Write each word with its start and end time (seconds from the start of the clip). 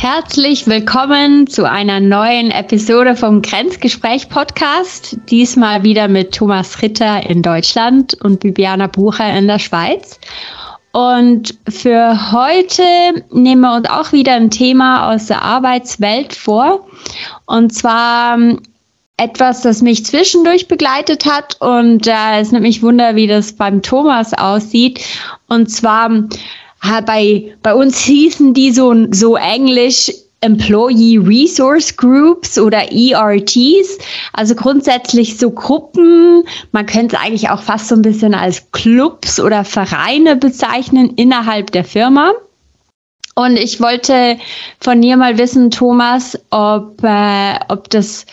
Herzlich 0.00 0.66
willkommen 0.66 1.46
zu 1.46 1.68
einer 1.68 2.00
neuen 2.00 2.50
Episode 2.50 3.14
vom 3.16 3.42
Grenzgespräch 3.42 4.30
Podcast. 4.30 5.18
Diesmal 5.28 5.82
wieder 5.82 6.08
mit 6.08 6.34
Thomas 6.34 6.80
Ritter 6.80 7.28
in 7.28 7.42
Deutschland 7.42 8.14
und 8.22 8.40
Bibiana 8.40 8.86
Bucher 8.86 9.30
in 9.36 9.46
der 9.46 9.58
Schweiz. 9.58 10.18
Und 10.92 11.54
für 11.68 12.32
heute 12.32 12.82
nehmen 13.30 13.60
wir 13.60 13.76
uns 13.76 13.90
auch 13.90 14.10
wieder 14.12 14.32
ein 14.32 14.50
Thema 14.50 15.12
aus 15.12 15.26
der 15.26 15.42
Arbeitswelt 15.42 16.32
vor. 16.32 16.86
Und 17.44 17.74
zwar 17.74 18.38
ähm, 18.38 18.62
etwas, 19.18 19.60
das 19.60 19.82
mich 19.82 20.06
zwischendurch 20.06 20.66
begleitet 20.66 21.26
hat. 21.26 21.60
Und 21.60 22.06
äh, 22.06 22.40
es 22.40 22.52
nimmt 22.52 22.62
mich 22.62 22.82
Wunder, 22.82 23.16
wie 23.16 23.26
das 23.26 23.52
beim 23.52 23.82
Thomas 23.82 24.32
aussieht. 24.32 25.04
Und 25.46 25.70
zwar 25.70 26.10
bei, 27.06 27.54
bei 27.62 27.74
uns 27.74 27.98
hießen 28.00 28.54
die 28.54 28.72
so, 28.72 28.94
so 29.10 29.36
englisch 29.36 30.10
Employee 30.42 31.18
Resource 31.18 31.94
Groups 31.94 32.58
oder 32.58 32.90
ERTs, 32.90 33.98
also 34.32 34.54
grundsätzlich 34.54 35.36
so 35.36 35.50
Gruppen, 35.50 36.44
man 36.72 36.86
könnte 36.86 37.16
es 37.16 37.22
eigentlich 37.22 37.50
auch 37.50 37.60
fast 37.60 37.88
so 37.88 37.94
ein 37.94 38.02
bisschen 38.02 38.34
als 38.34 38.70
Clubs 38.72 39.38
oder 39.38 39.64
Vereine 39.64 40.36
bezeichnen 40.36 41.10
innerhalb 41.16 41.72
der 41.72 41.84
Firma. 41.84 42.32
Und 43.34 43.56
ich 43.56 43.80
wollte 43.80 44.38
von 44.80 45.00
dir 45.02 45.16
mal 45.16 45.38
wissen, 45.38 45.70
Thomas, 45.70 46.38
ob, 46.50 47.02
äh, 47.04 47.58
ob 47.68 47.88
das 47.90 48.24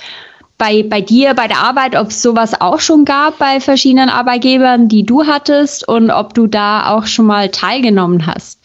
bei, 0.57 0.83
bei 0.83 1.01
dir, 1.01 1.33
bei 1.33 1.47
der 1.47 1.59
Arbeit, 1.59 1.95
ob 1.95 2.09
es 2.09 2.21
sowas 2.21 2.59
auch 2.59 2.79
schon 2.79 3.05
gab 3.05 3.37
bei 3.37 3.59
verschiedenen 3.59 4.09
Arbeitgebern, 4.09 4.87
die 4.87 5.05
du 5.05 5.25
hattest 5.25 5.87
und 5.87 6.09
ob 6.09 6.33
du 6.33 6.47
da 6.47 6.89
auch 6.89 7.05
schon 7.05 7.27
mal 7.27 7.49
teilgenommen 7.49 8.25
hast. 8.25 8.59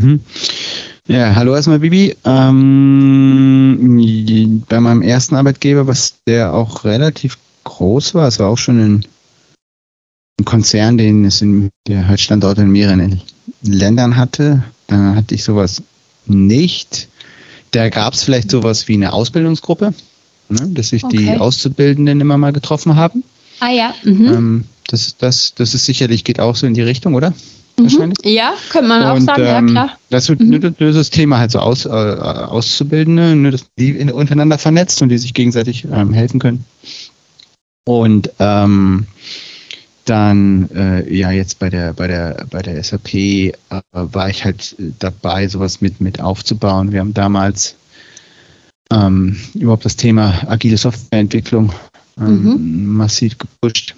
Mhm. 0.00 0.20
Ja, 1.06 1.34
hallo 1.34 1.54
erstmal, 1.54 1.78
Bibi. 1.78 2.16
Ähm, 2.24 3.94
bei 4.68 4.80
meinem 4.80 5.02
ersten 5.02 5.36
Arbeitgeber, 5.36 5.86
was 5.86 6.16
der 6.26 6.52
auch 6.52 6.84
relativ 6.84 7.38
groß 7.64 8.14
war, 8.14 8.28
es 8.28 8.38
war 8.38 8.48
auch 8.48 8.58
schon 8.58 8.78
ein, 8.78 9.06
ein 10.38 10.44
Konzern, 10.44 10.98
den 10.98 11.24
es 11.24 11.40
in, 11.40 11.70
der 11.86 12.06
halt 12.08 12.30
in 12.30 12.70
mehreren 12.70 13.22
Ländern 13.62 14.16
hatte, 14.16 14.62
da 14.86 15.14
hatte 15.14 15.34
ich 15.34 15.44
sowas 15.44 15.82
nicht. 16.26 17.08
Da 17.72 17.88
gab 17.88 18.14
es 18.14 18.22
vielleicht 18.22 18.50
sowas 18.50 18.88
wie 18.88 18.94
eine 18.94 19.12
Ausbildungsgruppe, 19.12 19.94
ne, 20.48 20.68
dass 20.70 20.90
sich 20.90 21.04
okay. 21.04 21.16
die 21.16 21.30
Auszubildenden 21.36 22.20
immer 22.20 22.38
mal 22.38 22.52
getroffen 22.52 22.96
haben. 22.96 23.24
Ah 23.60 23.70
ja. 23.70 23.94
Mhm. 24.04 24.26
Ähm, 24.26 24.64
das, 24.86 25.16
das, 25.18 25.54
das 25.54 25.74
ist 25.74 25.84
sicherlich, 25.84 26.24
geht 26.24 26.40
auch 26.40 26.56
so 26.56 26.66
in 26.66 26.74
die 26.74 26.82
Richtung, 26.82 27.14
oder? 27.14 27.30
Mhm. 27.30 27.82
Wahrscheinlich. 27.84 28.18
Ja, 28.24 28.54
könnte 28.70 28.88
man 28.88 29.02
auch 29.04 29.20
sagen, 29.20 29.42
ähm, 29.42 29.68
ja 29.68 29.72
klar. 29.72 29.98
Das 30.10 30.28
wird 30.28 30.40
mhm. 30.40 30.74
das 30.78 31.10
Thema 31.10 31.38
halt 31.38 31.50
so 31.50 31.58
aus, 31.58 31.84
äh, 31.84 31.88
Auszubildende, 31.88 33.36
ne, 33.36 33.50
dass 33.50 33.66
die 33.78 33.94
untereinander 34.10 34.58
vernetzt 34.58 35.02
und 35.02 35.10
die 35.10 35.18
sich 35.18 35.34
gegenseitig 35.34 35.86
ähm, 35.92 36.12
helfen 36.12 36.40
können. 36.40 36.64
Und 37.84 38.30
ähm, 38.38 39.06
dann 40.08 40.70
äh, 40.74 41.14
ja 41.14 41.30
jetzt 41.30 41.58
bei 41.58 41.70
der 41.70 41.92
bei 41.92 42.06
der 42.06 42.46
bei 42.50 42.62
der 42.62 42.82
SAP 42.82 43.14
äh, 43.14 43.52
war 43.92 44.28
ich 44.28 44.44
halt 44.44 44.76
dabei, 44.98 45.48
sowas 45.48 45.80
mit 45.80 46.00
mit 46.00 46.20
aufzubauen. 46.20 46.92
Wir 46.92 47.00
haben 47.00 47.14
damals 47.14 47.76
ähm, 48.90 49.36
überhaupt 49.54 49.84
das 49.84 49.96
Thema 49.96 50.34
agile 50.46 50.76
Softwareentwicklung 50.76 51.72
ähm, 52.18 52.42
mhm. 52.42 52.86
massiv 52.86 53.36
gepusht 53.38 53.94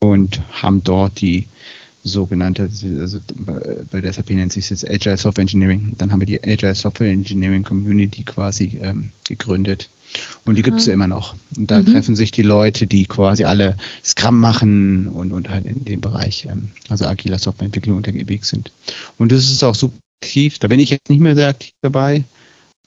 und 0.00 0.40
haben 0.62 0.82
dort 0.82 1.20
die 1.20 1.46
sogenannte, 2.02 2.70
also 2.98 3.20
bei 3.90 4.00
der 4.00 4.12
SAP 4.12 4.30
nennt 4.30 4.52
sich 4.52 4.70
es 4.70 4.82
jetzt 4.82 4.90
Agile 4.90 5.16
Software 5.16 5.42
Engineering. 5.42 5.94
Dann 5.98 6.10
haben 6.10 6.20
wir 6.20 6.26
die 6.26 6.42
Agile 6.42 6.74
Software 6.74 7.10
Engineering 7.10 7.62
Community 7.62 8.22
quasi 8.22 8.78
ähm, 8.80 9.10
gegründet. 9.24 9.90
Und 10.44 10.56
die 10.56 10.62
gibt 10.62 10.78
es 10.78 10.86
ja 10.86 10.94
immer 10.94 11.06
noch. 11.06 11.34
Und 11.56 11.70
da 11.70 11.78
mhm. 11.80 11.86
treffen 11.86 12.16
sich 12.16 12.30
die 12.30 12.42
Leute, 12.42 12.86
die 12.86 13.06
quasi 13.06 13.44
alle 13.44 13.76
Scrum 14.04 14.40
machen 14.40 15.06
und, 15.08 15.32
und 15.32 15.48
halt 15.48 15.66
in 15.66 15.84
dem 15.84 16.00
Bereich, 16.00 16.46
ähm, 16.50 16.70
also 16.88 17.06
agiler 17.06 17.38
Softwareentwicklung 17.38 17.96
unterwegs 17.96 18.48
sind. 18.48 18.72
Und 19.18 19.32
das 19.32 19.50
ist 19.50 19.62
auch 19.62 19.74
super 19.74 19.98
aktiv. 20.22 20.58
Da 20.58 20.68
bin 20.68 20.80
ich 20.80 20.90
jetzt 20.90 21.08
nicht 21.08 21.20
mehr 21.20 21.34
sehr 21.34 21.48
aktiv 21.48 21.72
dabei. 21.82 22.24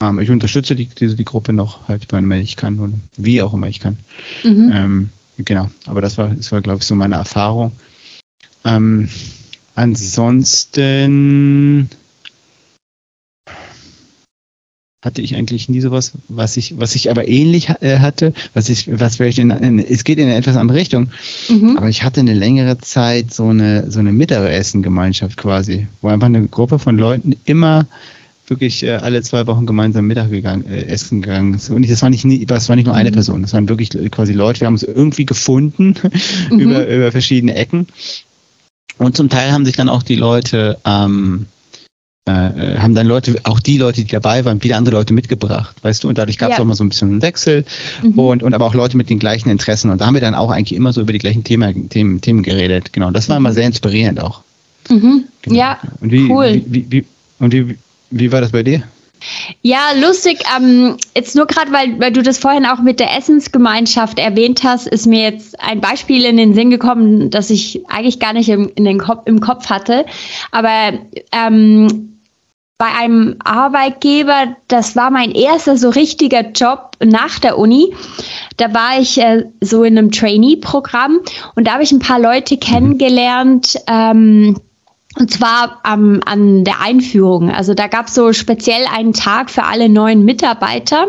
Ähm, 0.00 0.18
ich 0.18 0.30
unterstütze 0.30 0.74
die, 0.76 0.86
diese, 0.86 1.16
die 1.16 1.24
Gruppe 1.24 1.52
noch, 1.52 1.88
halt, 1.88 2.10
wenn 2.12 2.30
ich 2.32 2.56
kann 2.56 2.78
und 2.78 3.00
wie 3.16 3.42
auch 3.42 3.54
immer 3.54 3.68
ich 3.68 3.80
kann. 3.80 3.98
Mhm. 4.42 4.72
Ähm, 4.72 5.10
genau. 5.38 5.70
Aber 5.86 6.00
das 6.00 6.18
war, 6.18 6.28
das 6.28 6.52
war, 6.52 6.60
glaube 6.60 6.78
ich, 6.80 6.86
so 6.86 6.94
meine 6.94 7.16
Erfahrung. 7.16 7.72
Ähm, 8.64 9.08
ansonsten 9.74 11.10
hatte 15.04 15.20
ich 15.20 15.36
eigentlich 15.36 15.68
nie 15.68 15.80
sowas, 15.80 16.12
was 16.28 16.56
ich, 16.56 16.78
was 16.78 16.94
ich 16.94 17.10
aber 17.10 17.28
ähnlich 17.28 17.68
äh, 17.80 17.98
hatte, 17.98 18.32
was 18.54 18.68
ich, 18.68 18.88
was 18.98 19.16
vielleicht 19.16 19.38
in, 19.38 19.50
in, 19.50 19.78
es 19.78 20.04
geht 20.04 20.18
in 20.18 20.24
eine 20.24 20.36
etwas 20.36 20.56
andere 20.56 20.78
Richtung. 20.78 21.10
Mhm. 21.48 21.76
Aber 21.76 21.88
ich 21.88 22.02
hatte 22.02 22.20
eine 22.20 22.34
längere 22.34 22.78
Zeit 22.78 23.32
so 23.32 23.48
eine, 23.48 23.90
so 23.90 24.00
eine 24.00 24.12
Mittagessengemeinschaft 24.12 25.36
quasi, 25.36 25.86
wo 26.00 26.08
einfach 26.08 26.26
eine 26.26 26.46
Gruppe 26.48 26.78
von 26.78 26.96
Leuten 26.96 27.36
immer 27.44 27.86
wirklich 28.46 28.82
äh, 28.82 28.92
alle 28.92 29.22
zwei 29.22 29.46
Wochen 29.46 29.66
gemeinsam 29.66 30.06
Mittag 30.06 30.30
gegangen, 30.30 30.66
äh, 30.66 30.84
essen 30.86 31.22
gegangen. 31.22 31.58
So, 31.58 31.74
und 31.74 31.88
das 31.88 32.02
war 32.02 32.10
nicht, 32.10 32.24
nie, 32.24 32.46
das 32.46 32.68
war 32.68 32.76
nicht 32.76 32.86
nur 32.86 32.94
eine 32.94 33.10
mhm. 33.10 33.14
Person, 33.14 33.42
das 33.42 33.52
waren 33.52 33.68
wirklich 33.68 33.90
quasi 34.10 34.32
Leute, 34.32 34.60
wir 34.60 34.66
haben 34.66 34.74
uns 34.74 34.82
irgendwie 34.82 35.26
gefunden 35.26 35.94
mhm. 36.50 36.58
über, 36.58 36.86
über 36.86 37.12
verschiedene 37.12 37.54
Ecken. 37.54 37.86
Und 38.96 39.16
zum 39.16 39.28
Teil 39.28 39.52
haben 39.52 39.64
sich 39.64 39.76
dann 39.76 39.88
auch 39.88 40.02
die 40.02 40.14
Leute 40.14 40.78
ähm, 40.84 41.46
äh, 42.26 42.78
haben 42.78 42.94
dann 42.94 43.06
Leute, 43.06 43.38
auch 43.44 43.60
die 43.60 43.76
Leute, 43.76 44.02
die 44.02 44.10
dabei 44.10 44.44
waren, 44.44 44.62
wieder 44.62 44.76
andere 44.76 44.96
Leute 44.96 45.12
mitgebracht, 45.12 45.76
weißt 45.82 46.04
du, 46.04 46.08
und 46.08 46.16
dadurch 46.16 46.38
gab 46.38 46.50
es 46.50 46.56
ja. 46.56 46.62
auch 46.62 46.66
mal 46.66 46.74
so 46.74 46.84
ein 46.84 46.88
bisschen 46.88 47.10
einen 47.10 47.22
Wechsel 47.22 47.64
mhm. 48.02 48.18
und, 48.18 48.42
und 48.42 48.54
aber 48.54 48.64
auch 48.64 48.74
Leute 48.74 48.96
mit 48.96 49.10
den 49.10 49.18
gleichen 49.18 49.50
Interessen 49.50 49.90
und 49.90 50.00
da 50.00 50.06
haben 50.06 50.14
wir 50.14 50.22
dann 50.22 50.34
auch 50.34 50.50
eigentlich 50.50 50.76
immer 50.76 50.92
so 50.92 51.02
über 51.02 51.12
die 51.12 51.18
gleichen 51.18 51.44
Themen, 51.44 51.90
Themen, 51.90 52.20
Themen 52.20 52.42
geredet, 52.42 52.92
genau, 52.92 53.10
das 53.10 53.28
war 53.28 53.36
immer 53.36 53.52
sehr 53.52 53.66
inspirierend 53.66 54.22
auch. 54.22 54.40
Mhm. 54.88 55.24
Genau. 55.42 55.56
Ja, 55.56 55.78
und 56.00 56.12
wie, 56.12 56.30
cool. 56.30 56.62
Wie, 56.66 56.86
wie, 56.90 57.04
und 57.40 57.52
wie, 57.52 57.76
wie 58.10 58.32
war 58.32 58.40
das 58.40 58.52
bei 58.52 58.62
dir? 58.62 58.84
Ja, 59.62 59.92
lustig. 59.98 60.40
Ähm, 60.56 60.96
jetzt 61.14 61.34
nur 61.34 61.46
gerade, 61.46 61.72
weil, 61.72 61.98
weil 61.98 62.12
du 62.12 62.22
das 62.22 62.38
vorhin 62.38 62.66
auch 62.66 62.82
mit 62.82 63.00
der 63.00 63.16
Essensgemeinschaft 63.16 64.18
erwähnt 64.18 64.62
hast, 64.64 64.86
ist 64.86 65.06
mir 65.06 65.22
jetzt 65.22 65.58
ein 65.60 65.80
Beispiel 65.80 66.24
in 66.24 66.36
den 66.36 66.54
Sinn 66.54 66.70
gekommen, 66.70 67.30
das 67.30 67.48
ich 67.48 67.80
eigentlich 67.88 68.18
gar 68.18 68.34
nicht 68.34 68.48
im, 68.50 68.70
in 68.74 68.84
den 68.84 68.98
Kopf, 68.98 69.22
im 69.26 69.40
Kopf 69.40 69.70
hatte. 69.70 70.04
Aber 70.50 70.92
ähm, 71.32 72.13
bei 72.76 72.86
einem 72.86 73.36
Arbeitgeber, 73.44 74.56
das 74.68 74.96
war 74.96 75.10
mein 75.10 75.30
erster 75.30 75.76
so 75.76 75.90
richtiger 75.90 76.50
Job 76.50 76.92
nach 77.02 77.38
der 77.38 77.58
Uni. 77.58 77.94
Da 78.56 78.74
war 78.74 78.98
ich 78.98 79.20
äh, 79.20 79.44
so 79.60 79.84
in 79.84 79.96
einem 79.96 80.10
Trainee-Programm 80.10 81.20
und 81.54 81.66
da 81.66 81.74
habe 81.74 81.84
ich 81.84 81.92
ein 81.92 82.00
paar 82.00 82.18
Leute 82.18 82.56
kennengelernt. 82.56 83.76
Ähm, 83.86 84.60
und 85.16 85.30
zwar 85.30 85.80
ähm, 85.86 86.20
an 86.26 86.64
der 86.64 86.80
Einführung. 86.80 87.50
Also 87.50 87.74
da 87.74 87.86
gab 87.86 88.08
es 88.08 88.14
so 88.14 88.32
speziell 88.32 88.84
einen 88.92 89.12
Tag 89.12 89.48
für 89.48 89.62
alle 89.62 89.88
neuen 89.88 90.24
Mitarbeiter. 90.24 91.06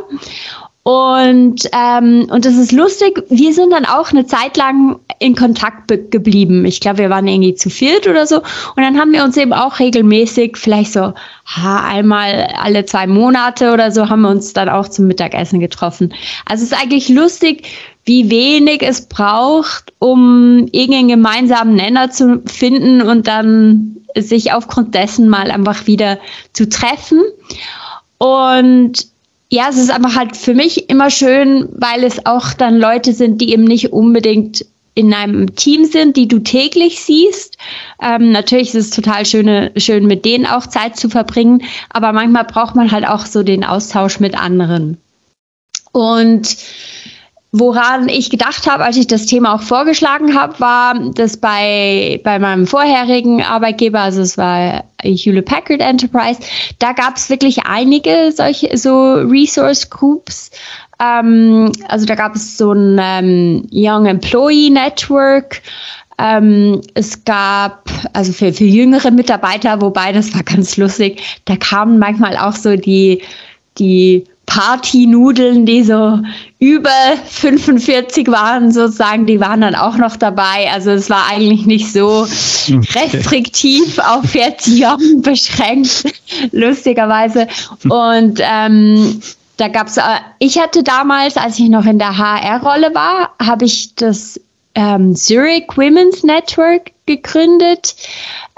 Und, 0.88 1.68
ähm, 1.72 2.28
und 2.30 2.46
das 2.46 2.58
ist 2.58 2.72
lustig, 2.72 3.24
wir 3.30 3.56
sind 3.56 3.72
dann 3.72 3.86
auch 3.86 4.12
eine 4.12 4.28
Zeit 4.28 4.56
lang 4.56 5.00
in 5.18 5.36
Kontakt 5.36 5.88
geblieben. 6.12 6.64
Ich 6.64 6.80
glaube, 6.80 7.00
wir 7.00 7.10
waren 7.10 7.28
irgendwie 7.28 7.56
zu 7.56 7.72
viert 7.72 8.08
oder 8.08 8.28
so. 8.28 8.38
Und 8.38 8.84
dann 8.84 9.00
haben 9.00 9.12
wir 9.12 9.24
uns 9.24 9.36
eben 9.36 9.52
auch 9.52 9.80
regelmäßig, 9.80 10.58
vielleicht 10.58 10.94
so 10.94 11.16
ha, 11.48 11.88
einmal 11.88 12.54
alle 12.62 12.86
zwei 12.86 13.08
Monate 13.08 13.74
oder 13.74 13.92
so, 13.92 14.10
haben 14.10 14.22
wir 14.22 14.30
uns 14.30 14.54
dann 14.54 14.70
auch 14.70 14.88
zum 14.88 15.08
Mittagessen 15.08 15.60
getroffen. 15.60 16.14
Also 16.46 16.64
es 16.64 16.72
ist 16.72 16.80
eigentlich 16.80 17.10
lustig, 17.10 17.68
wie 18.04 18.30
wenig 18.30 18.84
es 18.84 19.08
braucht, 19.08 19.92
um 19.98 20.68
irgendeinen 20.72 21.08
gemeinsamen 21.08 21.74
Nenner 21.74 22.12
zu 22.12 22.44
finden 22.46 23.02
und 23.02 23.26
dann 23.26 23.98
sich 24.16 24.54
aufgrund 24.54 24.94
dessen 24.94 25.30
mal 25.30 25.50
einfach 25.50 25.88
wieder 25.88 26.20
zu 26.54 26.70
treffen. 26.70 27.24
Und 28.20 29.15
ja, 29.50 29.68
es 29.70 29.78
ist 29.78 29.92
einfach 29.92 30.16
halt 30.16 30.36
für 30.36 30.54
mich 30.54 30.90
immer 30.90 31.10
schön, 31.10 31.70
weil 31.72 32.04
es 32.04 32.26
auch 32.26 32.54
dann 32.54 32.78
Leute 32.78 33.14
sind, 33.14 33.42
die 33.42 33.52
eben 33.52 33.64
nicht 33.64 33.94
unbedingt 33.94 34.66
in 34.96 35.14
einem 35.14 35.56
Team 35.56 35.86
sind, 35.86 36.16
die 36.16 36.28
du 36.28 36.40
täglich 36.40 37.02
siehst. 37.02 37.58
Ähm, 38.02 38.32
natürlich 38.32 38.70
ist 38.70 38.76
es 38.76 38.90
total 38.92 39.26
schöne, 39.26 39.72
schön, 39.76 40.08
mit 40.08 40.26
denen 40.26 40.46
auch 40.46 40.66
Zeit 40.68 40.96
zu 40.96 41.10
verbringen, 41.10 41.64
aber 41.90 42.14
manchmal 42.14 42.46
braucht 42.46 42.76
man 42.76 42.92
halt 42.92 43.06
auch 43.06 43.26
so 43.26 43.44
den 43.44 43.66
Austausch 43.66 44.20
mit 44.20 44.40
anderen. 44.40 44.98
Und 45.92 46.58
Woran 47.58 48.10
ich 48.10 48.30
gedacht 48.30 48.70
habe, 48.70 48.84
als 48.84 48.98
ich 48.98 49.08
das 49.08 49.28
Thema 49.28 49.56
auch 49.56 49.62
vorgeschlagen 49.62 50.38
habe, 50.38 50.60
war, 50.60 51.00
dass 51.12 51.38
bei, 51.38 52.20
bei 52.22 52.38
meinem 52.38 52.68
vorherigen 52.68 53.42
Arbeitgeber, 53.44 54.02
also 54.02 54.22
es 54.22 54.38
war 54.38 54.84
Hewlett 55.02 55.46
Packard 55.46 55.80
Enterprise, 55.80 56.42
da 56.80 56.92
gab 56.92 57.16
es 57.16 57.30
wirklich 57.30 57.66
einige 57.66 58.34
solche 58.34 58.78
so 58.78 59.14
Resource 59.14 59.90
Groups. 59.90 60.52
Ähm, 61.00 61.72
also 61.88 62.06
da 62.06 62.16
gab 62.16 62.36
es 62.36 62.58
so 62.58 62.74
ein 62.74 63.00
ähm, 63.02 63.66
Young 63.72 64.06
Employee 64.06 64.70
Network. 64.70 65.62
Ähm, 66.18 66.82
es 66.94 67.24
gab, 67.24 67.90
also 68.12 68.34
für, 68.34 68.52
für 68.52 68.66
jüngere 68.66 69.12
Mitarbeiter, 69.12 69.82
wobei 69.82 70.12
das 70.12 70.34
war 70.34 70.44
ganz 70.44 70.76
lustig, 70.76 71.22
da 71.46 71.56
kamen 71.56 72.00
manchmal 72.00 72.36
auch 72.36 72.58
so 72.58 72.76
die, 72.76 73.22
die 73.78 74.26
Partynudeln, 74.46 75.66
die 75.66 75.84
so 75.84 76.20
über 76.60 76.90
45 77.26 78.28
waren, 78.28 78.72
sozusagen, 78.72 79.26
die 79.26 79.40
waren 79.40 79.62
dann 79.62 79.76
auch 79.76 79.98
noch 79.98 80.16
dabei. 80.16 80.72
Also 80.72 80.92
es 80.92 81.10
war 81.10 81.28
eigentlich 81.30 81.66
nicht 81.66 81.92
so 81.92 82.28
restriktiv 82.94 84.00
auf 84.00 84.26
40 84.26 84.78
Jahre 84.78 85.00
beschränkt, 85.18 86.06
lustigerweise. 86.52 87.48
Und 87.90 88.40
ähm, 88.42 89.22
da 89.58 89.68
gab 89.68 89.88
es, 89.88 89.98
äh, 89.98 90.02
ich 90.40 90.60
hatte 90.60 90.84
damals, 90.84 91.38
als 91.38 91.60
ich 91.60 91.70
noch 91.70 91.86
in 91.86 92.00
der 92.00 92.18
HR-Rolle 92.18 92.94
war, 92.94 93.32
habe 93.42 93.66
ich 93.66 93.96
das 93.96 94.40
ähm, 94.76 95.16
Zurich 95.16 95.66
Women's 95.76 96.24
Network 96.24 96.92
gegründet. 97.06 97.96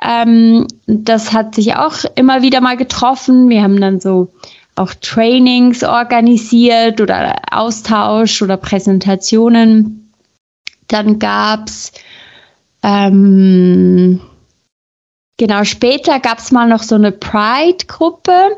Ähm, 0.02 0.68
das 0.88 1.34
hat 1.34 1.56
sich 1.56 1.76
auch 1.76 1.98
immer 2.16 2.42
wieder 2.42 2.62
mal 2.62 2.78
getroffen. 2.78 3.50
Wir 3.50 3.62
haben 3.62 3.80
dann 3.80 4.00
so 4.00 4.30
auch 4.78 4.94
Trainings 4.96 5.84
organisiert 5.84 7.02
oder 7.02 7.36
Austausch 7.52 8.42
oder 8.42 8.58
Präsentationen. 8.58 10.12
Dann 10.88 11.20
gab's 11.20 11.92
ähm, 12.84 14.22
genau 15.38 15.64
später 15.64 16.20
gab 16.20 16.40
es 16.40 16.52
mal 16.52 16.68
noch 16.68 16.84
so 16.84 16.96
eine 16.96 17.12
Pride-Gruppe. 17.12 18.58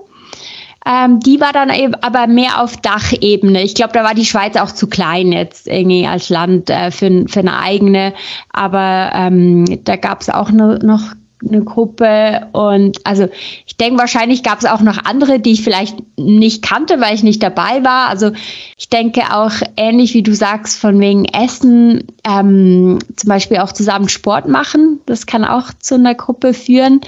Ähm, 0.86 1.20
die 1.20 1.40
war 1.42 1.52
dann 1.52 1.70
eben 1.72 1.96
aber 1.96 2.28
mehr 2.28 2.62
auf 2.62 2.78
Dachebene. 2.78 3.62
Ich 3.64 3.76
glaube, 3.76 3.94
da 3.94 4.04
war 4.04 4.14
die 4.14 4.26
Schweiz 4.26 4.56
auch 4.56 4.72
zu 4.72 4.88
klein 4.88 5.32
jetzt 5.32 5.68
irgendwie 5.68 6.08
als 6.08 6.30
Land 6.30 6.70
äh, 6.70 6.92
für, 6.92 7.26
für 7.28 7.40
eine 7.40 7.60
eigene. 7.60 8.14
Aber 8.54 9.12
ähm, 9.14 9.84
da 9.84 9.98
gab 9.98 10.22
es 10.22 10.30
auch 10.30 10.52
ne, 10.52 10.80
noch 10.82 11.02
eine 11.48 11.64
Gruppe 11.64 12.48
und 12.52 13.06
also 13.06 13.30
ich 13.66 13.78
denke, 13.78 14.00
wahrscheinlich 14.00 14.44
gab 14.44 14.60
es 14.60 14.66
auch 14.66 14.82
noch 14.82 15.06
andere, 15.06 15.40
die 15.40 15.54
ich 15.54 15.64
vielleicht 15.64 15.98
nicht 16.18 16.62
kannte, 16.62 17.00
weil 17.00 17.16
ich 17.16 17.24
nicht 17.24 17.42
dabei 17.42 17.84
war. 17.84 18.10
Also 18.10 18.32
ich 18.78 18.90
denke 18.90 19.22
auch 19.32 19.54
ähnlich 19.78 20.14
wie 20.14 20.24
du 20.24 20.34
sagst, 20.34 20.80
von 20.80 21.00
wegen 21.00 21.26
Essen, 21.26 22.04
ähm, 22.26 23.00
zum 23.16 23.30
Beispiel 23.30 23.58
auch 23.58 23.72
zusammen 23.72 24.10
Sport 24.10 24.48
machen, 24.48 25.00
das 25.06 25.26
kann 25.26 25.46
auch 25.46 25.72
zu 25.80 25.96
einer 25.96 26.16
Gruppe 26.16 26.54
führen. 26.54 27.02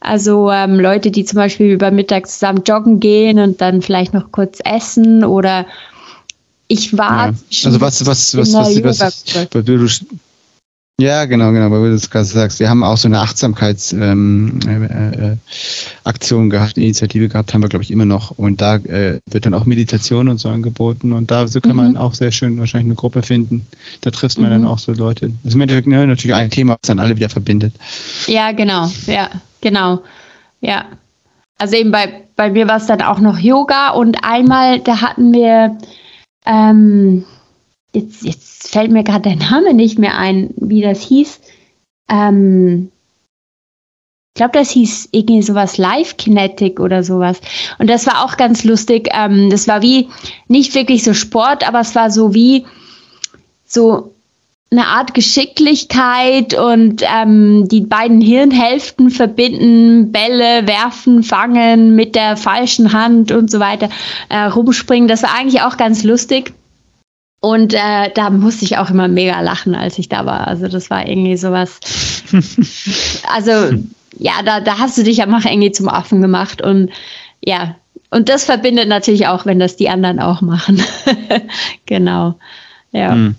Also 0.00 0.50
ähm, 0.50 0.78
Leute, 0.78 1.10
die 1.10 1.24
zum 1.24 1.36
Beispiel 1.36 1.72
über 1.72 1.90
Mittag 1.90 2.28
zusammen 2.28 2.62
joggen 2.66 3.00
gehen 3.00 3.38
und 3.38 3.60
dann 3.60 3.82
vielleicht 3.82 4.12
noch 4.14 4.30
kurz 4.30 4.58
essen 4.64 5.24
oder 5.24 5.66
ich 6.68 6.96
war. 6.96 7.28
Ja. 7.28 7.34
Also 7.64 7.80
was, 7.80 8.06
was, 8.06 8.36
was, 8.36 8.52
was, 8.52 8.84
was, 8.84 9.00
was, 9.00 9.44
was 9.54 9.64
du, 9.64 9.88
ja, 11.00 11.24
genau, 11.24 11.50
genau, 11.50 11.72
weil 11.72 11.88
du 11.88 11.90
das 11.90 12.08
gerade 12.08 12.24
sagst. 12.24 12.60
Wir 12.60 12.70
haben 12.70 12.84
auch 12.84 12.96
so 12.96 13.08
eine 13.08 13.18
Achtsamkeitsaktion 13.20 14.00
ähm, 14.00 14.60
äh, 14.68 15.32
äh, 15.32 15.36
Aktion 16.04 16.50
gehabt, 16.50 16.78
Initiative 16.78 17.28
gehabt, 17.28 17.52
haben 17.52 17.62
wir, 17.62 17.68
glaube 17.68 17.82
ich, 17.82 17.90
immer 17.90 18.04
noch. 18.04 18.30
Und 18.30 18.60
da 18.60 18.76
äh, 18.76 19.18
wird 19.28 19.44
dann 19.44 19.54
auch 19.54 19.64
Meditation 19.64 20.28
und 20.28 20.38
so 20.38 20.48
angeboten. 20.50 21.12
Und 21.12 21.32
da 21.32 21.48
so 21.48 21.60
kann 21.60 21.72
mhm. 21.72 21.76
man 21.76 21.96
auch 21.96 22.14
sehr 22.14 22.30
schön 22.30 22.56
wahrscheinlich 22.60 22.86
eine 22.86 22.94
Gruppe 22.94 23.22
finden. 23.22 23.66
Da 24.02 24.12
trifft 24.12 24.38
man 24.38 24.50
mhm. 24.50 24.62
dann 24.62 24.66
auch 24.66 24.78
so 24.78 24.92
Leute. 24.92 25.30
Das 25.42 25.50
ist 25.50 25.54
im 25.54 25.62
Endeffekt 25.62 25.88
ne, 25.88 26.06
natürlich 26.06 26.36
ein 26.36 26.50
Thema, 26.50 26.74
was 26.74 26.86
dann 26.86 27.00
alle 27.00 27.16
wieder 27.16 27.28
verbindet. 27.28 27.74
Ja, 28.28 28.52
genau, 28.52 28.88
ja, 29.06 29.30
genau. 29.60 30.00
Ja. 30.60 30.84
Also 31.58 31.76
eben 31.76 31.90
bei, 31.90 32.22
bei 32.36 32.50
mir 32.50 32.68
war 32.68 32.76
es 32.76 32.86
dann 32.86 33.02
auch 33.02 33.18
noch 33.18 33.38
Yoga 33.38 33.90
und 33.90 34.18
einmal, 34.22 34.78
da 34.78 35.00
hatten 35.00 35.32
wir 35.32 35.76
ähm, 36.46 37.24
jetzt, 37.94 38.22
jetzt 38.22 38.68
fällt 38.68 38.90
mir 38.90 39.04
gerade 39.04 39.30
der 39.30 39.36
Name 39.36 39.74
nicht 39.74 39.98
mehr 39.98 40.18
ein, 40.18 40.50
wie 40.56 40.82
das 40.82 41.00
hieß. 41.02 41.40
Ähm, 42.10 42.90
ich 44.34 44.38
glaube, 44.38 44.58
das 44.58 44.70
hieß 44.70 45.10
irgendwie 45.12 45.42
sowas 45.42 45.78
Live 45.78 46.16
Kinetic 46.16 46.80
oder 46.80 47.04
sowas. 47.04 47.40
Und 47.78 47.88
das 47.88 48.06
war 48.06 48.24
auch 48.24 48.36
ganz 48.36 48.64
lustig. 48.64 49.08
Ähm, 49.12 49.48
das 49.48 49.68
war 49.68 49.80
wie 49.80 50.08
nicht 50.48 50.74
wirklich 50.74 51.04
so 51.04 51.14
Sport, 51.14 51.66
aber 51.66 51.80
es 51.80 51.94
war 51.94 52.10
so 52.10 52.34
wie 52.34 52.66
so 53.64 54.12
eine 54.72 54.88
Art 54.88 55.14
Geschicklichkeit 55.14 56.52
und 56.54 57.02
ähm, 57.02 57.68
die 57.68 57.82
beiden 57.82 58.20
Hirnhälften 58.20 59.10
verbinden, 59.10 60.10
Bälle 60.10 60.66
werfen, 60.66 61.22
fangen 61.22 61.94
mit 61.94 62.16
der 62.16 62.36
falschen 62.36 62.92
Hand 62.92 63.30
und 63.30 63.52
so 63.52 63.60
weiter, 63.60 63.88
äh, 64.30 64.46
rumspringen. 64.46 65.06
Das 65.06 65.22
war 65.22 65.32
eigentlich 65.38 65.62
auch 65.62 65.76
ganz 65.76 66.02
lustig. 66.02 66.52
Und 67.44 67.74
äh, 67.74 68.10
da 68.14 68.30
musste 68.30 68.64
ich 68.64 68.78
auch 68.78 68.88
immer 68.88 69.06
mega 69.06 69.38
lachen, 69.42 69.74
als 69.74 69.98
ich 69.98 70.08
da 70.08 70.24
war. 70.24 70.48
Also 70.48 70.66
das 70.66 70.88
war 70.88 71.06
irgendwie 71.06 71.36
sowas. 71.36 71.78
also 73.34 73.50
ja, 74.18 74.32
da, 74.42 74.60
da 74.60 74.78
hast 74.78 74.96
du 74.96 75.02
dich 75.02 75.20
einfach 75.22 75.44
irgendwie 75.44 75.70
zum 75.70 75.90
Affen 75.90 76.22
gemacht. 76.22 76.62
Und 76.62 76.88
ja, 77.44 77.76
und 78.08 78.30
das 78.30 78.46
verbindet 78.46 78.88
natürlich 78.88 79.26
auch, 79.26 79.44
wenn 79.44 79.58
das 79.58 79.76
die 79.76 79.90
anderen 79.90 80.20
auch 80.20 80.40
machen. 80.40 80.82
genau. 81.84 82.36
Ja. 82.92 83.12
Hm. 83.12 83.34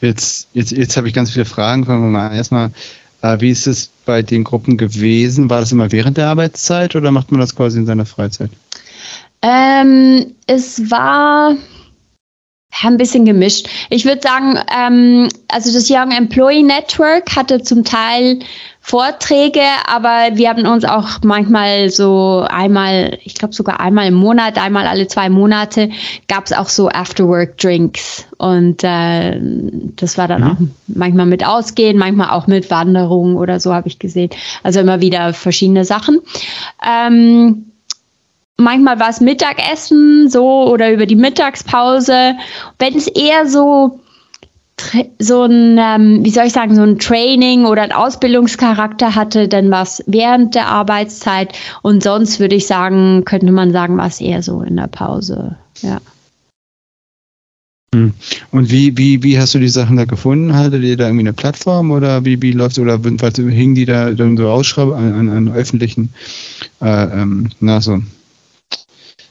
Jetzt, 0.00 0.48
jetzt, 0.54 0.72
jetzt 0.72 0.96
habe 0.96 1.06
ich 1.06 1.12
ganz 1.12 1.30
viele 1.30 1.44
Fragen. 1.44 1.84
Fangen 1.84 2.04
wir 2.04 2.18
mal 2.18 2.34
erstmal. 2.34 2.70
Äh, 3.20 3.38
wie 3.40 3.50
ist 3.50 3.66
es 3.66 3.90
bei 4.06 4.22
den 4.22 4.44
Gruppen 4.44 4.78
gewesen? 4.78 5.50
War 5.50 5.60
das 5.60 5.72
immer 5.72 5.92
während 5.92 6.16
der 6.16 6.28
Arbeitszeit 6.28 6.96
oder 6.96 7.10
macht 7.10 7.30
man 7.32 7.42
das 7.42 7.54
quasi 7.54 7.80
in 7.80 7.84
seiner 7.84 8.06
Freizeit? 8.06 8.50
Ähm, 9.42 10.24
es 10.46 10.90
war 10.90 11.50
ja, 11.50 11.56
ein 12.84 12.96
bisschen 12.96 13.24
gemischt. 13.24 13.68
Ich 13.90 14.04
würde 14.04 14.20
sagen, 14.22 14.58
ähm, 14.76 15.28
also 15.48 15.72
das 15.72 15.90
Young 15.90 16.10
Employee 16.10 16.62
Network 16.62 17.34
hatte 17.34 17.62
zum 17.62 17.84
Teil 17.84 18.40
Vorträge, 18.88 19.62
aber 19.88 20.36
wir 20.36 20.48
haben 20.48 20.64
uns 20.64 20.84
auch 20.84 21.18
manchmal 21.24 21.90
so 21.90 22.46
einmal, 22.48 23.18
ich 23.24 23.34
glaube 23.34 23.52
sogar 23.52 23.80
einmal 23.80 24.06
im 24.06 24.14
Monat, 24.14 24.58
einmal 24.58 24.86
alle 24.86 25.08
zwei 25.08 25.28
Monate, 25.28 25.90
gab 26.28 26.46
es 26.46 26.52
auch 26.52 26.68
so 26.68 26.88
Afterwork-Drinks. 26.88 28.26
Und 28.38 28.84
äh, 28.84 29.40
das 29.96 30.16
war 30.18 30.28
dann 30.28 30.42
mhm. 30.42 30.46
auch 30.46 30.56
manchmal 30.86 31.26
mit 31.26 31.44
Ausgehen, 31.44 31.98
manchmal 31.98 32.30
auch 32.30 32.46
mit 32.46 32.70
Wanderung 32.70 33.34
oder 33.34 33.58
so, 33.58 33.74
habe 33.74 33.88
ich 33.88 33.98
gesehen. 33.98 34.30
Also 34.62 34.78
immer 34.78 35.00
wieder 35.00 35.34
verschiedene 35.34 35.84
Sachen. 35.84 36.20
Ähm, 36.88 37.72
manchmal 38.56 38.98
war 38.98 39.10
es 39.10 39.20
Mittagessen 39.20 40.28
so 40.30 40.70
oder 40.70 40.92
über 40.92 41.06
die 41.06 41.16
Mittagspause. 41.16 42.34
Wenn 42.78 42.96
es 42.96 43.06
eher 43.08 43.46
so 43.46 44.00
so 45.18 45.44
ein, 45.44 45.78
ähm, 45.78 46.24
wie 46.24 46.30
soll 46.30 46.46
ich 46.46 46.52
sagen, 46.52 46.74
so 46.74 46.82
ein 46.82 46.98
Training 46.98 47.64
oder 47.64 47.82
ein 47.82 47.92
Ausbildungscharakter 47.92 49.14
hatte, 49.14 49.48
dann 49.48 49.70
war 49.70 49.82
es 49.82 50.04
während 50.06 50.54
der 50.54 50.66
Arbeitszeit 50.66 51.54
und 51.82 52.02
sonst 52.02 52.40
würde 52.40 52.56
ich 52.56 52.66
sagen, 52.66 53.24
könnte 53.24 53.50
man 53.52 53.72
sagen, 53.72 53.96
war 53.96 54.06
es 54.06 54.20
eher 54.20 54.42
so 54.42 54.60
in 54.60 54.76
der 54.76 54.88
Pause, 54.88 55.56
ja. 55.80 55.98
Hm. 57.94 58.12
Und 58.50 58.70
wie, 58.70 58.98
wie, 58.98 59.22
wie 59.22 59.38
hast 59.38 59.54
du 59.54 59.58
die 59.58 59.68
Sachen 59.68 59.96
da 59.96 60.04
gefunden? 60.04 60.54
Hattet 60.54 60.82
ihr 60.82 60.98
da 60.98 61.06
irgendwie 61.06 61.22
eine 61.22 61.32
Plattform 61.32 61.90
oder 61.90 62.24
wie, 62.26 62.42
wie 62.42 62.52
läuft 62.52 62.78
oder 62.78 62.98
hingen 62.98 63.74
die 63.74 63.86
da 63.86 64.10
dann 64.10 64.36
so 64.36 64.50
Ausschreibungen 64.50 65.14
an, 65.14 65.28
an, 65.28 65.48
an 65.48 65.54
öffentlichen, 65.54 66.12
äh, 66.82 67.04
ähm, 67.22 67.48
na 67.60 67.80
so, 67.80 68.02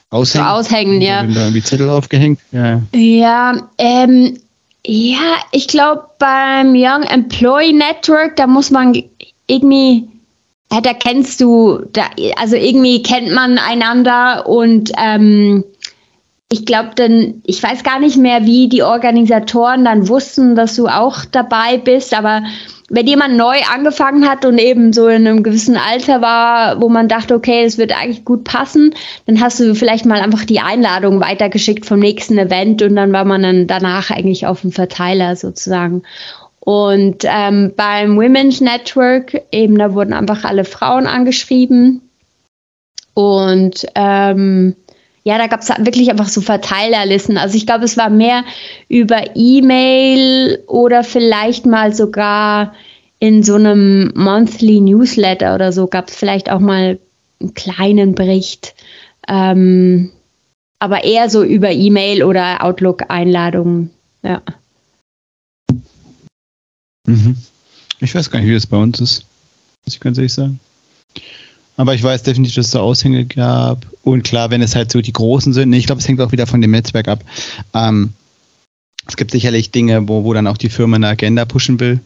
Aushängen? 0.09 0.47
So 0.47 0.53
aushängen, 0.53 1.01
ja. 1.01 1.23
Da 1.23 1.41
irgendwie 1.41 1.63
Zettel 1.63 1.89
aufgehängt? 1.89 2.39
Ja, 2.51 2.81
ja, 2.93 3.69
ähm, 3.77 4.39
ja 4.85 5.37
ich 5.51 5.67
glaube 5.67 6.03
beim 6.19 6.73
Young 6.75 7.03
Employee 7.03 7.73
Network, 7.73 8.35
da 8.35 8.47
muss 8.47 8.71
man 8.71 9.01
irgendwie, 9.47 10.07
ja, 10.71 10.81
da 10.81 10.93
kennst 10.93 11.41
du, 11.41 11.81
da, 11.91 12.03
also 12.37 12.55
irgendwie 12.55 13.03
kennt 13.03 13.31
man 13.31 13.57
einander 13.57 14.47
und 14.47 14.91
ähm, 14.97 15.63
ich 16.55 16.65
glaube 16.65 16.91
dann, 16.95 17.41
ich 17.45 17.61
weiß 17.61 17.83
gar 17.83 17.99
nicht 17.99 18.15
mehr, 18.15 18.45
wie 18.45 18.69
die 18.69 18.81
Organisatoren 18.81 19.83
dann 19.83 20.07
wussten, 20.07 20.55
dass 20.55 20.77
du 20.77 20.87
auch 20.87 21.25
dabei 21.25 21.77
bist, 21.77 22.13
aber 22.13 22.43
wenn 22.87 23.07
jemand 23.07 23.35
neu 23.35 23.57
angefangen 23.73 24.29
hat 24.29 24.45
und 24.45 24.57
eben 24.57 24.93
so 24.93 25.09
in 25.09 25.27
einem 25.27 25.43
gewissen 25.43 25.75
Alter 25.75 26.21
war, 26.21 26.79
wo 26.79 26.87
man 26.87 27.09
dachte, 27.09 27.35
okay, 27.35 27.65
das 27.65 27.77
wird 27.77 27.91
eigentlich 27.91 28.23
gut 28.23 28.45
passen, 28.45 28.93
dann 29.25 29.41
hast 29.41 29.59
du 29.59 29.75
vielleicht 29.75 30.05
mal 30.05 30.21
einfach 30.21 30.45
die 30.45 30.61
Einladung 30.61 31.19
weitergeschickt 31.19 31.85
vom 31.85 31.99
nächsten 31.99 32.37
Event 32.37 32.81
und 32.81 32.95
dann 32.95 33.11
war 33.11 33.25
man 33.25 33.43
dann 33.43 33.67
danach 33.67 34.11
eigentlich 34.11 34.47
auf 34.47 34.61
dem 34.61 34.71
Verteiler 34.71 35.35
sozusagen. 35.35 36.03
Und 36.61 37.23
ähm, 37.25 37.73
beim 37.75 38.15
Women's 38.15 38.61
Network 38.61 39.41
eben, 39.51 39.77
da 39.77 39.93
wurden 39.93 40.13
einfach 40.13 40.45
alle 40.45 40.63
Frauen 40.63 41.05
angeschrieben 41.05 42.01
und 43.13 43.85
ähm, 43.95 44.75
ja, 45.27 45.39
da 45.39 45.47
gab 45.47 45.61
es 45.61 45.69
wirklich 45.69 46.11
einfach 46.11 46.27
so 46.27 46.39
Verteilerlisten. 46.39 47.37
Also 47.37 47.57
ich 47.57 47.65
glaube, 47.65 47.85
es 47.85 47.97
war 47.97 48.11
mehr 48.11 48.45
über 48.89 49.35
E-Mail 49.35 50.63
oder 50.67 51.03
vielleicht 51.03 51.65
mal 51.65 51.95
sogar 51.95 52.75
in 53.17 53.41
so 53.41 53.55
einem 53.55 54.11
Monthly 54.15 54.81
Newsletter 54.81 55.55
oder 55.55 55.73
so 55.73 55.87
gab 55.87 56.09
es 56.09 56.15
vielleicht 56.15 56.51
auch 56.51 56.59
mal 56.59 56.99
einen 57.41 57.53
kleinen 57.55 58.13
Bericht. 58.13 58.75
Ähm, 59.27 60.11
aber 60.77 61.03
eher 61.03 61.27
so 61.31 61.43
über 61.43 61.71
E-Mail 61.71 62.23
oder 62.23 62.63
Outlook-Einladungen. 62.63 63.89
Ja. 64.21 64.43
Mhm. 67.07 67.35
Ich 67.99 68.13
weiß 68.13 68.29
gar 68.29 68.39
nicht, 68.39 68.49
wie 68.49 68.53
das 68.53 68.67
bei 68.67 68.77
uns 68.77 68.99
ist. 68.99 69.25
Muss 69.85 69.95
ich 69.95 69.99
ganz 69.99 70.19
ehrlich 70.19 70.33
sagen. 70.33 70.59
Aber 71.77 71.93
ich 71.93 72.03
weiß 72.03 72.23
definitiv, 72.23 72.55
dass 72.55 72.67
es 72.67 72.71
da 72.71 72.79
Aushänge 72.79 73.25
gab. 73.25 73.85
Und 74.03 74.23
klar, 74.23 74.49
wenn 74.49 74.61
es 74.61 74.75
halt 74.75 74.91
so 74.91 75.01
die 75.01 75.13
großen 75.13 75.53
sind, 75.53 75.73
ich 75.73 75.85
glaube, 75.85 75.99
es 75.99 76.07
hängt 76.07 76.21
auch 76.21 76.31
wieder 76.31 76.47
von 76.47 76.61
dem 76.61 76.71
Netzwerk 76.71 77.07
ab. 77.07 77.23
Ähm, 77.73 78.13
es 79.07 79.17
gibt 79.17 79.31
sicherlich 79.31 79.71
Dinge, 79.71 80.07
wo, 80.07 80.23
wo 80.23 80.33
dann 80.33 80.47
auch 80.47 80.57
die 80.57 80.69
Firma 80.69 80.95
eine 80.95 81.07
Agenda 81.07 81.45
pushen 81.45 81.79
will. 81.79 81.99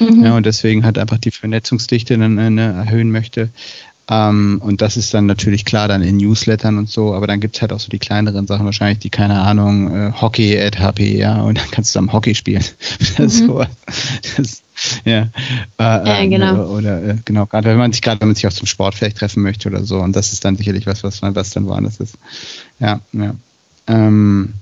Mhm. 0.00 0.24
Ja, 0.24 0.36
und 0.36 0.46
deswegen 0.46 0.84
halt 0.84 0.98
einfach 0.98 1.18
die 1.18 1.30
Vernetzungsdichte 1.30 2.16
dann 2.16 2.38
äh, 2.38 2.50
ne, 2.50 2.84
erhöhen 2.86 3.10
möchte. 3.10 3.50
Ähm, 4.08 4.60
und 4.62 4.82
das 4.82 4.96
ist 4.96 5.12
dann 5.14 5.26
natürlich 5.26 5.64
klar 5.64 5.88
dann 5.88 6.02
in 6.02 6.18
Newslettern 6.18 6.78
und 6.78 6.88
so, 6.88 7.12
aber 7.12 7.26
dann 7.26 7.40
gibt 7.40 7.56
es 7.56 7.62
halt 7.62 7.72
auch 7.72 7.80
so 7.80 7.88
die 7.88 7.98
kleineren 7.98 8.46
Sachen, 8.46 8.64
wahrscheinlich 8.64 9.00
die, 9.00 9.10
keine 9.10 9.40
Ahnung, 9.40 9.92
äh, 9.92 10.12
Hockey 10.12 10.60
at 10.60 10.78
HP, 10.78 11.18
ja, 11.18 11.42
und 11.42 11.58
dann 11.58 11.70
kannst 11.72 11.94
du 11.94 11.98
am 11.98 12.12
Hockey 12.12 12.34
spielen. 12.34 12.64
Mhm. 13.18 13.28
so, 13.30 13.64
das, 14.36 14.62
ja, 15.06 15.28
äh, 15.78 16.24
ähm, 16.24 16.30
genau. 16.30 16.66
Oder, 16.66 16.68
oder 16.68 17.04
äh, 17.04 17.16
genau, 17.24 17.46
gerade 17.46 17.68
wenn 17.68 17.78
man 17.78 17.92
sich 17.92 18.02
gerade, 18.02 18.20
wenn 18.20 18.28
man 18.28 18.34
sich 18.34 18.46
auch 18.46 18.52
zum 18.52 18.66
Sport 18.66 18.94
vielleicht 18.94 19.16
treffen 19.16 19.42
möchte 19.42 19.68
oder 19.68 19.82
so, 19.84 20.00
und 20.00 20.14
das 20.14 20.34
ist 20.34 20.44
dann 20.44 20.56
sicherlich 20.56 20.86
was, 20.86 21.02
was, 21.02 21.22
was 21.22 21.50
dann 21.50 21.66
woanders 21.66 21.98
ist. 21.98 22.18
Ja, 22.78 23.00
ja. 23.12 23.34
Ähm, 23.86 24.52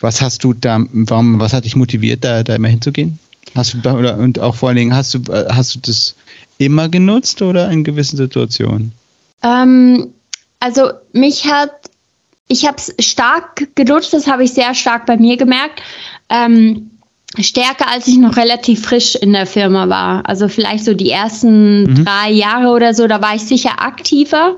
was 0.00 0.22
hast 0.22 0.42
du 0.44 0.54
da, 0.54 0.80
warum, 0.92 1.38
was 1.40 1.52
hat 1.52 1.66
dich 1.66 1.76
motiviert, 1.76 2.24
da, 2.24 2.42
da 2.42 2.54
immer 2.54 2.68
hinzugehen? 2.68 3.18
Hast 3.54 3.74
du 3.74 3.90
oder 3.90 4.16
und 4.16 4.38
auch 4.38 4.54
vor 4.54 4.70
allen 4.70 4.78
Dingen, 4.78 4.94
hast 4.94 5.12
du, 5.14 5.18
äh, 5.30 5.46
hast 5.50 5.74
du 5.74 5.80
das 5.80 6.14
immer 6.60 6.88
genutzt 6.88 7.42
oder 7.42 7.70
in 7.70 7.84
gewissen 7.84 8.16
Situationen? 8.16 8.92
Ähm, 9.42 10.12
also 10.60 10.90
mich 11.12 11.50
hat, 11.50 11.72
ich 12.48 12.66
habe 12.66 12.76
es 12.76 12.94
stark 13.04 13.74
genutzt, 13.74 14.12
das 14.12 14.26
habe 14.26 14.44
ich 14.44 14.52
sehr 14.52 14.74
stark 14.74 15.06
bei 15.06 15.16
mir 15.16 15.36
gemerkt. 15.36 15.82
Ähm, 16.28 16.90
stärker, 17.38 17.88
als 17.88 18.08
ich 18.08 18.18
noch 18.18 18.36
relativ 18.36 18.82
frisch 18.82 19.14
in 19.14 19.32
der 19.32 19.46
Firma 19.46 19.88
war. 19.88 20.28
Also 20.28 20.48
vielleicht 20.48 20.84
so 20.84 20.94
die 20.94 21.10
ersten 21.10 21.84
mhm. 21.84 22.04
drei 22.04 22.30
Jahre 22.30 22.68
oder 22.68 22.92
so, 22.92 23.06
da 23.06 23.22
war 23.22 23.34
ich 23.34 23.42
sicher 23.42 23.80
aktiver. 23.80 24.56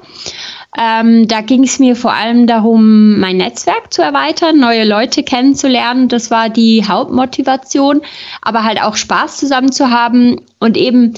Ähm, 0.77 1.29
da 1.29 1.43
ging 1.43 1.65
es 1.65 1.79
mir 1.79 1.95
vor 1.95 2.15
allem 2.15 2.47
darum, 2.47 3.21
mein 3.21 3.37
Netzwerk 3.37 3.93
zu 3.93 4.01
erweitern, 4.03 4.59
neue 4.59 4.85
Leute 4.85 5.23
kennenzulernen. 5.23 6.09
Das 6.09 6.31
war 6.31 6.49
die 6.49 6.85
Hauptmotivation, 6.89 8.01
aber 8.41 8.65
halt 8.65 8.83
auch 8.83 8.97
Spaß 8.97 9.37
zusammen 9.37 9.71
zu 9.71 9.91
haben 9.91 10.41
und 10.59 10.79
eben 10.79 11.15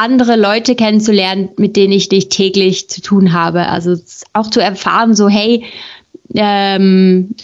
andere 0.00 0.36
Leute 0.36 0.74
kennenzulernen, 0.74 1.50
mit 1.56 1.76
denen 1.76 1.92
ich 1.92 2.10
nicht 2.10 2.30
täglich 2.30 2.88
zu 2.88 3.02
tun 3.02 3.32
habe. 3.32 3.66
Also 3.66 3.96
auch 4.32 4.48
zu 4.48 4.60
erfahren, 4.60 5.14
so 5.14 5.28
hey, 5.28 5.64
ähm, 6.34 7.34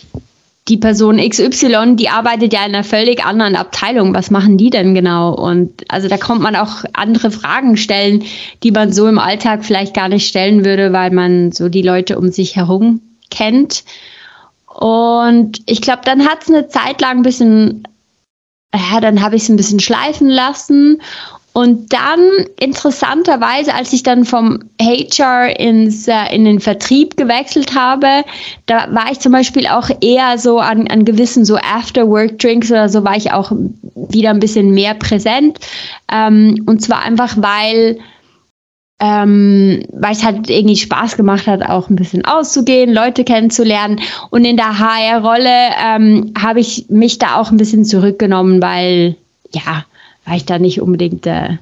die 0.69 0.79
Person 0.79 1.19
XY, 1.19 1.97
die 1.97 2.09
arbeitet 2.09 2.53
ja 2.53 2.61
in 2.61 2.75
einer 2.75 2.83
völlig 2.83 3.25
anderen 3.25 3.57
Abteilung. 3.57 4.15
Was 4.15 4.31
machen 4.31 4.57
die 4.57 4.71
denn 4.71 4.95
genau? 4.95 5.35
Und 5.35 5.85
also 5.89 6.09
da 6.09 6.17
kommt 6.17 6.41
man 6.41 6.57
auch 6.57 6.85
andere 6.95 7.31
Fragen 7.31 7.77
stellen, 7.77 8.25
die 8.63 8.73
man 8.73 8.91
so 8.91 9.07
im 9.07 9.19
Alltag 9.19 9.65
vielleicht 9.65 9.95
gar 9.95 10.09
nicht 10.09 10.27
stellen 10.27 10.65
würde, 10.65 10.93
weil 10.93 11.11
man 11.11 11.53
so 11.53 11.69
die 11.69 11.83
Leute 11.83 12.19
um 12.19 12.33
sich 12.33 12.57
herum 12.57 13.01
kennt. 13.31 13.85
Und 14.67 15.61
ich 15.67 15.83
glaube, 15.83 16.03
dann 16.05 16.27
hat 16.27 16.43
es 16.43 16.49
eine 16.49 16.69
Zeit 16.69 17.01
lang 17.01 17.19
ein 17.19 17.23
bisschen, 17.23 17.87
ja, 18.75 19.01
dann 19.01 19.23
habe 19.23 19.37
ich 19.37 19.43
es 19.43 19.49
ein 19.49 19.57
bisschen 19.57 19.81
schleifen 19.81 20.29
lassen 20.29 21.01
und 21.57 21.91
dann 21.95 22.21
interessanterweise, 22.61 23.73
als 23.73 23.95
ich 23.95 24.03
dann 24.03 24.27
vom 24.27 24.59
HR 24.79 25.59
ins, 25.59 26.07
äh, 26.07 26.27
in 26.31 26.45
den 26.45 26.61
Vertrieb 26.61 27.17
gewechselt 27.17 27.75
habe, 27.75 28.25
da 28.67 28.95
war 28.95 29.11
ich 29.11 29.21
zum 29.21 29.33
Beispiel 29.33 29.67
auch 29.67 29.89
eher 30.03 30.37
so 30.37 30.59
an, 30.59 30.87
an 30.89 31.07
gewissen 31.07 31.47
so 31.47 31.57
After-Work-Drinks 31.57 32.71
oder 32.71 32.91
so 32.91 33.05
war 33.05 33.17
ich 33.17 33.33
auch 33.33 33.53
wieder 33.95 34.29
ein 34.29 34.39
bisschen 34.39 34.73
mehr 34.73 34.93
präsent. 34.93 35.59
Ähm, 36.13 36.63
und 36.67 36.83
zwar 36.83 37.03
einfach, 37.03 37.39
weil 37.39 38.01
ähm, 39.01 39.83
weil 39.95 40.13
es 40.13 40.25
halt 40.25 40.51
irgendwie 40.51 40.77
Spaß 40.77 41.17
gemacht 41.17 41.47
hat, 41.47 41.63
auch 41.63 41.89
ein 41.89 41.97
bisschen 41.97 42.27
auszugehen, 42.27 42.93
Leute 42.93 43.25
kennenzulernen. 43.25 44.01
Und 44.29 44.45
in 44.45 44.59
der 44.59 44.79
HR-Rolle 44.79 45.71
ähm, 45.83 46.35
habe 46.39 46.61
ich 46.61 46.85
mich 46.91 47.19
da 47.19 47.37
auch 47.37 47.51
ein 47.51 47.57
bisschen 47.57 47.87
zurückgenommen, 47.87 48.61
weil 48.61 49.17
ja, 49.53 49.87
war 50.27 50.37
ich 50.37 50.45
da 50.45 50.59
nicht 50.59 50.81
unbedingt, 50.81 51.27
äh, 51.27 51.57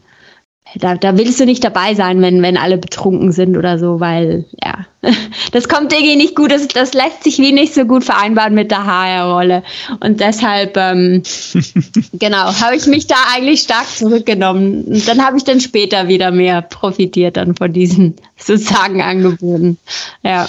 da, 0.77 0.97
da 0.97 1.17
willst 1.17 1.39
du 1.39 1.45
nicht 1.45 1.63
dabei 1.63 1.95
sein, 1.95 2.21
wenn, 2.21 2.43
wenn 2.43 2.57
alle 2.57 2.79
betrunken 2.79 3.31
sind 3.31 3.57
oder 3.57 3.79
so, 3.79 4.01
weil, 4.01 4.47
ja, 4.65 4.87
das 5.53 5.69
kommt 5.69 5.93
irgendwie 5.93 6.17
nicht 6.17 6.35
gut, 6.35 6.51
das, 6.51 6.67
das 6.69 6.95
lässt 6.95 7.23
sich 7.23 7.39
wie 7.39 7.53
nicht 7.53 7.75
so 7.75 7.85
gut 7.85 8.03
vereinbaren 8.03 8.55
mit 8.55 8.71
der 8.71 8.87
HR-Rolle. 8.87 9.63
Und 10.01 10.21
deshalb, 10.21 10.77
ähm, 10.77 11.23
genau, 12.15 12.61
habe 12.61 12.77
ich 12.77 12.87
mich 12.87 13.07
da 13.07 13.17
eigentlich 13.35 13.61
stark 13.61 13.87
zurückgenommen. 13.95 14.85
Und 14.85 15.07
dann 15.07 15.25
habe 15.25 15.37
ich 15.37 15.45
dann 15.45 15.61
später 15.61 16.09
wieder 16.09 16.31
mehr 16.31 16.63
profitiert 16.63 17.37
dann 17.37 17.55
von 17.55 17.73
diesen 17.73 18.17
sozusagen 18.37 19.03
Angeboten. 19.03 19.79
Ja. 20.23 20.49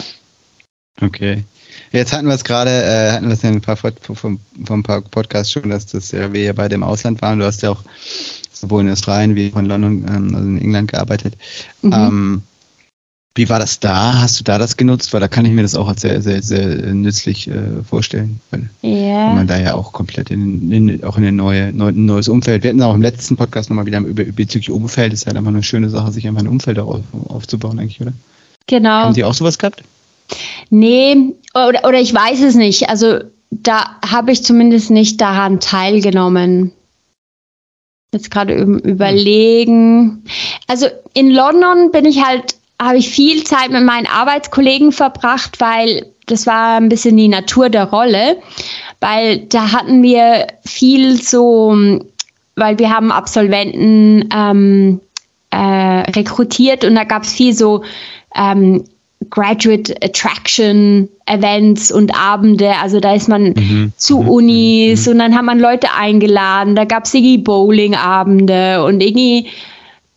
Okay. 1.01 1.43
Jetzt 1.95 2.13
hatten 2.13 2.27
wir 2.27 2.35
es 2.35 2.43
gerade, 2.43 2.69
äh, 2.69 3.11
hatten 3.13 3.27
wir 3.27 3.33
es 3.33 3.43
in 3.43 3.53
ein 3.53 3.61
paar, 3.61 3.77
vom, 3.77 4.39
vom 4.65 4.83
paar 4.83 5.01
Podcasts 5.01 5.51
schon, 5.51 5.69
dass 5.69 5.85
das 5.85 6.11
ja, 6.11 6.31
wir 6.33 6.43
ja 6.43 6.53
beide 6.53 6.75
im 6.75 6.83
Ausland 6.83 7.21
waren. 7.21 7.39
Du 7.39 7.45
hast 7.45 7.61
ja 7.61 7.71
auch 7.71 7.83
sowohl 8.51 8.81
in 8.81 8.91
Australien 8.91 9.35
wie 9.35 9.51
auch 9.53 9.59
in 9.59 9.65
London, 9.65 10.05
ähm, 10.07 10.35
also 10.35 10.47
in 10.47 10.61
England 10.61 10.91
gearbeitet. 10.91 11.35
Mhm. 11.81 11.93
Ähm, 11.93 12.41
wie 13.37 13.49
war 13.49 13.59
das 13.59 13.81
da? 13.81 14.21
Hast 14.21 14.39
du 14.39 14.45
da 14.45 14.57
das 14.57 14.77
genutzt? 14.77 15.13
Weil 15.13 15.19
da 15.19 15.27
kann 15.27 15.45
ich 15.45 15.51
mir 15.51 15.61
das 15.61 15.75
auch 15.75 15.89
als 15.89 16.01
sehr, 16.01 16.21
sehr, 16.21 16.41
sehr 16.41 16.93
nützlich 16.93 17.49
äh, 17.49 17.83
vorstellen. 17.83 18.39
Weil 18.49 18.69
yeah. 18.81 19.33
man 19.33 19.45
da 19.45 19.59
ja 19.59 19.73
auch 19.73 19.91
komplett 19.91 20.31
in, 20.31 20.71
in, 20.71 21.03
auch 21.03 21.17
in 21.17 21.25
ein 21.25 21.35
neue, 21.35 21.73
neu, 21.73 21.91
neues 21.91 22.29
Umfeld. 22.29 22.63
Wir 22.63 22.69
hatten 22.69 22.81
auch 22.81 22.95
im 22.95 23.01
letzten 23.01 23.35
Podcast 23.35 23.69
nochmal 23.69 23.85
wieder 23.85 23.99
über, 23.99 24.23
bezüglich 24.23 24.71
Umfeld. 24.71 25.11
Das 25.11 25.21
ist 25.21 25.27
halt 25.27 25.35
einfach 25.35 25.51
eine 25.51 25.63
schöne 25.63 25.89
Sache, 25.89 26.13
sich 26.13 26.25
einfach 26.29 26.43
ein 26.43 26.47
Umfeld 26.47 26.79
auf, 26.79 27.01
aufzubauen, 27.27 27.77
eigentlich, 27.77 27.99
oder? 27.99 28.13
Genau. 28.67 28.89
Haben 28.89 29.13
die 29.13 29.25
auch 29.25 29.33
sowas 29.33 29.57
gehabt? 29.57 29.83
Nee, 30.69 31.33
oder, 31.53 31.87
oder 31.87 31.99
ich 31.99 32.13
weiß 32.13 32.41
es 32.41 32.55
nicht. 32.55 32.89
Also 32.89 33.19
da 33.51 33.97
habe 34.05 34.31
ich 34.31 34.43
zumindest 34.43 34.91
nicht 34.91 35.21
daran 35.21 35.59
teilgenommen. 35.59 36.71
Jetzt 38.11 38.31
gerade 38.31 38.53
überlegen. 38.53 40.23
Also 40.67 40.87
in 41.13 41.31
London 41.31 41.91
bin 41.91 42.05
ich 42.05 42.23
halt, 42.23 42.55
habe 42.81 42.97
ich 42.97 43.09
viel 43.09 43.43
Zeit 43.43 43.71
mit 43.71 43.83
meinen 43.83 44.07
Arbeitskollegen 44.07 44.91
verbracht, 44.91 45.59
weil 45.59 46.05
das 46.25 46.47
war 46.47 46.77
ein 46.77 46.89
bisschen 46.89 47.17
die 47.17 47.27
Natur 47.27 47.69
der 47.69 47.85
Rolle, 47.85 48.37
weil 48.99 49.39
da 49.39 49.71
hatten 49.71 50.01
wir 50.01 50.47
viel 50.65 51.21
so, 51.21 51.75
weil 52.55 52.79
wir 52.79 52.89
haben 52.89 53.11
Absolventen 53.11 54.29
ähm, 54.33 55.01
äh, 55.51 56.11
rekrutiert 56.11 56.83
und 56.83 56.95
da 56.95 57.03
gab 57.03 57.23
es 57.23 57.33
viel 57.33 57.53
so 57.53 57.83
ähm, 58.35 58.83
Graduate 59.29 59.95
Attraction 60.03 61.09
Events 61.25 61.91
und 61.91 62.15
Abende. 62.15 62.71
Also 62.81 62.99
da 62.99 63.13
ist 63.13 63.27
man 63.27 63.53
mhm. 63.53 63.93
zu 63.97 64.21
mhm. 64.21 64.29
Unis 64.29 65.05
mhm. 65.05 65.11
und 65.13 65.19
dann 65.19 65.35
hat 65.35 65.43
man 65.43 65.59
Leute 65.59 65.87
eingeladen. 65.97 66.75
Da 66.75 66.85
gab 66.85 67.05
es 67.05 67.13
irgendwie 67.13 67.39
Bowling-Abende 67.39 68.83
und 68.83 69.01
irgendwie 69.01 69.47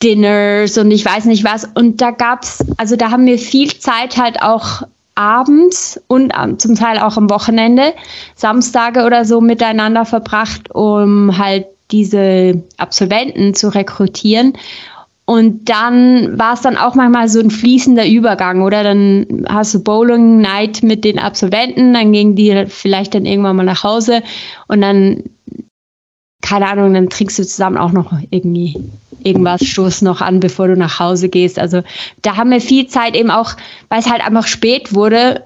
Dinners 0.03 0.79
und 0.79 0.91
ich 0.91 1.05
weiß 1.05 1.25
nicht 1.25 1.45
was. 1.45 1.69
Und 1.75 2.01
da 2.01 2.11
gab 2.11 2.43
es, 2.43 2.65
also 2.77 2.97
da 2.97 3.11
haben 3.11 3.27
wir 3.27 3.39
viel 3.39 3.77
Zeit 3.79 4.17
halt 4.17 4.43
auch 4.43 4.83
abends 5.15 6.01
und 6.07 6.33
zum 6.59 6.77
Teil 6.77 6.99
auch 6.99 7.17
am 7.17 7.29
Wochenende, 7.29 7.93
Samstage 8.37 9.05
oder 9.05 9.25
so 9.25 9.41
miteinander 9.41 10.05
verbracht, 10.05 10.73
um 10.73 11.37
halt 11.37 11.67
diese 11.91 12.63
Absolventen 12.77 13.55
zu 13.55 13.75
rekrutieren. 13.75 14.53
Und 15.29 15.69
dann 15.69 16.39
war 16.39 16.55
es 16.55 16.63
dann 16.63 16.79
auch 16.79 16.95
manchmal 16.95 17.29
so 17.29 17.39
ein 17.39 17.51
fließender 17.51 18.09
Übergang, 18.09 18.63
oder? 18.63 18.83
Dann 18.83 19.45
hast 19.47 19.75
du 19.75 19.85
Bowling 19.85 20.41
Night 20.41 20.83
mit 20.83 21.05
den 21.05 21.19
Absolventen, 21.19 21.93
dann 21.93 22.13
gingen 22.13 22.35
die 22.35 22.65
vielleicht 22.67 23.15
dann 23.15 23.27
irgendwann 23.27 23.57
mal 23.57 23.65
nach 23.65 23.85
Hause 23.85 24.23
und 24.69 24.81
dann, 24.81 25.25
keine 26.41 26.67
Ahnung, 26.67 26.95
dann 26.95 27.11
trinkst 27.11 27.39
du 27.39 27.43
zusammen 27.43 27.77
auch 27.77 27.93
noch 27.93 28.11
irgendwie 28.31 28.75
irgendwas, 29.23 29.67
stoß 29.67 30.01
noch 30.01 30.23
an, 30.23 30.41
bevor 30.41 30.69
du 30.69 30.79
nach 30.79 30.99
Hause 30.99 31.29
gehst. 31.29 31.59
Also 31.59 31.83
da 32.23 32.39
haben 32.39 32.51
wir 32.51 32.63
viel 32.63 32.87
Zeit 32.87 33.15
eben 33.15 33.31
auch, 33.31 33.53
weil 33.91 34.01
es 34.01 34.11
halt 34.11 34.27
einfach 34.27 34.47
spät 34.47 34.95
wurde, 34.95 35.45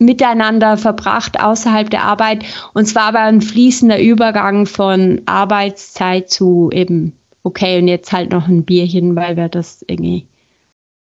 miteinander 0.00 0.76
verbracht 0.76 1.40
außerhalb 1.40 1.88
der 1.88 2.02
Arbeit. 2.02 2.44
Und 2.72 2.86
zwar 2.86 3.04
aber 3.04 3.20
ein 3.20 3.42
fließender 3.42 4.02
Übergang 4.02 4.66
von 4.66 5.22
Arbeitszeit 5.26 6.30
zu 6.30 6.70
eben 6.72 7.12
okay, 7.44 7.78
und 7.78 7.86
jetzt 7.86 8.12
halt 8.12 8.32
noch 8.32 8.48
ein 8.48 8.64
Bierchen, 8.64 9.14
weil 9.14 9.36
wir 9.36 9.48
das 9.48 9.84
irgendwie, 9.86 10.26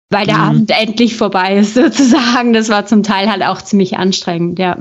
weil 0.09 0.25
der 0.25 0.37
mhm. 0.37 0.41
Abend 0.41 0.71
endlich 0.71 1.15
vorbei 1.15 1.57
ist, 1.57 1.73
sozusagen. 1.75 2.51
Das 2.51 2.67
war 2.67 2.85
zum 2.85 3.03
Teil 3.03 3.31
halt 3.31 3.43
auch 3.43 3.61
ziemlich 3.61 3.97
anstrengend, 3.97 4.59
ja. 4.59 4.77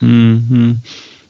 Mhm. 0.00 0.78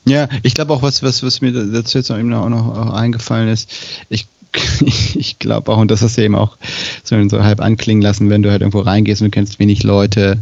Ja, 0.07 0.29
ich 0.43 0.55
glaube 0.55 0.73
auch, 0.73 0.83
was, 0.83 1.03
was, 1.03 1.23
was 1.23 1.41
mir 1.41 1.53
dazu 1.53 1.99
jetzt 1.99 2.11
auch 2.11 2.19
eben 2.19 2.33
auch 2.35 2.49
noch 2.49 2.77
auch 2.77 2.93
eingefallen 2.93 3.49
ist, 3.49 3.71
ich 4.09 4.27
ich 5.15 5.39
glaube 5.39 5.71
auch, 5.71 5.79
und 5.79 5.91
das 5.91 6.03
hast 6.03 6.19
du 6.19 6.23
eben 6.25 6.35
auch 6.35 6.57
so, 7.05 7.29
so 7.29 7.43
halb 7.43 7.61
anklingen 7.61 8.03
lassen, 8.03 8.31
wenn 8.31 8.43
du 8.43 8.51
halt 8.51 8.63
irgendwo 8.63 8.81
reingehst 8.81 9.23
und 9.23 9.27
du 9.27 9.31
kennst 9.31 9.59
wenig 9.59 9.83
Leute, 9.83 10.39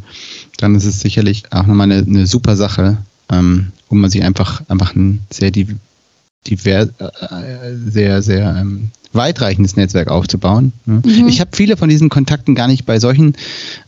dann 0.57 0.75
ist 0.75 0.85
es 0.85 1.01
sicherlich 1.01 1.45
auch 1.53 1.67
nochmal 1.67 1.91
eine, 1.91 2.03
eine 2.07 2.27
super 2.27 2.57
Sache, 2.57 2.99
ähm, 3.31 3.73
wo 3.89 3.97
man 3.97 4.11
sich 4.11 4.23
einfach, 4.23 4.63
einfach 4.69 4.95
ein 4.95 5.21
sehr 5.31 5.51
divers, 6.49 6.89
äh, 6.99 7.75
sehr, 7.91 8.23
sehr 8.23 8.57
ähm, 8.57 8.91
weitreichendes 9.13 9.77
Netzwerk 9.77 10.09
aufzubauen. 10.11 10.73
Ne? 10.87 11.03
Mhm. 11.05 11.29
Ich 11.29 11.41
habe 11.41 11.51
viele 11.55 11.77
von 11.77 11.89
diesen 11.89 12.09
Kontakten 12.09 12.55
gar 12.55 12.69
nicht 12.69 12.87
bei 12.87 12.99
solchen 12.99 13.35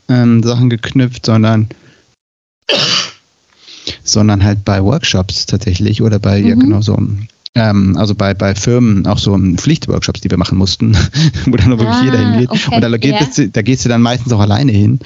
ähm, 0.09 0.43
Sachen 0.43 0.71
geknüpft, 0.71 1.27
sondern 1.27 1.69
sondern 4.05 4.45
halt 4.45 4.65
bei 4.65 4.83
Workshops 4.83 5.47
tatsächlich 5.47 6.03
oder 6.03 6.19
bei, 6.19 6.41
mhm. 6.41 6.49
ja 6.49 6.55
genau 6.55 6.81
so, 6.81 6.99
ähm, 7.55 7.97
also 7.97 8.15
bei, 8.15 8.35
bei 8.35 8.55
Firmen 8.55 9.07
auch 9.07 9.19
so 9.19 9.39
Pflichtworkshops, 9.57 10.21
die 10.21 10.31
wir 10.31 10.39
machen 10.39 10.59
mussten, 10.59 10.97
wo 11.47 11.57
dann 11.57 11.71
wirklich 11.71 11.89
ah, 11.89 12.05
jeder 12.05 12.19
hingeht. 12.19 12.51
Okay. 12.51 12.75
Und 12.75 12.81
da, 12.81 12.97
geht 12.97 13.13
yeah. 13.13 13.29
es, 13.29 13.53
da 13.53 13.63
gehst 13.63 13.85
du 13.85 13.89
dann 13.89 14.03
meistens 14.03 14.33
auch 14.33 14.41
alleine 14.41 14.73
hin. 14.73 15.01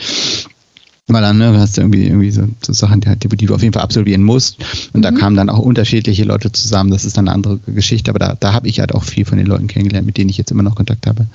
Weil 1.06 1.20
dann 1.20 1.37
ne, 1.37 1.58
hast 1.58 1.76
du 1.76 1.82
irgendwie, 1.82 2.06
irgendwie 2.06 2.30
so, 2.30 2.49
so 2.62 2.73
Sachen, 2.73 3.02
die, 3.02 3.28
die, 3.28 3.46
du 3.46 3.54
auf 3.54 3.61
jeden 3.61 3.75
Fall 3.75 3.82
absolvieren 3.82 4.23
musst. 4.23 4.56
Und 4.94 5.00
mhm. 5.00 5.02
da 5.02 5.11
kamen 5.11 5.37
dann 5.37 5.50
auch 5.50 5.58
unterschiedliche 5.58 6.25
Leute 6.25 6.50
zusammen. 6.50 6.90
Das 6.90 7.04
ist 7.04 7.18
dann 7.18 7.28
eine 7.28 7.34
andere 7.34 7.58
Geschichte. 7.66 8.11
Aber 8.11 8.18
da, 8.18 8.37
da 8.40 8.54
habe 8.54 8.68
ich 8.68 8.80
halt 8.80 8.94
auch 8.94 9.04
viel 9.04 9.26
von 9.26 9.37
den 9.37 9.46
Leuten 9.46 9.66
kennengelernt, 9.66 10.06
mit 10.06 10.16
denen 10.16 10.30
ich 10.30 10.38
jetzt 10.38 10.50
immer 10.50 10.62
noch 10.62 10.76
Kontakt 10.76 11.06
habe. 11.06 11.26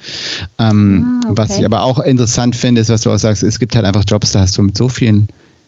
Ähm, 0.57 1.21
ah, 1.23 1.29
okay. 1.29 1.37
Was 1.37 1.59
ich 1.59 1.65
aber 1.65 1.83
auch 1.83 1.99
interessant 1.99 2.55
finde, 2.55 2.81
ist, 2.81 2.89
was 2.89 3.01
du 3.01 3.11
auch 3.11 3.19
sagst, 3.19 3.43
es 3.43 3.59
gibt 3.59 3.75
halt 3.75 3.85
einfach 3.85 4.05
Jobs, 4.07 4.31
da 4.31 4.39
hast 4.39 4.57
du 4.57 4.63
mit 4.63 4.75
so 4.75 4.89
vielen 4.89 5.27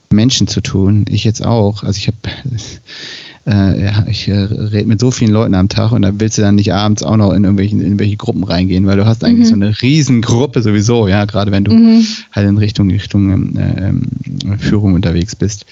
Menschen 0.10 0.48
zu 0.48 0.62
tun. 0.62 1.06
Ich 1.08 1.24
jetzt 1.24 1.46
auch. 1.46 1.84
Also 1.84 1.98
ich 1.98 2.08
habe 2.08 2.18
äh, 3.48 3.86
ja, 3.86 4.06
ich 4.08 4.28
äh, 4.28 4.34
rede 4.34 4.88
mit 4.88 5.00
so 5.00 5.10
vielen 5.10 5.32
Leuten 5.32 5.56
am 5.56 5.68
Tag 5.68 5.92
und 5.92 6.04
da 6.04 6.12
willst 6.14 6.38
du 6.38 6.42
dann 6.42 6.56
nicht 6.56 6.74
abends 6.74 7.02
auch 7.02 7.18
noch 7.18 7.32
in 7.34 7.44
irgendwelchen 7.44 7.80
in 7.80 7.88
irgendwelche 7.88 8.18
Gruppen 8.18 8.44
reingehen, 8.44 8.86
weil 8.86 8.98
du 8.98 9.06
hast 9.06 9.24
eigentlich 9.24 9.48
mhm. 9.48 9.50
so 9.50 9.56
eine 9.56 9.82
Riesengruppe 9.82 10.62
sowieso, 10.62 11.08
ja, 11.08 11.26
gerade 11.26 11.52
wenn 11.52 11.64
du 11.64 11.72
mhm. 11.72 12.06
halt 12.32 12.48
in 12.48 12.58
Richtung 12.58 12.90
Richtung 12.92 13.56
ähm, 13.58 14.04
äh, 14.46 14.58
Führung 14.58 14.94
unterwegs 14.94 15.36
bist. 15.36 15.66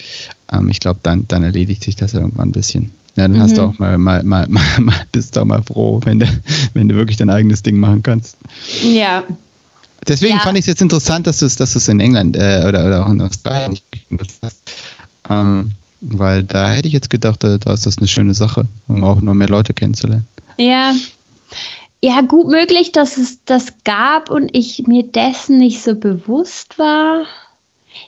Ähm, 0.52 0.70
ich 0.70 0.80
glaube, 0.80 1.00
dann, 1.04 1.26
dann 1.28 1.44
erledigt 1.44 1.84
sich 1.84 1.96
das 1.96 2.14
irgendwann 2.14 2.50
ein 2.50 2.54
bisschen. 2.54 2.92
Ja, 3.16 3.28
dann 3.28 3.34
mhm. 3.34 3.42
hast 3.42 3.58
du 3.58 3.62
mhm. 3.62 3.68
auch 3.68 3.80
mal, 3.80 3.98
mal, 3.98 4.24
mal, 4.24 4.48
mal, 4.48 4.96
bist 5.12 5.36
du 5.36 5.42
auch 5.42 5.46
mal 5.46 5.62
froh, 5.62 6.02
wenn 6.06 6.20
du, 6.20 6.26
wenn 6.74 6.90
du 6.90 6.96
wirklich 6.96 7.18
dein 7.18 7.30
eigenes 7.30 7.62
Ding 7.62 7.80
machen 7.80 8.02
kannst. 8.02 8.38
Ja, 8.84 9.24
Deswegen 10.08 10.38
ja. 10.38 10.40
fand 10.40 10.58
ich 10.58 10.64
es 10.64 10.68
jetzt 10.68 10.82
interessant, 10.82 11.28
dass 11.28 11.40
du 11.40 11.46
es 11.46 11.56
dass 11.56 11.88
in 11.88 12.00
England 12.00 12.36
äh, 12.36 12.64
oder, 12.68 12.86
oder 12.86 13.06
auch 13.06 13.12
in 13.12 13.22
Australien 13.22 13.72
nicht 13.72 13.84
hast. 14.42 14.58
Ähm, 15.30 15.72
weil 16.02 16.44
da 16.44 16.72
hätte 16.72 16.88
ich 16.88 16.94
jetzt 16.94 17.10
gedacht, 17.10 17.44
da, 17.44 17.58
da 17.58 17.74
ist 17.74 17.86
das 17.86 17.98
eine 17.98 18.08
schöne 18.08 18.34
Sache, 18.34 18.66
um 18.88 19.04
auch 19.04 19.22
noch 19.22 19.34
mehr 19.34 19.50
Leute 19.50 19.74
kennenzulernen. 19.74 20.28
Ja. 20.58 20.94
Ja, 22.02 22.22
gut 22.22 22.48
möglich, 22.48 22.94
dass 22.94 23.18
es 23.18 23.44
das 23.44 23.74
gab 23.84 24.30
und 24.30 24.56
ich 24.56 24.88
mir 24.88 25.04
dessen 25.04 25.58
nicht 25.58 25.84
so 25.84 25.96
bewusst 25.96 26.80
war. 26.80 27.26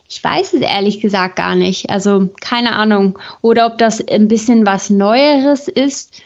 Ich 0.07 0.23
weiß 0.23 0.53
es 0.53 0.61
ehrlich 0.61 1.01
gesagt 1.01 1.35
gar 1.35 1.55
nicht. 1.55 1.89
Also 1.89 2.29
keine 2.39 2.73
Ahnung. 2.73 3.19
Oder 3.41 3.65
ob 3.65 3.77
das 3.77 4.05
ein 4.07 4.29
bisschen 4.29 4.65
was 4.65 4.89
Neueres 4.89 5.67
ist. 5.67 6.21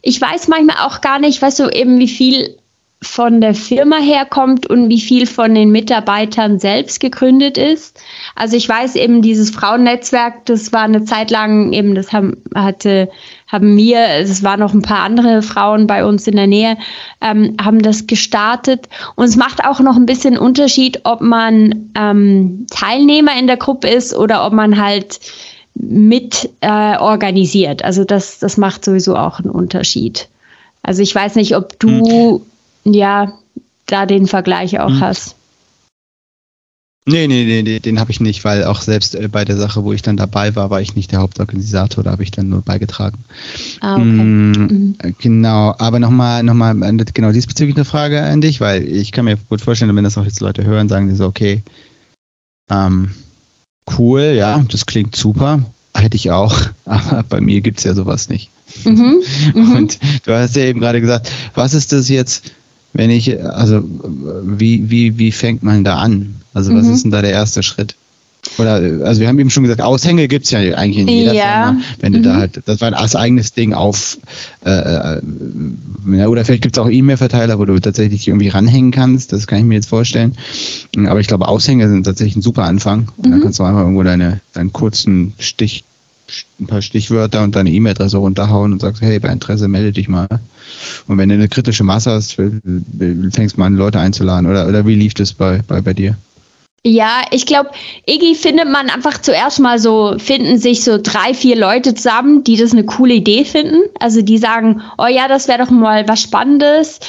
Ich 0.00 0.18
weiß 0.18 0.48
manchmal 0.48 0.86
auch 0.86 1.02
gar 1.02 1.18
nicht, 1.18 1.42
weißt 1.42 1.58
du, 1.58 1.68
eben 1.68 1.98
wie 1.98 2.08
viel 2.08 2.56
von 3.02 3.40
der 3.40 3.54
Firma 3.54 3.96
herkommt 3.96 4.66
und 4.66 4.90
wie 4.90 5.00
viel 5.00 5.26
von 5.26 5.54
den 5.54 5.72
Mitarbeitern 5.72 6.58
selbst 6.58 7.00
gegründet 7.00 7.56
ist. 7.56 7.98
Also 8.34 8.56
ich 8.56 8.68
weiß 8.68 8.94
eben, 8.96 9.22
dieses 9.22 9.50
Frauennetzwerk, 9.50 10.44
das 10.44 10.70
war 10.74 10.82
eine 10.82 11.04
Zeit 11.04 11.30
lang 11.30 11.72
eben, 11.72 11.94
das 11.94 12.12
haben, 12.12 12.36
hatte, 12.54 13.08
haben 13.46 13.74
wir, 13.74 14.06
es 14.18 14.42
waren 14.42 14.60
noch 14.60 14.74
ein 14.74 14.82
paar 14.82 15.00
andere 15.00 15.40
Frauen 15.40 15.86
bei 15.86 16.04
uns 16.04 16.26
in 16.26 16.36
der 16.36 16.46
Nähe, 16.46 16.76
ähm, 17.22 17.56
haben 17.58 17.80
das 17.80 18.06
gestartet. 18.06 18.86
Und 19.16 19.24
es 19.24 19.36
macht 19.36 19.64
auch 19.64 19.80
noch 19.80 19.96
ein 19.96 20.06
bisschen 20.06 20.36
Unterschied, 20.36 21.00
ob 21.04 21.22
man 21.22 21.90
ähm, 21.96 22.66
Teilnehmer 22.70 23.32
in 23.38 23.46
der 23.46 23.56
Gruppe 23.56 23.88
ist 23.88 24.14
oder 24.14 24.44
ob 24.44 24.52
man 24.52 24.78
halt 24.78 25.20
mit 25.74 26.50
äh, 26.60 26.98
organisiert. 26.98 27.82
Also 27.82 28.04
das, 28.04 28.40
das 28.40 28.58
macht 28.58 28.84
sowieso 28.84 29.16
auch 29.16 29.38
einen 29.38 29.50
Unterschied. 29.50 30.28
Also 30.82 31.00
ich 31.00 31.14
weiß 31.14 31.36
nicht, 31.36 31.56
ob 31.56 31.78
du 31.78 32.40
hm 32.40 32.49
ja, 32.84 33.32
da 33.86 34.06
den 34.06 34.26
Vergleich 34.26 34.78
auch 34.78 34.90
hm. 34.90 35.00
hast. 35.00 35.36
Nee, 37.06 37.26
nee, 37.26 37.44
nee, 37.44 37.62
nee 37.62 37.80
den 37.80 37.98
habe 37.98 38.10
ich 38.10 38.20
nicht, 38.20 38.44
weil 38.44 38.64
auch 38.64 38.82
selbst 38.82 39.14
äh, 39.14 39.26
bei 39.28 39.44
der 39.44 39.56
Sache, 39.56 39.84
wo 39.84 39.92
ich 39.92 40.02
dann 40.02 40.16
dabei 40.16 40.54
war, 40.54 40.70
war 40.70 40.80
ich 40.80 40.94
nicht 40.94 41.10
der 41.12 41.20
Hauptorganisator, 41.20 42.04
da 42.04 42.12
habe 42.12 42.22
ich 42.22 42.30
dann 42.30 42.50
nur 42.50 42.60
beigetragen. 42.60 43.18
Ah, 43.80 43.94
okay. 43.94 44.04
Mm, 44.04 44.52
mhm. 44.52 44.96
Genau, 45.18 45.74
aber 45.78 45.98
nochmal, 45.98 46.42
nochmal, 46.42 46.80
äh, 46.82 47.04
genau 47.12 47.32
diesbezüglich 47.32 47.76
eine 47.76 47.86
Frage 47.86 48.22
an 48.22 48.42
dich, 48.42 48.60
weil 48.60 48.86
ich 48.86 49.12
kann 49.12 49.24
mir 49.24 49.38
gut 49.48 49.62
vorstellen, 49.62 49.94
wenn 49.96 50.04
das 50.04 50.18
auch 50.18 50.24
jetzt 50.24 50.40
Leute 50.40 50.64
hören, 50.64 50.88
sagen 50.88 51.08
die 51.08 51.16
so, 51.16 51.24
okay, 51.24 51.62
ähm, 52.70 53.10
cool, 53.98 54.34
ja, 54.36 54.62
das 54.70 54.84
klingt 54.84 55.16
super, 55.16 55.64
hätte 55.94 56.16
ich 56.16 56.30
auch, 56.30 56.54
aber 56.84 57.24
bei 57.24 57.40
mir 57.40 57.62
gibt 57.62 57.78
es 57.78 57.84
ja 57.84 57.94
sowas 57.94 58.28
nicht. 58.28 58.50
Mhm, 58.84 59.22
mhm, 59.54 59.72
Und 59.72 59.98
du 60.26 60.32
hast 60.32 60.54
ja 60.54 60.64
eben 60.64 60.80
gerade 60.80 61.00
gesagt, 61.00 61.32
was 61.54 61.72
ist 61.72 61.92
das 61.92 62.10
jetzt, 62.10 62.52
wenn 62.92 63.10
ich, 63.10 63.42
also 63.42 63.82
wie, 64.44 64.90
wie, 64.90 65.18
wie 65.18 65.32
fängt 65.32 65.62
man 65.62 65.84
da 65.84 65.98
an? 65.98 66.36
Also 66.54 66.74
was 66.74 66.86
mhm. 66.86 66.92
ist 66.92 67.04
denn 67.04 67.10
da 67.10 67.22
der 67.22 67.30
erste 67.30 67.62
Schritt? 67.62 67.94
Oder, 68.58 69.04
also 69.04 69.20
wir 69.20 69.28
haben 69.28 69.38
eben 69.38 69.50
schon 69.50 69.64
gesagt, 69.64 69.82
Aushänge 69.82 70.26
gibt 70.26 70.46
es 70.46 70.50
ja 70.50 70.60
eigentlich 70.60 70.98
in 70.98 71.08
jeder 71.08 71.34
ja. 71.34 71.66
Firma. 71.66 71.80
Wenn 72.00 72.12
mhm. 72.12 72.16
du 72.16 72.22
da 72.22 72.32
mhm. 72.34 72.38
halt, 72.38 72.62
das 72.64 72.80
war 72.80 72.88
ein 72.88 72.94
eigenes 72.94 73.52
Ding 73.52 73.74
auf, 73.74 74.18
äh, 74.64 74.70
äh, 74.70 75.20
ja, 76.12 76.26
oder 76.26 76.44
vielleicht 76.44 76.62
gibt 76.62 76.76
es 76.76 76.82
auch 76.82 76.88
E-Mail-Verteiler, 76.88 77.58
wo 77.58 77.64
du 77.66 77.78
tatsächlich 77.78 78.28
irgendwie 78.28 78.48
ranhängen 78.48 78.92
kannst, 78.92 79.32
das 79.32 79.46
kann 79.46 79.58
ich 79.58 79.64
mir 79.64 79.74
jetzt 79.74 79.88
vorstellen. 79.88 80.36
Aber 81.06 81.20
ich 81.20 81.26
glaube, 81.26 81.48
Aushänge 81.48 81.88
sind 81.88 82.04
tatsächlich 82.04 82.36
ein 82.36 82.42
super 82.42 82.64
Anfang. 82.64 83.08
Und 83.18 83.26
mhm. 83.26 83.30
dann 83.30 83.40
kannst 83.42 83.58
du 83.58 83.62
einfach 83.62 83.80
irgendwo 83.80 84.02
deine, 84.02 84.40
deinen 84.54 84.72
kurzen 84.72 85.34
Stich 85.38 85.84
ein 86.60 86.66
paar 86.66 86.82
Stichwörter 86.82 87.42
und 87.42 87.56
deine 87.56 87.70
E-Mail-Adresse 87.70 88.18
runterhauen 88.18 88.72
und 88.72 88.80
sagst, 88.80 89.02
hey, 89.02 89.18
bei 89.18 89.28
Interesse 89.28 89.68
melde 89.68 89.92
dich 89.92 90.08
mal. 90.08 90.28
Und 91.06 91.18
wenn 91.18 91.28
du 91.28 91.34
eine 91.34 91.48
kritische 91.48 91.84
Masse 91.84 92.10
hast, 92.10 92.34
fängst 92.34 93.56
du 93.56 93.60
mal 93.60 93.66
an, 93.66 93.74
Leute 93.74 93.98
einzuladen. 93.98 94.48
Oder, 94.48 94.68
oder 94.68 94.86
wie 94.86 94.94
lief 94.94 95.14
das 95.14 95.32
bei, 95.32 95.60
bei, 95.66 95.80
bei 95.80 95.94
dir? 95.94 96.16
Ja, 96.82 97.22
ich 97.30 97.44
glaube, 97.44 97.70
Iggy 98.06 98.34
findet 98.34 98.70
man 98.70 98.88
einfach 98.88 99.20
zuerst 99.20 99.60
mal 99.60 99.78
so, 99.78 100.14
finden 100.18 100.58
sich 100.58 100.82
so 100.82 100.98
drei, 101.02 101.34
vier 101.34 101.56
Leute 101.56 101.94
zusammen, 101.94 102.42
die 102.42 102.56
das 102.56 102.72
eine 102.72 102.84
coole 102.84 103.14
Idee 103.14 103.44
finden. 103.44 103.82
Also 103.98 104.22
die 104.22 104.38
sagen, 104.38 104.80
oh 104.96 105.06
ja, 105.06 105.28
das 105.28 105.46
wäre 105.46 105.58
doch 105.58 105.70
mal 105.70 106.08
was 106.08 106.22
Spannendes. 106.22 107.00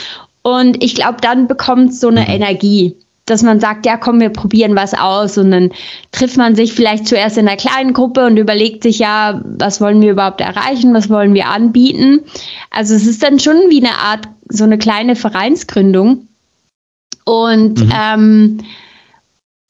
Und 0.41 0.83
ich 0.83 0.95
glaube, 0.95 1.19
dann 1.21 1.47
bekommt 1.47 1.95
so 1.95 2.09
eine 2.09 2.21
mhm. 2.21 2.29
Energie 2.29 2.95
dass 3.31 3.41
man 3.41 3.59
sagt, 3.59 3.85
ja, 3.85 3.97
komm, 3.97 4.19
wir 4.19 4.29
probieren 4.29 4.75
was 4.75 4.93
aus 4.93 5.37
und 5.37 5.51
dann 5.51 5.71
trifft 6.11 6.37
man 6.37 6.55
sich 6.55 6.73
vielleicht 6.73 7.07
zuerst 7.07 7.37
in 7.37 7.47
einer 7.47 7.57
kleinen 7.57 7.93
Gruppe 7.93 8.25
und 8.25 8.37
überlegt 8.37 8.83
sich 8.83 8.99
ja, 8.99 9.41
was 9.43 9.81
wollen 9.81 10.01
wir 10.01 10.11
überhaupt 10.11 10.41
erreichen, 10.41 10.93
was 10.93 11.09
wollen 11.09 11.33
wir 11.33 11.47
anbieten. 11.47 12.19
Also 12.69 12.93
es 12.93 13.07
ist 13.07 13.23
dann 13.23 13.39
schon 13.39 13.69
wie 13.69 13.83
eine 13.83 13.97
Art, 13.97 14.27
so 14.49 14.63
eine 14.63 14.77
kleine 14.77 15.15
Vereinsgründung. 15.15 16.27
Und 17.25 17.79
mhm. 17.79 17.93
ähm, 17.95 18.57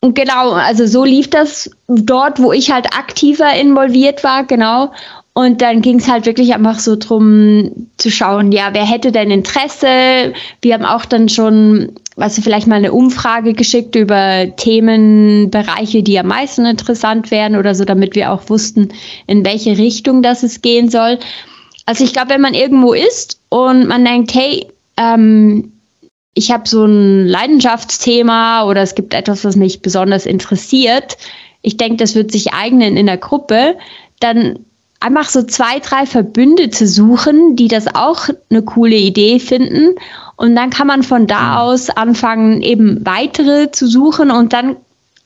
und 0.04 0.16
genau, 0.16 0.54
also 0.54 0.88
so 0.88 1.06
lief 1.06 1.30
das 1.30 1.70
dort, 1.88 2.42
wo 2.42 2.52
ich 2.52 2.72
halt 2.72 2.88
aktiver 2.88 3.54
involviert 3.54 4.24
war, 4.24 4.44
genau. 4.46 4.92
Und 5.34 5.62
dann 5.62 5.82
ging 5.82 6.00
es 6.00 6.10
halt 6.10 6.26
wirklich 6.26 6.54
einfach 6.54 6.80
so 6.80 6.96
drum 6.98 7.88
zu 7.98 8.10
schauen, 8.10 8.52
ja, 8.52 8.70
wer 8.74 8.84
hätte 8.84 9.12
denn 9.12 9.32
Interesse? 9.32 10.34
Wir 10.62 10.74
haben 10.74 10.86
auch 10.86 11.06
dann 11.06 11.30
schon 11.30 11.94
du, 12.18 12.42
vielleicht 12.42 12.68
mal 12.68 12.76
eine 12.76 12.92
Umfrage 12.92 13.54
geschickt 13.54 13.96
über 13.96 14.54
Themenbereiche, 14.56 16.04
die 16.04 16.20
am 16.20 16.28
meisten 16.28 16.66
interessant 16.66 17.32
wären 17.32 17.56
oder 17.56 17.74
so, 17.74 17.86
damit 17.86 18.16
wir 18.16 18.32
auch 18.32 18.50
wussten, 18.50 18.90
in 19.28 19.46
welche 19.46 19.78
Richtung 19.78 20.22
das 20.22 20.44
es 20.44 20.62
gehen 20.62 20.90
soll. 20.90 21.20
Also 21.86 22.04
ich 22.04 22.14
glaube, 22.14 22.30
wenn 22.32 22.42
man 22.42 22.54
irgendwo 22.54 22.94
ist 22.94 23.40
und 23.50 23.88
man 23.88 24.04
denkt, 24.06 24.34
hey, 24.34 24.68
ähm, 24.98 25.72
ich 26.34 26.52
habe 26.52 26.68
so 26.68 26.86
ein 26.86 27.28
Leidenschaftsthema 27.28 28.66
oder 28.66 28.82
es 28.82 28.96
gibt 28.96 29.14
etwas, 29.14 29.44
was 29.44 29.56
mich 29.56 29.82
besonders 29.82 30.26
interessiert, 30.26 31.18
ich 31.62 31.78
denke, 31.78 31.98
das 31.98 32.16
wird 32.16 32.32
sich 32.32 32.54
eignen 32.54 32.98
in 32.98 33.06
der 33.06 33.18
Gruppe, 33.18 33.78
dann 34.20 34.60
einfach 35.00 35.30
so 35.30 35.44
zwei, 35.44 35.80
drei 35.80 36.06
Verbündete 36.06 36.88
suchen, 36.88 37.56
die 37.56 37.68
das 37.68 37.94
auch 37.94 38.30
eine 38.50 38.62
coole 38.62 38.96
Idee 38.96 39.40
finden 39.40 39.96
und 40.42 40.56
dann 40.56 40.72
kann 40.72 40.88
man 40.88 41.04
von 41.04 41.28
da 41.28 41.60
aus 41.60 41.92
anfangen, 41.92 42.64
eben 42.64 43.06
weitere 43.06 43.72
zu 43.72 43.86
suchen 43.86 44.32
und 44.32 44.54
dann 44.54 44.76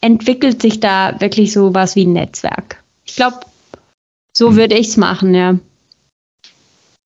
entwickelt 0.01 0.61
sich 0.61 0.81
da 0.81 1.15
wirklich 1.21 1.53
so 1.53 1.73
was 1.73 1.95
wie 1.95 2.05
ein 2.05 2.11
Netzwerk. 2.11 2.83
Ich 3.05 3.15
glaube, 3.15 3.39
so 4.33 4.51
mhm. 4.51 4.55
würde 4.57 4.75
ich 4.75 4.89
es 4.89 4.97
machen, 4.97 5.33
ja. 5.33 5.57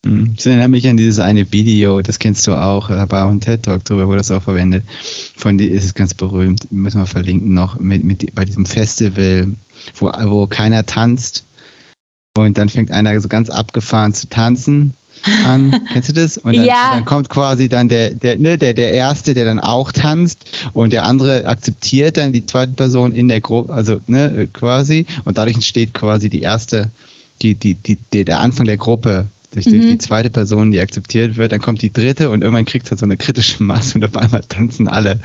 Hm. 0.03 0.33
Ich 0.35 0.43
erinnere 0.43 0.69
mich 0.69 0.87
an 0.87 0.97
dieses 0.97 1.19
eine 1.19 1.51
Video, 1.51 2.01
das 2.01 2.17
kennst 2.17 2.47
du 2.47 2.53
auch, 2.53 2.87
da 2.87 3.11
war 3.11 3.27
auch 3.27 3.31
ein 3.31 3.41
TED 3.41 3.61
Talk 3.61 3.85
drüber, 3.85 4.07
wo 4.07 4.15
das 4.15 4.31
auch 4.31 4.41
verwendet. 4.41 4.85
Von 5.35 5.59
dir 5.59 5.69
ist 5.69 5.85
es 5.85 5.93
ganz 5.93 6.15
berühmt, 6.15 6.71
müssen 6.71 6.99
wir 6.99 7.05
verlinken 7.05 7.53
noch, 7.53 7.79
mit, 7.79 8.03
mit, 8.03 8.33
bei 8.33 8.43
diesem 8.43 8.65
Festival, 8.65 9.49
wo, 9.93 10.07
wo 10.07 10.47
keiner 10.47 10.83
tanzt. 10.83 11.45
Und 12.35 12.57
dann 12.57 12.69
fängt 12.69 12.89
einer 12.89 13.21
so 13.21 13.27
ganz 13.27 13.51
abgefahren 13.51 14.15
zu 14.15 14.29
tanzen 14.29 14.95
an. 15.45 15.81
Kennst 15.91 16.09
du 16.09 16.13
das? 16.13 16.37
Und 16.37 16.55
dann, 16.55 16.65
ja. 16.65 16.91
dann 16.93 17.05
kommt 17.05 17.29
quasi 17.29 17.69
dann 17.69 17.89
der, 17.89 18.11
der, 18.11 18.37
ne, 18.37 18.57
der, 18.57 18.73
der 18.73 18.93
Erste, 18.93 19.33
der 19.33 19.45
dann 19.45 19.59
auch 19.59 19.91
tanzt 19.91 20.45
und 20.73 20.93
der 20.93 21.05
andere 21.05 21.45
akzeptiert 21.45 22.17
dann 22.17 22.33
die 22.33 22.45
zweite 22.45 22.73
Person 22.73 23.13
in 23.13 23.27
der 23.27 23.41
Gruppe, 23.41 23.73
also 23.73 23.99
ne, 24.07 24.47
quasi. 24.53 25.05
Und 25.25 25.37
dadurch 25.37 25.55
entsteht 25.55 25.93
quasi 25.93 26.29
die 26.29 26.41
erste, 26.41 26.89
die, 27.41 27.55
die, 27.55 27.75
die, 27.75 27.97
die, 28.13 28.25
der 28.25 28.39
Anfang 28.39 28.65
der 28.65 28.77
Gruppe 28.77 29.27
durch, 29.51 29.65
mhm. 29.65 29.81
die 29.81 29.97
zweite 29.97 30.29
Person, 30.29 30.71
die 30.71 30.79
akzeptiert 30.79 31.37
wird, 31.37 31.51
dann 31.51 31.61
kommt 31.61 31.81
die 31.81 31.91
dritte 31.91 32.29
und 32.29 32.41
irgendwann 32.41 32.65
kriegt 32.65 32.85
es 32.85 32.91
halt 32.91 32.99
so 32.99 33.05
eine 33.05 33.17
kritische 33.17 33.63
Masse 33.63 33.95
und 33.95 34.05
auf 34.05 34.15
einmal 34.15 34.41
tanzen 34.47 34.87
alle. 34.87 35.19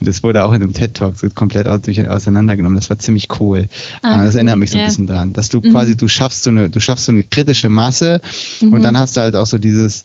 Und 0.00 0.08
das 0.08 0.22
wurde 0.22 0.44
auch 0.44 0.52
in 0.52 0.62
einem 0.62 0.72
TED-Talk 0.72 1.16
so 1.16 1.28
komplett 1.30 1.66
auseinandergenommen. 1.68 2.76
Das 2.76 2.90
war 2.90 2.98
ziemlich 2.98 3.28
cool. 3.40 3.68
Ah, 4.02 4.24
das 4.24 4.34
erinnert 4.34 4.58
mich 4.58 4.70
so 4.70 4.78
ein 4.78 4.86
bisschen 4.86 5.06
dran, 5.06 5.32
dass 5.32 5.48
du 5.48 5.60
mhm. 5.60 5.70
quasi, 5.70 5.96
du 5.96 6.08
schaffst 6.08 6.42
so 6.42 6.50
eine, 6.50 6.70
du 6.70 6.80
schaffst 6.80 7.04
so 7.04 7.12
eine 7.12 7.22
kritische 7.22 7.68
Masse 7.68 8.20
mhm. 8.60 8.72
und 8.72 8.82
dann 8.82 8.98
hast 8.98 9.16
du 9.16 9.20
halt 9.20 9.36
auch 9.36 9.46
so 9.46 9.58
dieses, 9.58 10.04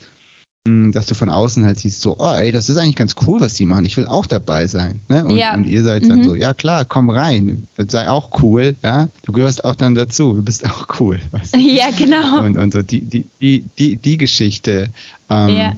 dass 0.92 1.06
du 1.06 1.16
von 1.16 1.30
außen 1.30 1.66
halt 1.66 1.80
siehst, 1.80 2.02
so, 2.02 2.16
oh 2.20 2.34
ey, 2.34 2.52
das 2.52 2.70
ist 2.70 2.78
eigentlich 2.78 2.96
ganz 2.96 3.16
cool, 3.26 3.40
was 3.40 3.54
die 3.56 3.66
machen. 3.66 3.86
Ich 3.86 3.98
will 3.98 4.06
auch 4.08 4.26
dabei 4.26 4.68
sein. 4.68 5.02
Ne? 5.10 5.26
Und, 5.26 5.36
ja. 5.36 5.54
und 5.54 5.66
ihr 5.66 5.84
seid 5.84 6.04
mhm. 6.04 6.10
dann 6.10 6.24
so, 6.24 6.36
ja 6.36 6.54
klar, 6.54 6.86
komm 6.86 7.10
rein. 7.10 7.68
Sei 7.78 8.10
auch 8.10 8.42
cool, 8.42 8.76
ja. 8.84 9.10
Du 9.24 9.32
gehörst 9.32 9.64
auch 9.64 9.76
dann 9.76 9.96
dazu, 9.96 10.34
du 10.34 10.42
bist 10.42 10.66
auch 10.70 10.88
cool. 11.00 11.20
Weißt 11.32 11.56
du? 11.56 11.60
Ja, 11.60 11.90
genau. 11.98 12.44
Und, 12.44 12.58
und 12.58 12.74
so 12.74 12.82
die, 12.82 13.02
die, 13.02 13.26
die, 13.42 13.66
die, 13.78 13.96
die 13.98 14.18
Geschichte. 14.18 14.90
Ähm, 15.30 15.50
ja. 15.50 15.74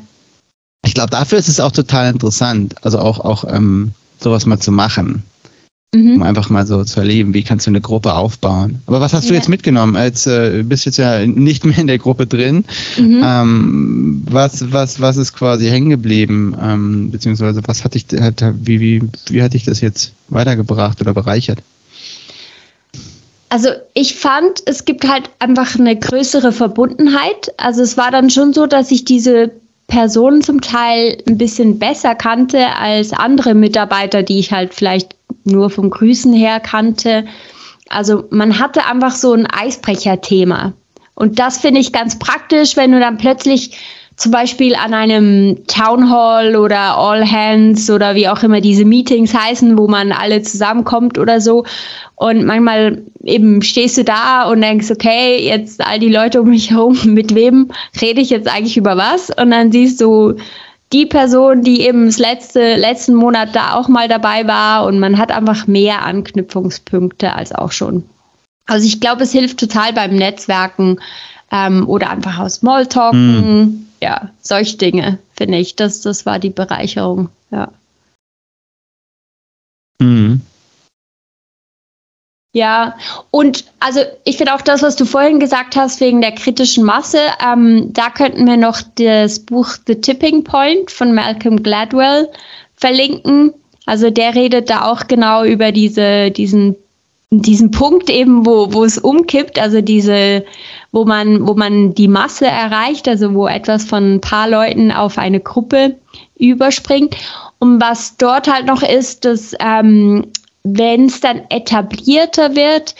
Ich 0.86 0.93
glaube, 0.93 1.10
dafür 1.12 1.38
ist 1.38 1.49
es 1.49 1.60
auch 1.60 1.71
total 1.71 2.12
interessant, 2.12 2.75
also 2.84 2.99
auch, 2.99 3.19
auch 3.19 3.43
ähm, 3.52 3.91
sowas 4.19 4.45
mal 4.45 4.60
zu 4.60 4.71
machen. 4.71 5.23
Mhm. 5.93 6.17
Um 6.17 6.21
einfach 6.21 6.52
mal 6.52 6.67
so 6.67 6.84
zu 6.84 6.99
erleben, 6.99 7.34
wie 7.34 7.41
kannst 7.41 7.65
du 7.65 7.71
eine 7.71 7.82
Gruppe 7.82 8.13
aufbauen. 8.13 8.80
Aber 8.86 9.02
was 9.02 9.12
hast 9.13 9.23
ja. 9.23 9.30
du 9.30 9.36
jetzt 9.36 9.49
mitgenommen? 9.49 9.95
Als 9.95 10.28
äh, 10.28 10.62
bist 10.63 10.86
jetzt 10.86 10.97
ja 10.97 11.25
nicht 11.25 11.65
mehr 11.65 11.80
in 11.80 11.88
der 11.88 11.97
Gruppe 11.97 12.28
drin. 12.28 12.63
Mhm. 12.97 13.21
Ähm, 13.23 14.23
was, 14.30 14.71
was, 14.71 15.02
was 15.02 15.17
ist 15.17 15.34
quasi 15.34 15.67
hängen 15.67 15.89
geblieben? 15.89 16.56
Ähm, 16.62 17.10
beziehungsweise 17.10 17.62
was 17.65 17.84
hat 17.84 17.95
dich, 17.95 18.06
hat, 18.19 18.43
wie, 18.62 18.80
wie, 18.80 19.02
wie 19.30 19.41
hat 19.41 19.56
dich 19.56 19.65
das 19.65 19.82
jetzt 19.82 20.13
weitergebracht 20.28 21.02
oder 21.02 21.15
bereichert? 21.15 21.60
Also 23.49 23.69
ich 23.95 24.13
fand, 24.13 24.62
es 24.67 24.86
gibt 24.86 25.08
halt 25.08 25.32
einfach 25.39 25.80
eine 25.80 25.97
größere 25.97 26.52
Verbundenheit. 26.52 27.52
Also 27.58 27.82
es 27.82 27.97
war 27.97 28.12
dann 28.12 28.30
schon 28.30 28.54
so, 28.54 28.67
dass 28.67 28.91
ich 28.91 29.06
diese 29.06 29.49
Personen 29.88 30.43
zum 30.43 30.62
Teil 30.62 31.17
ein 31.28 31.39
bisschen 31.39 31.80
besser 31.80 32.13
kannte 32.13 32.75
als 32.75 33.12
andere 33.12 33.56
Mitarbeiter, 33.56 34.21
die 34.21 34.38
ich 34.38 34.52
halt 34.52 34.75
vielleicht 34.75 35.15
nur 35.50 35.70
vom 35.70 35.90
Grüßen 35.90 36.34
her 36.34 36.60
kannte. 36.60 37.26
Also 37.90 38.26
man 38.30 38.60
hatte 38.60 38.86
einfach 38.86 39.16
so 39.16 39.34
ein 39.34 39.48
Eisbrecher-Thema. 39.48 40.74
Und 41.16 41.40
das 41.40 41.58
finde 41.58 41.82
ich 41.82 41.92
ganz 41.92 42.18
praktisch, 42.18 42.78
wenn 42.78 42.92
du 42.92 43.00
dann 43.00 43.18
plötzlich 43.18 43.78
zum 44.20 44.34
Beispiel 44.34 44.76
an 44.76 44.94
einem 44.94 45.66
Town 45.68 46.10
Hall 46.10 46.58
oder 46.58 46.98
All 46.98 47.26
Hands 47.26 47.90
oder 47.90 48.16
wie 48.16 48.28
auch 48.28 48.44
immer 48.44 48.60
diese 48.60 48.84
Meetings 48.84 49.34
heißen, 49.34 49.78
wo 49.78 49.88
man 49.88 50.12
alle 50.12 50.42
zusammenkommt 50.42 51.18
oder 51.18 51.40
so. 51.40 51.64
Und 52.16 52.44
manchmal 52.44 53.02
eben 53.24 53.62
stehst 53.62 53.98
du 53.98 54.04
da 54.04 54.50
und 54.50 54.60
denkst, 54.60 54.92
okay, 54.92 55.48
jetzt 55.48 55.80
all 55.86 56.00
die 56.00 56.12
Leute 56.12 56.42
um 56.42 56.50
mich 56.50 56.72
herum, 56.72 56.98
mit 57.06 57.34
wem 57.34 57.72
rede 58.02 58.20
ich 58.20 58.30
jetzt 58.30 58.50
eigentlich 58.50 58.76
über 58.76 58.98
was? 58.98 59.30
Und 59.30 59.52
dann 59.52 59.72
siehst 59.72 60.02
du 60.02 60.36
die 60.91 61.06
Person, 61.06 61.63
die 61.63 61.82
eben 61.82 62.08
das 62.08 62.17
letzte, 62.17 62.75
letzten 62.75 63.13
Monat 63.13 63.56
da 63.56 63.73
auch 63.75 63.88
mal 63.88 64.08
dabei 64.08 64.47
war 64.47 64.86
und 64.86 64.99
man 64.99 65.17
hat 65.17 65.32
einfach 65.32 65.67
mehr 65.67 66.04
Anknüpfungspunkte 66.04 67.34
als 67.34 67.54
auch 67.54 67.71
schon. 67.71 68.04
Also 68.65 68.86
ich 68.86 68.99
glaube, 68.99 69.23
es 69.23 69.32
hilft 69.32 69.60
total 69.60 69.93
beim 69.93 70.15
Netzwerken 70.15 70.99
ähm, 71.52 71.88
oder 71.88 72.10
einfach 72.10 72.39
aus 72.39 72.56
Smalltalken. 72.56 73.60
Mhm. 73.62 73.86
Ja, 74.02 74.30
solche 74.41 74.78
Dinge, 74.78 75.19
finde 75.36 75.58
ich. 75.58 75.75
Das, 75.75 76.02
das 76.02 76.25
war 76.25 76.39
die 76.39 76.52
Bereicherung, 76.52 77.30
ja. 77.52 77.71
Mhm. 80.02 80.41
Ja, 82.52 82.96
und 83.30 83.66
also 83.80 84.00
ich 84.24 84.38
finde 84.38 84.56
auch 84.56 84.62
das, 84.62 84.82
was 84.82 84.96
du 84.96 85.06
vorhin 85.06 85.40
gesagt 85.40 85.76
hast, 85.76 86.02
wegen 86.02 86.20
der 86.20 86.32
kritischen 86.32 86.84
Masse, 86.84 87.20
ähm, 87.46 87.94
da 87.94 88.10
könnten 88.10 88.48
wir 88.48 88.58
noch 88.58 88.82
das 88.96 89.40
Buch 89.40 89.76
The 89.86 90.02
Tipping 90.02 90.44
Point 90.44 90.90
von 90.90 91.14
Malcolm 91.14 91.62
Gladwell 91.62 92.28
verlinken. 92.76 93.54
Also 93.86 94.10
der 94.10 94.34
redet 94.34 94.70
da 94.70 94.86
auch 94.90 95.08
genau 95.08 95.44
über 95.44 95.72
diese, 95.72 96.32
diesen, 96.32 96.76
diesen 97.30 97.70
Punkt 97.70 98.10
eben, 98.10 98.48
wo, 98.48 98.74
wo 98.74 98.84
es 98.84 98.98
umkippt, 98.98 99.60
also 99.60 99.82
diese, 99.82 100.44
wo 100.92 101.06
man, 101.06 101.48
wo 101.48 101.54
man 101.54 101.94
die 101.94 102.08
Masse 102.08 102.48
erreicht, 102.48 103.08
also 103.08 103.36
wo 103.36 103.48
etwas 103.48 103.84
von 103.86 104.16
ein 104.16 104.22
paar 104.22 104.50
Leuten 104.50 104.92
auf 104.92 105.20
eine 105.20 105.40
Gruppe 105.40 105.98
überspringt. 106.40 107.16
Und 107.60 107.80
was 107.80 108.18
dort 108.18 108.52
halt 108.52 108.66
noch 108.66 108.82
ist, 108.82 109.26
dass 109.26 109.54
ähm, 109.60 110.32
wenn 110.77 111.05
es 111.05 111.19
dann 111.19 111.41
etablierter 111.49 112.55
wird, 112.55 112.95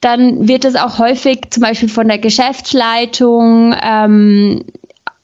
dann 0.00 0.48
wird 0.48 0.64
es 0.64 0.76
auch 0.76 0.98
häufig 0.98 1.50
zum 1.50 1.62
Beispiel 1.62 1.88
von 1.88 2.08
der 2.08 2.18
Geschäftsleitung 2.18 3.74
ähm, 3.82 4.64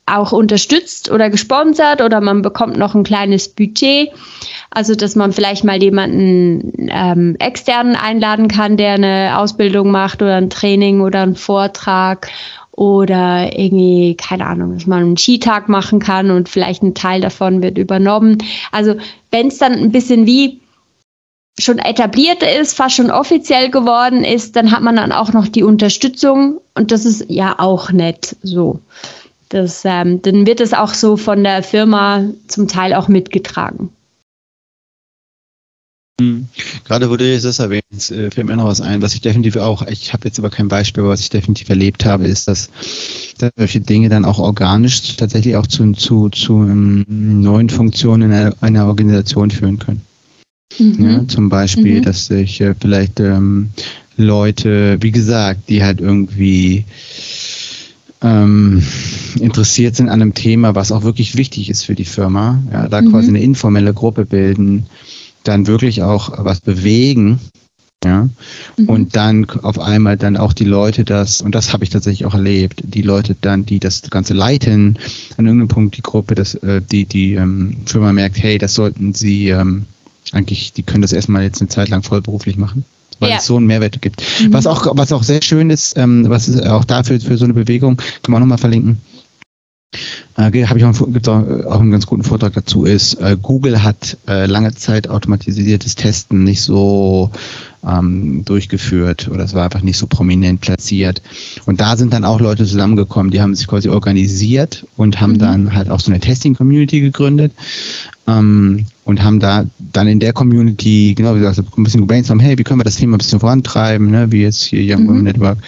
auch 0.07 0.33
unterstützt 0.33 1.11
oder 1.11 1.31
gesponsert 1.31 2.03
oder 2.03 2.21
man 2.21 2.43
bekommt 2.43 2.77
noch 2.77 2.95
ein 2.95 3.05
kleines 3.05 3.49
Budget. 3.49 4.11
Also, 4.71 4.95
dass 4.95 5.17
man 5.17 5.33
vielleicht 5.33 5.65
mal 5.65 5.83
jemanden 5.83 6.89
ähm, 6.91 7.37
externen 7.39 7.97
einladen 7.97 8.49
kann, 8.49 8.77
der 8.77 8.95
eine 8.95 9.39
Ausbildung 9.39 9.91
macht 9.91 10.23
oder 10.23 10.37
ein 10.37 10.51
Training 10.51 11.01
oder 11.01 11.23
einen 11.23 11.37
Vortrag 11.37 12.29
oder 12.73 13.59
irgendwie, 13.59 14.17
keine 14.17 14.47
Ahnung, 14.47 14.75
dass 14.75 14.87
man 14.87 15.03
einen 15.03 15.17
Skitag 15.17 15.69
machen 15.69 15.99
kann 15.99 16.31
und 16.31 16.49
vielleicht 16.49 16.83
ein 16.83 16.95
Teil 16.95 17.21
davon 17.21 17.63
wird 17.63 17.79
übernommen. 17.79 18.39
Also, 18.73 18.95
wenn 19.31 19.49
es 19.49 19.59
dann 19.59 19.73
ein 19.73 19.93
bisschen 19.93 20.27
wie 20.27 20.61
schon 21.61 21.79
etabliert 21.79 22.43
ist, 22.43 22.75
fast 22.75 22.97
schon 22.97 23.11
offiziell 23.11 23.71
geworden 23.71 24.25
ist, 24.25 24.57
dann 24.57 24.71
hat 24.71 24.83
man 24.83 24.97
dann 24.97 25.13
auch 25.13 25.33
noch 25.33 25.49
die 25.49 25.63
Unterstützung 25.63 26.61
und 26.75 26.91
das 26.91 27.05
ist 27.05 27.27
ja 27.29 27.59
auch 27.59 27.93
nett 27.93 28.37
so. 28.43 28.81
Das, 29.51 29.83
ähm, 29.85 30.23
dann 30.23 30.47
wird 30.47 30.61
es 30.61 30.73
auch 30.73 30.95
so 30.95 31.17
von 31.17 31.43
der 31.43 31.63
Firma 31.63 32.25
zum 32.47 32.69
Teil 32.69 32.95
auch 32.95 33.09
mitgetragen. 33.09 33.91
Hm. 36.21 36.49
Gerade 36.85 37.11
wo 37.11 37.17
du 37.17 37.25
jetzt 37.25 37.45
das 37.45 37.59
erwähnst, 37.59 38.13
äh, 38.13 38.31
fällt 38.31 38.47
mir 38.47 38.57
noch 38.57 38.67
was 38.67 38.81
ein, 38.81 39.01
was 39.01 39.15
ich 39.15 39.23
definitiv 39.23 39.57
auch, 39.57 39.87
ich 39.87 40.13
habe 40.13 40.29
jetzt 40.29 40.39
aber 40.39 40.51
kein 40.51 40.69
Beispiel, 40.69 41.03
aber 41.03 41.13
was 41.13 41.21
ich 41.21 41.31
definitiv 41.31 41.69
erlebt 41.71 42.05
habe, 42.05 42.27
ist, 42.27 42.47
dass, 42.47 42.71
dass 43.39 43.51
solche 43.57 43.81
Dinge 43.81 44.09
dann 44.11 44.25
auch 44.25 44.39
organisch 44.39 45.17
tatsächlich 45.17 45.57
auch 45.57 45.67
zu, 45.67 45.93
zu, 45.93 46.29
zu 46.29 46.53
ähm, 46.63 47.07
neuen 47.41 47.71
Funktionen 47.71 48.31
in 48.31 48.55
einer 48.61 48.87
Organisation 48.87 49.51
führen 49.51 49.79
können. 49.79 50.03
Mhm. 50.79 51.11
Ja, 51.11 51.29
zum 51.29 51.49
Beispiel, 51.49 51.99
mhm. 51.99 52.05
dass 52.05 52.27
sich 52.27 52.61
äh, 52.61 52.75
vielleicht 52.81 53.21
ähm, 53.21 53.71
Leute, 54.17 54.99
wie 55.01 55.11
gesagt, 55.11 55.69
die 55.69 55.83
halt 55.83 56.01
irgendwie 56.01 56.85
ähm, 58.23 58.83
interessiert 59.41 59.97
sind 59.97 60.09
an 60.09 60.21
einem 60.21 60.35
Thema, 60.35 60.75
was 60.75 60.93
auch 60.93 61.03
wirklich 61.03 61.37
wichtig 61.37 61.71
ist 61.71 61.85
für 61.85 61.95
die 61.95 62.05
Firma, 62.05 62.63
ja, 62.73 62.89
da 62.89 63.01
mhm. 63.01 63.11
quasi 63.11 63.29
eine 63.29 63.43
informelle 63.43 63.95
Gruppe 63.95 64.27
bilden, 64.27 64.87
dann 65.45 65.67
wirklich 65.67 66.03
auch 66.03 66.45
was 66.45 66.61
bewegen, 66.61 67.41
ja, 68.05 68.29
mhm. 68.77 68.89
und 68.89 69.17
dann 69.17 69.49
auf 69.63 69.79
einmal 69.79 70.17
dann 70.17 70.37
auch 70.37 70.53
die 70.53 70.65
Leute 70.65 71.05
das, 71.05 71.41
und 71.41 71.55
das 71.55 71.73
habe 71.73 71.85
ich 71.85 71.91
tatsächlich 71.91 72.27
auch 72.27 72.35
erlebt, 72.35 72.83
die 72.85 73.03
Leute 73.03 73.37
dann, 73.41 73.65
die 73.65 73.79
das 73.79 74.03
Ganze 74.11 74.35
leiten, 74.35 74.99
an 75.37 75.47
irgendeinem 75.47 75.69
Punkt 75.69 75.97
die 75.97 76.03
Gruppe, 76.03 76.35
das, 76.35 76.55
äh, 76.55 76.83
die, 76.83 77.07
die 77.07 77.35
ähm, 77.35 77.79
Firma 77.87 78.13
merkt, 78.13 78.43
hey, 78.43 78.59
das 78.59 78.75
sollten 78.75 79.15
sie 79.15 79.49
ähm, 79.49 79.87
eigentlich, 80.33 80.73
die 80.73 80.83
können 80.83 81.03
das 81.03 81.13
erstmal 81.13 81.43
jetzt 81.43 81.61
eine 81.61 81.69
Zeit 81.69 81.89
lang 81.89 82.03
vollberuflich 82.03 82.57
machen 82.57 82.85
weil 83.21 83.31
ja. 83.31 83.37
es 83.37 83.47
so 83.47 83.57
einen 83.57 83.67
Mehrwert 83.67 84.01
gibt. 84.03 84.23
Mhm. 84.41 84.53
Was 84.53 84.67
auch, 84.67 84.87
was 84.97 85.13
auch 85.13 85.23
sehr 85.23 85.43
schön 85.43 85.71
ist, 85.71 85.97
ähm, 85.97 86.25
was 86.29 86.49
ist 86.49 86.67
auch 86.67 86.85
dafür 86.85 87.21
für 87.21 87.37
so 87.37 87.45
eine 87.45 87.55
Bewegung, 87.55 87.99
können 87.99 88.33
wir 88.33 88.37
auch 88.37 88.41
nochmal 88.41 88.59
verlinken. 88.59 88.99
Äh, 90.41 90.67
habe 90.67 90.79
ich 90.79 90.85
auch, 90.85 91.13
gibt's 91.13 91.29
auch, 91.29 91.45
auch 91.67 91.81
einen 91.81 91.91
ganz 91.91 92.07
guten 92.07 92.23
Vortrag 92.23 92.55
dazu, 92.55 92.85
ist, 92.85 93.15
äh, 93.15 93.37
Google 93.41 93.83
hat 93.83 94.17
äh, 94.27 94.47
lange 94.47 94.75
Zeit 94.75 95.09
automatisiertes 95.09 95.97
Testen 95.97 96.45
nicht 96.45 96.63
so 96.63 97.31
ähm, 97.87 98.45
durchgeführt 98.45 99.29
oder 99.29 99.45
es 99.45 99.55
war 99.55 99.65
einfach 99.65 99.83
nicht 99.83 99.99
so 99.99 100.07
prominent 100.07 100.61
platziert. 100.61 101.23
Und 101.67 101.81
da 101.81 101.97
sind 101.97 102.13
dann 102.13 102.25
auch 102.25 102.41
Leute 102.41 102.65
zusammengekommen, 102.65 103.31
die 103.31 103.41
haben 103.41 103.55
sich 103.55 103.67
quasi 103.67 103.89
organisiert 103.89 104.87
und 104.97 105.21
haben 105.21 105.35
mhm. 105.35 105.39
dann 105.39 105.75
halt 105.75 105.91
auch 105.91 106.01
so 106.01 106.11
eine 106.11 106.21
Testing-Community 106.21 107.01
gegründet 107.01 107.53
ähm, 108.27 108.87
und 109.05 109.23
haben 109.23 109.41
da 109.41 109.65
dann 109.79 110.09
in 110.09 110.21
der 110.21 110.33
Community, 110.33 111.15
genau 111.17 111.35
wie 111.35 111.41
gesagt, 111.41 111.77
ein 111.77 111.85
bisschen 111.85 112.03
gebrainstormt, 112.03 112.43
hey, 112.43 112.57
wie 112.59 112.65
können 112.65 112.81
wir 112.81 112.85
das 112.85 112.97
Thema 112.97 113.17
ein 113.17 113.19
bisschen 113.19 113.41
vorantreiben, 113.41 114.11
ne, 114.11 114.31
wie 114.33 114.43
jetzt 114.43 114.63
hier 114.63 114.83
Young 114.83 115.05
mhm. 115.05 115.09
Women 115.09 115.25
Network. 115.25 115.59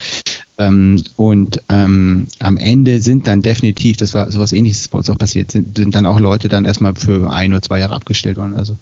Ähm, 0.58 1.02
und 1.16 1.62
ähm, 1.68 2.26
am 2.38 2.56
Ende 2.56 3.00
sind 3.00 3.26
dann 3.26 3.42
definitiv, 3.42 3.96
das 3.96 4.14
war 4.14 4.30
sowas 4.30 4.52
ähnliches 4.52 4.62
bei 4.90 4.98
uns 4.98 5.11
auch 5.11 5.18
passiert, 5.18 5.51
sind, 5.51 5.77
sind 5.77 5.94
dann 5.94 6.07
auch 6.07 6.20
Leute 6.20 6.48
dann 6.48 6.64
erstmal 6.64 6.94
für 6.94 7.33
ein 7.33 7.53
oder 7.53 7.62
zwei 7.62 7.81
Jahre 7.81 7.94
abgestellt 7.94 8.37
worden. 8.37 8.55
Also 8.55 8.77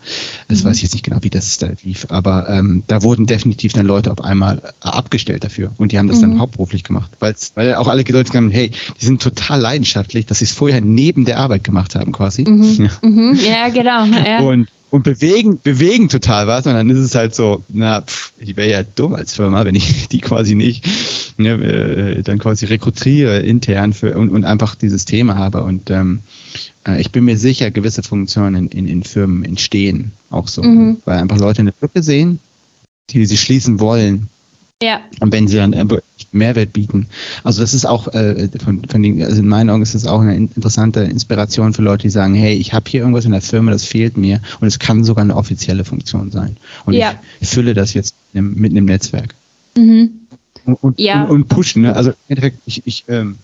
das 0.48 0.62
mhm. 0.62 0.68
weiß 0.68 0.76
ich 0.78 0.82
jetzt 0.84 0.92
nicht 0.92 1.04
genau, 1.04 1.18
wie 1.22 1.30
das 1.30 1.58
da 1.58 1.68
lief. 1.82 2.06
Aber 2.10 2.48
ähm, 2.48 2.82
da 2.86 3.02
wurden 3.02 3.26
definitiv 3.26 3.72
dann 3.72 3.86
Leute 3.86 4.10
auf 4.10 4.22
einmal 4.22 4.62
abgestellt 4.80 5.44
dafür. 5.44 5.72
Und 5.78 5.92
die 5.92 5.98
haben 5.98 6.08
das 6.08 6.18
mhm. 6.18 6.22
dann 6.22 6.38
hauptberuflich 6.40 6.84
gemacht. 6.84 7.10
Weil's, 7.20 7.52
weil 7.54 7.74
auch 7.74 7.88
alle 7.88 8.02
Leute 8.02 8.32
haben, 8.34 8.50
hey, 8.50 8.70
die 9.00 9.04
sind 9.04 9.22
total 9.22 9.60
leidenschaftlich, 9.60 10.26
dass 10.26 10.38
sie 10.38 10.44
es 10.44 10.52
vorher 10.52 10.80
neben 10.80 11.24
der 11.24 11.38
Arbeit 11.38 11.64
gemacht 11.64 11.94
haben 11.94 12.12
quasi. 12.12 12.44
Mhm. 12.48 12.84
Ja. 12.84 12.90
Mhm. 13.10 13.34
ja, 13.34 13.68
genau. 13.70 14.04
Ja. 14.04 14.40
Und 14.40 14.68
und 14.90 15.04
bewegen, 15.04 15.60
bewegen 15.62 16.08
total 16.08 16.46
was. 16.46 16.66
Und 16.66 16.74
dann 16.74 16.90
ist 16.90 16.98
es 16.98 17.14
halt 17.14 17.34
so, 17.34 17.62
na, 17.68 18.02
pff, 18.02 18.32
ich 18.38 18.56
wäre 18.56 18.70
ja 18.70 18.82
dumm 18.82 19.14
als 19.14 19.34
Firma, 19.34 19.64
wenn 19.64 19.74
ich 19.74 20.08
die 20.12 20.20
quasi 20.20 20.54
nicht 20.54 20.86
ne, 21.38 21.50
äh, 21.50 22.22
dann 22.22 22.38
quasi 22.38 22.66
rekrutiere 22.66 23.40
intern 23.40 23.92
für, 23.92 24.16
und, 24.16 24.30
und 24.30 24.44
einfach 24.44 24.74
dieses 24.74 25.04
Thema 25.04 25.36
habe. 25.36 25.62
Und 25.62 25.90
ähm, 25.90 26.20
äh, 26.86 27.00
ich 27.00 27.12
bin 27.12 27.24
mir 27.24 27.38
sicher, 27.38 27.70
gewisse 27.70 28.02
Funktionen 28.02 28.68
in, 28.70 28.78
in, 28.78 28.88
in 28.88 29.02
Firmen 29.02 29.44
entstehen 29.44 30.12
auch 30.30 30.48
so, 30.48 30.62
mhm. 30.62 30.98
weil 31.04 31.18
einfach 31.18 31.38
Leute 31.38 31.60
eine 31.60 31.74
Lücke 31.80 32.02
sehen, 32.02 32.40
die 33.10 33.26
sie 33.26 33.36
schließen 33.36 33.80
wollen. 33.80 34.28
Ja. 34.82 35.00
Und 35.20 35.32
wenn 35.32 35.46
sie 35.46 35.56
dann 35.56 35.74
Mehrwert 36.32 36.72
bieten. 36.72 37.06
Also 37.44 37.60
das 37.60 37.74
ist 37.74 37.84
auch 37.84 38.08
äh, 38.08 38.48
von, 38.64 38.84
von 38.84 39.02
den, 39.02 39.22
also 39.22 39.40
in 39.40 39.48
meinen 39.48 39.68
Augen 39.68 39.82
ist 39.82 39.94
das 39.94 40.06
auch 40.06 40.20
eine 40.20 40.36
interessante 40.36 41.00
Inspiration 41.00 41.74
für 41.74 41.82
Leute, 41.82 42.02
die 42.02 42.10
sagen, 42.10 42.34
hey, 42.34 42.54
ich 42.54 42.72
habe 42.72 42.88
hier 42.88 43.00
irgendwas 43.00 43.24
in 43.24 43.32
der 43.32 43.42
Firma, 43.42 43.72
das 43.72 43.84
fehlt 43.84 44.16
mir 44.16 44.40
und 44.60 44.68
es 44.68 44.78
kann 44.78 45.04
sogar 45.04 45.24
eine 45.24 45.36
offizielle 45.36 45.84
Funktion 45.84 46.30
sein. 46.30 46.56
Und 46.86 46.94
ja. 46.94 47.14
ich 47.40 47.48
fülle 47.48 47.74
das 47.74 47.94
jetzt 47.94 48.14
mit 48.32 48.70
einem 48.70 48.84
Netzwerk. 48.84 49.34
Mhm. 49.76 50.10
Und, 50.64 50.74
und, 50.82 51.00
ja. 51.00 51.24
und, 51.24 51.30
und 51.30 51.48
pushen. 51.48 51.82
Ne? 51.82 51.94
Also 51.94 52.10
im 52.10 52.16
Endeffekt, 52.28 52.58
ich, 52.66 52.82
ich 52.86 53.04
ähm, 53.08 53.36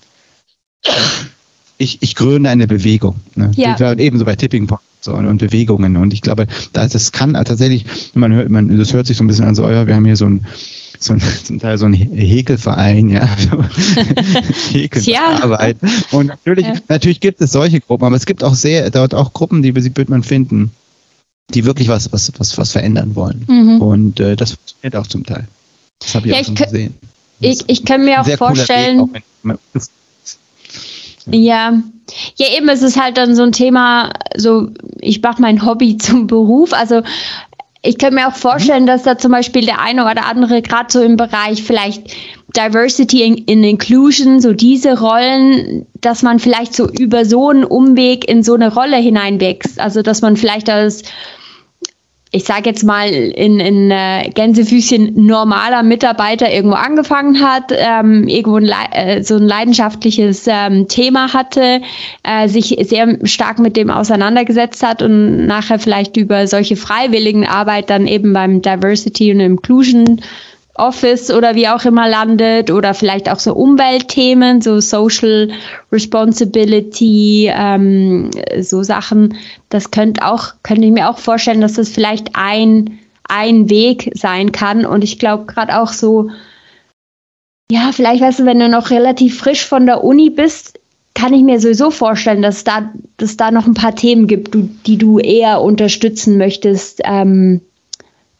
ich, 1.79 1.99
ich 2.01 2.15
gründe 2.15 2.49
eine 2.49 2.67
Bewegung. 2.67 3.17
Ne? 3.35 3.51
Ja. 3.57 3.93
Ebenso 3.93 4.25
bei 4.25 4.37
Tipping 4.37 4.67
Point 4.67 4.81
so, 5.01 5.15
und 5.15 5.39
Bewegungen. 5.39 5.97
Und 5.97 6.13
ich 6.13 6.23
glaube, 6.23 6.47
das 6.73 7.13
kann 7.13 7.35
tatsächlich, 7.35 7.85
man 8.15 8.33
hört, 8.33 8.49
man, 8.49 8.77
das 8.77 8.93
hört 8.93 9.07
sich 9.07 9.17
so 9.17 9.25
ein 9.25 9.27
bisschen 9.27 9.45
an, 9.45 9.55
so, 9.55 9.65
oh 9.65 9.71
ja, 9.71 9.87
wir 9.87 9.95
haben 9.95 10.05
hier 10.05 10.17
so 10.17 10.27
ein, 10.27 10.47
so 10.99 11.15
ein, 11.15 11.23
zum 11.45 11.59
Teil 11.59 11.79
so 11.79 11.87
ein 11.87 11.93
Häkelverein, 11.93 13.09
ja. 13.09 13.27
Häkelarbeit. 14.71 15.77
Und 16.13 16.27
natürlich, 16.27 16.67
ja. 16.67 16.75
natürlich 16.89 17.21
gibt 17.21 17.41
es 17.41 17.53
solche 17.53 17.81
Gruppen, 17.81 18.05
aber 18.05 18.17
es 18.17 18.27
gibt 18.27 18.45
auch 18.45 18.55
sehr, 18.55 18.91
dort 18.91 19.15
auch 19.15 19.33
Gruppen, 19.33 19.63
die 19.63 19.75
wird 19.75 20.09
man 20.09 20.23
finden, 20.23 20.73
die 21.55 21.65
wirklich 21.65 21.89
was, 21.89 22.13
was, 22.13 22.33
was, 22.39 22.59
was 22.59 22.73
verändern 22.73 23.15
wollen. 23.15 23.45
Mhm. 23.49 23.81
Und 23.81 24.21
äh, 24.21 24.37
das 24.37 24.53
funktioniert 24.53 24.97
auch 24.97 25.07
zum 25.07 25.25
Teil. 25.25 25.47
Das 26.01 26.15
habe 26.15 26.29
ich 26.29 26.35
ja, 26.35 26.41
auch 26.41 26.45
schon 26.45 26.55
gesehen. 26.55 26.95
Ich, 27.41 27.65
ich 27.67 27.85
kann 27.85 28.05
mir 28.05 28.21
auch 28.21 28.29
vorstellen. 28.37 29.11
Ja, 31.27 31.73
ja, 32.37 32.47
eben, 32.57 32.69
es 32.69 32.83
ist 32.83 33.01
halt 33.01 33.19
dann 33.19 33.35
so 33.35 33.43
ein 33.43 33.53
Thema, 33.53 34.13
so, 34.37 34.71
ich 35.01 35.23
mache 35.23 35.43
mein 35.43 35.65
Hobby 35.65 35.97
zum 35.99 36.27
Beruf. 36.27 36.73
Also 36.73 37.03
ich 37.87 37.99
könnte 37.99 38.17
mir 38.17 38.29
auch 38.29 38.35
vorstellen, 38.35 38.83
mhm. 38.83 38.89
dass 38.89 39.03
da 39.05 39.17
zum 39.19 39.33
Beispiel 39.33 39.65
der 39.65 39.81
eine 39.81 40.03
oder 40.03 40.27
andere 40.27 40.63
gerade 40.63 40.91
so 40.91 41.03
im 41.03 41.17
Bereich 41.17 41.63
vielleicht 41.63 42.15
Diversity 42.57 43.23
in, 43.23 43.37
in, 43.39 43.65
Inclusion, 43.65 44.41
so 44.41 44.53
diese 44.53 44.99
Rollen, 44.99 45.87
dass 46.01 46.23
man 46.23 46.39
vielleicht 46.39 46.75
so 46.75 46.89
über 46.89 47.25
so 47.25 47.51
einen 47.51 47.65
Umweg 47.65 48.29
in 48.29 48.43
so 48.43 48.55
eine 48.55 48.73
Rolle 48.73 48.97
hineinwächst. 48.97 49.79
Also 49.79 50.03
dass 50.03 50.23
man 50.23 50.37
vielleicht 50.37 50.71
als 50.71 51.03
ich 52.37 52.45
sage 52.45 52.69
jetzt 52.69 52.85
mal, 52.85 53.09
in, 53.09 53.59
in 53.61 53.91
äh, 53.91 54.29
Gänsefüßchen 54.29 55.25
normaler 55.25 55.83
Mitarbeiter 55.83 56.53
irgendwo 56.53 56.77
angefangen 56.77 57.41
hat, 57.41 57.73
ähm, 57.73 58.29
irgendwo 58.29 58.59
ein, 58.59 58.71
äh, 58.93 59.23
so 59.23 59.37
ein 59.37 59.43
leidenschaftliches 59.45 60.45
ähm, 60.47 60.87
Thema 60.87 61.33
hatte, 61.33 61.81
äh, 62.25 62.47
sich 62.49 62.77
sehr 62.83 63.17
stark 63.27 63.59
mit 63.59 63.75
dem 63.79 63.89
auseinandergesetzt 63.89 64.83
hat 64.83 65.01
und 65.01 65.47
nachher 65.47 65.79
vielleicht 65.79 66.19
über 66.19 66.47
solche 66.47 66.77
freiwilligen 66.77 67.47
Arbeit 67.47 67.89
dann 67.89 68.07
eben 68.07 68.35
beim 68.35 68.61
Diversity 68.61 69.33
und 69.33 69.41
Inclusion 69.41 70.21
Office 70.79 71.31
oder 71.31 71.55
wie 71.55 71.69
auch 71.69 71.85
immer 71.85 72.09
landet 72.09 72.71
oder 72.71 72.95
vielleicht 72.95 73.31
auch 73.31 73.39
so 73.39 73.55
Umweltthemen, 73.55 74.61
so 74.61 74.81
Social 74.81 75.51
Responsibility, 75.93 77.51
ähm, 77.53 78.31
so 78.61 78.83
Sachen. 78.83 79.37
Das 79.69 79.91
könnte 79.91 80.25
auch, 80.25 80.55
könnte 80.63 80.87
ich 80.87 80.93
mir 80.93 81.11
auch 81.11 81.19
vorstellen, 81.19 81.61
dass 81.61 81.75
das 81.75 81.89
vielleicht 81.89 82.31
ein, 82.35 82.99
ein 83.29 83.71
Weg 83.71 84.11
sein 84.15 84.53
kann. 84.53 84.87
Und 84.87 85.05
ich 85.05 85.19
glaube 85.19 85.47
gerade 85.47 85.81
auch 85.81 85.93
so, 85.93 86.31
ja, 87.71 87.91
vielleicht 87.93 88.23
weißt 88.23 88.41
du, 88.41 88.45
wenn 88.45 88.61
du 88.61 88.69
noch 88.69 88.91
relativ 88.91 89.39
frisch 89.39 89.65
von 89.65 89.87
der 89.87 90.05
Uni 90.05 90.31
bist, 90.31 90.79
kann 91.15 91.33
ich 91.33 91.43
mir 91.43 91.59
sowieso 91.59 91.91
vorstellen, 91.91 92.43
dass 92.43 92.63
da, 92.63 92.93
dass 93.17 93.37
da 93.37 93.51
noch 93.51 93.67
ein 93.67 93.75
paar 93.75 93.95
Themen 93.95 94.27
gibt, 94.27 94.55
du, 94.55 94.69
die 94.87 94.99
du 94.99 95.19
eher 95.19 95.63
unterstützen 95.63 96.37
möchtest. 96.37 97.01
Ähm, 97.05 97.63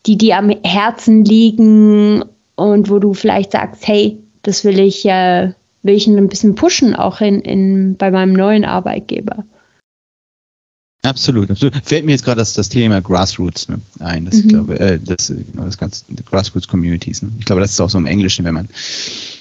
die 0.07 0.17
dir 0.17 0.39
am 0.39 0.51
Herzen 0.63 1.25
liegen 1.25 2.25
und 2.55 2.91
wo 2.91 2.99
du 2.99 3.15
vielleicht 3.15 3.53
sagst, 3.53 3.87
hey, 3.87 4.19
das 4.43 4.65
will 4.65 4.79
ich, 4.79 5.05
äh, 5.07 5.53
will 5.83 5.95
ich 5.95 6.07
ein 6.07 6.29
bisschen 6.29 6.55
pushen, 6.55 6.95
auch 6.95 7.21
in, 7.21 7.41
in, 7.41 7.97
bei 7.97 8.11
meinem 8.11 8.33
neuen 8.33 8.65
Arbeitgeber. 8.65 9.45
Absolut, 11.07 11.51
absolut. 11.51 11.75
Fällt 11.85 12.05
mir 12.05 12.13
jetzt 12.13 12.25
gerade 12.25 12.39
das, 12.39 12.53
das 12.53 12.69
Thema 12.69 13.01
Grassroots 13.01 13.69
ne, 13.69 13.81
ein. 14.01 14.25
Das, 14.25 14.43
mhm. 14.43 14.49
glaube, 14.49 14.81
äh, 14.81 14.99
das, 15.03 15.29
genau, 15.29 15.65
das 15.65 15.79
ganze 15.79 16.05
Grassroots 16.29 16.69
Communities. 16.69 17.23
Ne? 17.23 17.31
Ich 17.39 17.45
glaube, 17.45 17.61
das 17.61 17.73
ist 17.73 17.81
auch 17.81 17.91
so 17.91 17.99
im 17.99 18.07
Englischen, 18.07 18.45
wenn 18.45 18.55
man 18.55 18.69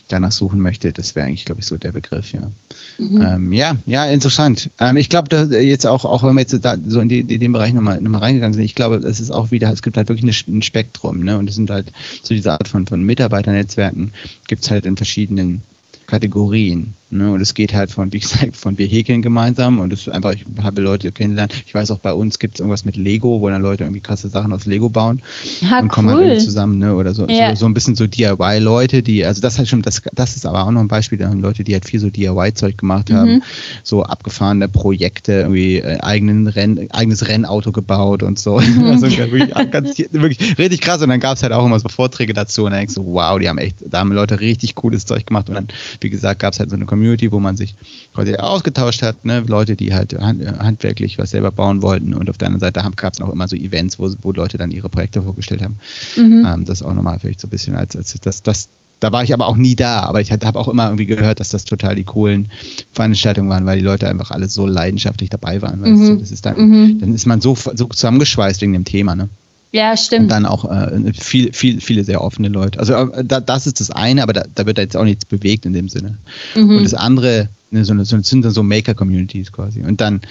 danach 0.07 0.31
suchen 0.31 0.59
möchte. 0.59 0.93
Das 0.93 1.15
wäre 1.15 1.25
eigentlich, 1.25 1.45
glaube 1.45 1.61
ich, 1.61 1.67
so 1.67 1.77
der 1.77 1.91
Begriff, 1.91 2.31
ja. 2.31 2.51
Mhm. 2.97 3.21
Ähm, 3.21 3.53
ja, 3.53 3.75
ja, 3.85 4.05
interessant. 4.05 4.69
Ähm, 4.79 4.97
ich 4.97 5.09
glaube, 5.09 5.35
jetzt 5.59 5.87
auch, 5.87 6.05
auch 6.05 6.23
wenn 6.23 6.35
wir 6.35 6.41
jetzt 6.41 6.57
da 6.63 6.75
so 6.87 6.99
in, 6.99 7.09
die, 7.09 7.21
in 7.21 7.39
den 7.39 7.51
Bereich 7.51 7.73
nochmal 7.73 7.99
noch 7.99 8.11
mal 8.11 8.19
reingegangen 8.19 8.53
sind, 8.53 8.63
ich 8.63 8.75
glaube, 8.75 8.97
es 8.97 9.19
ist 9.19 9.31
auch 9.31 9.51
wieder, 9.51 9.71
es 9.71 9.81
gibt 9.81 9.97
halt 9.97 10.09
wirklich 10.09 10.47
ein 10.47 10.61
Spektrum, 10.61 11.23
ne? 11.23 11.37
Und 11.37 11.49
es 11.49 11.55
sind 11.55 11.69
halt 11.69 11.91
so 12.21 12.33
diese 12.33 12.51
Art 12.51 12.67
von, 12.67 12.85
von 12.85 13.03
Mitarbeiternetzwerken, 13.03 14.11
gibt 14.47 14.63
es 14.63 14.71
halt 14.71 14.85
in 14.85 14.95
verschiedenen 14.95 15.63
Kategorien. 16.07 16.93
Ne? 17.17 17.31
Und 17.31 17.41
es 17.41 17.53
geht 17.53 17.73
halt 17.73 17.91
von, 17.91 18.11
wie 18.13 18.19
gesagt, 18.19 18.57
von 18.57 18.77
wir 18.77 18.87
häkeln 18.87 19.21
gemeinsam 19.21 19.79
und 19.79 19.93
es 19.93 20.01
ist 20.01 20.09
einfach, 20.09 20.33
ich 20.33 20.45
habe 20.61 20.81
Leute 20.81 21.11
kennengelernt. 21.11 21.53
Ich 21.65 21.73
weiß 21.73 21.91
auch 21.91 21.99
bei 21.99 22.13
uns 22.13 22.39
gibt 22.39 22.55
es 22.55 22.59
irgendwas 22.59 22.85
mit 22.85 22.95
Lego, 22.95 23.41
wo 23.41 23.49
dann 23.49 23.61
Leute 23.61 23.83
irgendwie 23.83 24.01
krasse 24.01 24.29
Sachen 24.29 24.53
aus 24.53 24.65
Lego 24.65 24.89
bauen 24.89 25.21
ja, 25.61 25.79
und 25.79 25.89
kommen 25.89 26.15
cool. 26.15 26.29
halt 26.29 26.41
zusammen, 26.41 26.79
ne? 26.79 26.95
Oder 26.95 27.13
so, 27.13 27.27
ja. 27.27 27.51
so, 27.51 27.61
so, 27.61 27.65
ein 27.65 27.73
bisschen 27.73 27.95
so 27.95 28.07
DIY-Leute, 28.07 29.01
die, 29.01 29.25
also 29.25 29.41
das 29.41 29.57
halt 29.57 29.67
schon, 29.67 29.81
das, 29.81 30.01
das 30.13 30.35
ist 30.35 30.45
aber 30.45 30.65
auch 30.65 30.71
noch 30.71 30.81
ein 30.81 30.87
Beispiel, 30.87 31.17
da 31.17 31.29
haben 31.29 31.41
Leute, 31.41 31.63
die 31.63 31.73
halt 31.73 31.85
viel 31.85 31.99
so 31.99 32.09
DIY-Zeug 32.09 32.77
gemacht 32.77 33.11
haben, 33.11 33.35
mhm. 33.35 33.43
so 33.83 34.03
abgefahrene 34.03 34.67
Projekte, 34.67 35.33
irgendwie 35.33 35.77
äh, 35.77 35.99
eigenen 35.99 36.47
Renn, 36.47 36.87
eigenes 36.91 37.27
Rennauto 37.27 37.71
gebaut 37.71 38.23
und 38.23 38.39
so. 38.39 38.61
Mhm. 38.75 38.85
also 38.85 39.05
wirklich, 39.05 39.53
ganz, 39.71 39.97
wirklich 40.11 40.57
richtig 40.57 40.81
krass. 40.81 41.01
Und 41.01 41.09
dann 41.09 41.19
gab 41.19 41.37
es 41.37 41.43
halt 41.43 41.53
auch 41.53 41.65
immer 41.65 41.79
so 41.79 41.87
Vorträge 41.87 42.33
dazu 42.33 42.65
und 42.65 42.71
dann 42.71 42.79
denkst 42.79 42.95
du, 42.95 43.05
wow, 43.05 43.39
die 43.39 43.47
haben 43.47 43.57
echt, 43.57 43.75
da 43.85 43.99
haben 43.99 44.11
Leute 44.11 44.39
richtig 44.39 44.75
cooles 44.75 45.05
Zeug 45.05 45.25
gemacht 45.25 45.49
und 45.49 45.55
dann, 45.55 45.67
wie 46.01 46.09
gesagt, 46.09 46.39
gab 46.39 46.53
es 46.53 46.59
halt 46.59 46.69
so 46.69 46.75
eine 46.75 46.85
Community, 46.85 47.04
wo 47.31 47.39
man 47.39 47.57
sich 47.57 47.75
quasi 48.13 48.35
ausgetauscht 48.35 49.01
hat, 49.01 49.25
ne? 49.25 49.43
Leute, 49.47 49.75
die 49.75 49.93
halt 49.93 50.13
hand, 50.19 50.45
handwerklich 50.59 51.17
was 51.17 51.31
selber 51.31 51.51
bauen 51.51 51.81
wollten 51.81 52.13
und 52.13 52.29
auf 52.29 52.37
der 52.37 52.47
anderen 52.47 52.61
Seite 52.61 52.81
gab 52.95 53.13
es 53.13 53.21
auch 53.21 53.31
immer 53.31 53.47
so 53.47 53.55
Events, 53.55 53.99
wo, 53.99 54.11
wo 54.21 54.31
Leute 54.31 54.57
dann 54.57 54.71
ihre 54.71 54.89
Projekte 54.89 55.21
vorgestellt 55.21 55.61
haben. 55.61 55.77
Mhm. 56.15 56.45
Ähm, 56.45 56.65
das 56.65 56.81
auch 56.81 56.93
nochmal 56.93 57.19
vielleicht 57.19 57.41
so 57.41 57.47
ein 57.47 57.51
bisschen 57.51 57.75
als, 57.75 57.95
als 57.95 58.13
das, 58.21 58.43
das, 58.43 58.69
da 58.99 59.11
war 59.11 59.23
ich 59.23 59.33
aber 59.33 59.47
auch 59.47 59.57
nie 59.57 59.75
da, 59.75 60.01
aber 60.01 60.21
ich 60.21 60.31
habe 60.31 60.59
auch 60.59 60.67
immer 60.67 60.85
irgendwie 60.85 61.05
gehört, 61.05 61.39
dass 61.39 61.49
das 61.49 61.65
total 61.65 61.95
die 61.95 62.03
coolen 62.03 62.49
Veranstaltungen 62.93 63.49
waren, 63.49 63.65
weil 63.65 63.79
die 63.79 63.85
Leute 63.85 64.07
einfach 64.07 64.31
alle 64.31 64.47
so 64.47 64.65
leidenschaftlich 64.65 65.29
dabei 65.29 65.61
waren. 65.61 65.81
Mhm. 65.81 66.19
Das 66.19 66.31
ist 66.31 66.45
dann, 66.45 66.57
mhm. 66.57 66.99
dann 66.99 67.13
ist 67.13 67.25
man 67.25 67.41
so, 67.41 67.55
so 67.55 67.87
zusammengeschweißt 67.87 68.61
wegen 68.61 68.73
dem 68.73 68.85
Thema, 68.85 69.15
ne? 69.15 69.29
Ja, 69.75 69.97
stimmt. 69.97 70.23
Und 70.23 70.29
dann 70.29 70.45
auch 70.45 70.63
äh, 70.71 71.11
viel, 71.11 71.51
viel, 71.51 71.81
viele 71.81 72.05
sehr 72.05 72.21
offene 72.21 72.47
Leute. 72.47 72.79
Also 72.79 72.93
äh, 72.93 73.25
da, 73.25 73.41
das 73.41 73.67
ist 73.67 73.81
das 73.81 73.91
eine, 73.91 74.23
aber 74.23 74.31
da, 74.31 74.45
da 74.55 74.65
wird 74.65 74.77
jetzt 74.77 74.95
auch 74.95 75.03
nichts 75.03 75.25
bewegt 75.25 75.65
in 75.65 75.73
dem 75.73 75.89
Sinne. 75.89 76.17
Mhm. 76.55 76.77
Und 76.77 76.83
das 76.85 76.93
andere, 76.93 77.49
ne, 77.71 77.83
so, 77.83 77.93
so, 78.05 78.21
sind 78.21 78.45
dann 78.45 78.53
so 78.53 78.63
Maker-Communities 78.63 79.51
quasi. 79.51 79.81
Und 79.81 79.99
dann 79.99 80.21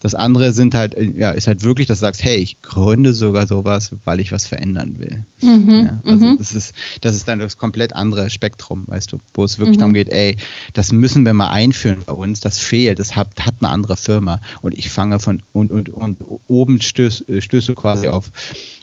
das 0.00 0.14
andere 0.14 0.52
sind 0.52 0.74
halt, 0.74 0.94
äh, 0.94 1.04
ja, 1.04 1.30
ist 1.30 1.46
halt 1.46 1.62
wirklich, 1.62 1.86
dass 1.86 1.98
du 1.98 2.06
sagst, 2.06 2.24
hey, 2.24 2.36
ich 2.36 2.60
gründe 2.62 3.12
sogar 3.12 3.46
sowas, 3.46 3.92
weil 4.04 4.20
ich 4.20 4.32
was 4.32 4.46
verändern 4.46 4.98
will. 4.98 5.24
Mhm, 5.42 5.70
ja, 5.70 5.98
also 6.04 6.24
mhm. 6.24 6.38
das 6.38 6.52
ist, 6.52 6.74
das 7.02 7.14
ist 7.14 7.28
dann 7.28 7.38
das 7.38 7.58
komplett 7.58 7.92
andere 7.94 8.30
Spektrum, 8.30 8.84
weißt 8.86 9.12
du, 9.12 9.20
wo 9.34 9.44
es 9.44 9.58
wirklich 9.58 9.76
mhm. 9.76 9.80
darum 9.80 9.94
geht, 9.94 10.08
ey, 10.08 10.36
das 10.72 10.92
müssen 10.92 11.24
wir 11.24 11.34
mal 11.34 11.50
einführen 11.50 11.98
bei 12.06 12.14
uns, 12.14 12.40
das 12.40 12.58
fehlt, 12.58 12.98
das 12.98 13.14
hat, 13.14 13.28
hat 13.40 13.56
eine 13.60 13.68
andere 13.68 13.96
Firma 13.96 14.40
und 14.62 14.76
ich 14.76 14.90
fange 14.90 15.20
von 15.20 15.42
und, 15.52 15.70
und, 15.70 15.90
und 15.90 16.18
oben 16.48 16.80
stöß, 16.80 17.28
äh, 17.28 17.40
stöße 17.42 17.74
quasi 17.74 18.08
auf, 18.08 18.30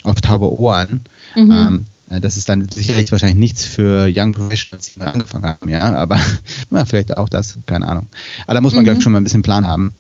auf 0.04 0.22
taube 0.22 0.60
Ohren. 0.60 1.02
Mhm. 1.36 1.52
Ähm, 1.52 1.86
äh, 2.12 2.22
das 2.22 2.38
ist 2.38 2.48
dann 2.48 2.70
sicherlich 2.70 3.12
wahrscheinlich 3.12 3.40
nichts 3.40 3.66
für 3.66 4.08
Young 4.14 4.34
Professionals, 4.34 4.94
die 4.94 5.02
angefangen 5.02 5.46
haben, 5.46 5.70
ja, 5.70 5.94
aber 5.96 6.20
na, 6.70 6.86
vielleicht 6.86 7.18
auch 7.18 7.30
das, 7.30 7.58
keine 7.66 7.88
Ahnung. 7.88 8.08
Aber 8.46 8.54
da 8.54 8.62
muss 8.62 8.74
man, 8.74 8.84
mhm. 8.84 8.86
glaube 8.86 8.98
ich, 9.00 9.04
schon 9.04 9.14
mal 9.14 9.20
ein 9.20 9.24
bisschen 9.24 9.42
Plan 9.42 9.66
haben. 9.66 9.94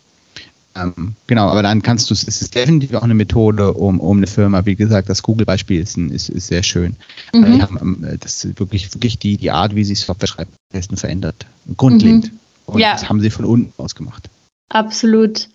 Ähm, 0.77 1.13
genau, 1.25 1.49
aber 1.49 1.63
dann 1.63 1.81
kannst 1.81 2.09
du 2.09 2.13
es, 2.13 2.27
es 2.27 2.41
ist 2.41 2.55
definitiv 2.55 2.93
auch 2.93 3.03
eine 3.03 3.13
Methode, 3.13 3.73
um, 3.73 3.99
um 3.99 4.17
eine 4.17 4.27
Firma, 4.27 4.65
wie 4.65 4.75
gesagt, 4.75 5.09
das 5.09 5.23
Google-Beispiel 5.23 5.81
ist, 5.81 5.97
ist, 5.97 6.29
ist 6.29 6.47
sehr 6.47 6.63
schön. 6.63 6.95
Mhm. 7.33 7.53
Die 7.53 7.61
haben, 7.61 7.77
ähm, 7.81 8.17
das 8.19 8.45
ist 8.45 8.59
wirklich, 8.59 8.93
wirklich 8.93 9.17
die, 9.17 9.37
die 9.37 9.51
Art, 9.51 9.75
wie 9.75 9.83
sie 9.83 9.95
Software 9.95 10.27
schreiben, 10.27 10.51
verändert. 10.95 11.45
Grundlegend. 11.75 12.31
Mhm. 12.31 12.39
Und 12.67 12.79
ja. 12.79 12.91
das 12.91 13.09
haben 13.09 13.21
sie 13.21 13.29
von 13.29 13.45
unten 13.45 13.73
aus 13.81 13.95
gemacht. 13.95 14.29
Absolut. 14.69 15.47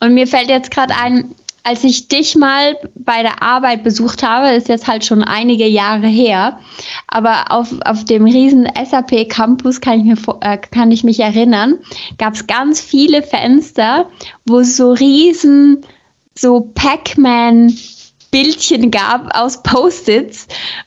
Und 0.00 0.14
mir 0.14 0.26
fällt 0.26 0.48
jetzt 0.48 0.70
gerade 0.70 0.94
ein, 0.94 1.24
als 1.68 1.84
ich 1.84 2.08
dich 2.08 2.34
mal 2.34 2.78
bei 2.94 3.20
der 3.20 3.42
Arbeit 3.42 3.84
besucht 3.84 4.22
habe, 4.22 4.48
ist 4.56 4.68
jetzt 4.68 4.86
halt 4.86 5.04
schon 5.04 5.22
einige 5.22 5.66
Jahre 5.66 6.06
her, 6.06 6.60
aber 7.06 7.52
auf, 7.52 7.74
auf 7.84 8.06
dem 8.06 8.24
riesen 8.24 8.66
SAP 8.66 9.28
Campus 9.28 9.82
kann 9.82 10.00
ich, 10.00 10.04
mir, 10.06 10.38
äh, 10.40 10.56
kann 10.56 10.90
ich 10.90 11.04
mich 11.04 11.20
erinnern, 11.20 11.78
gab 12.16 12.32
es 12.32 12.46
ganz 12.46 12.80
viele 12.80 13.22
Fenster, 13.22 14.08
wo 14.46 14.62
so 14.62 14.92
riesen, 14.92 15.84
so 16.34 16.70
Pac-Man 16.74 17.76
Bildchen 18.30 18.90
gab 18.90 19.34
aus 19.34 19.62
Post-its. 19.62 20.46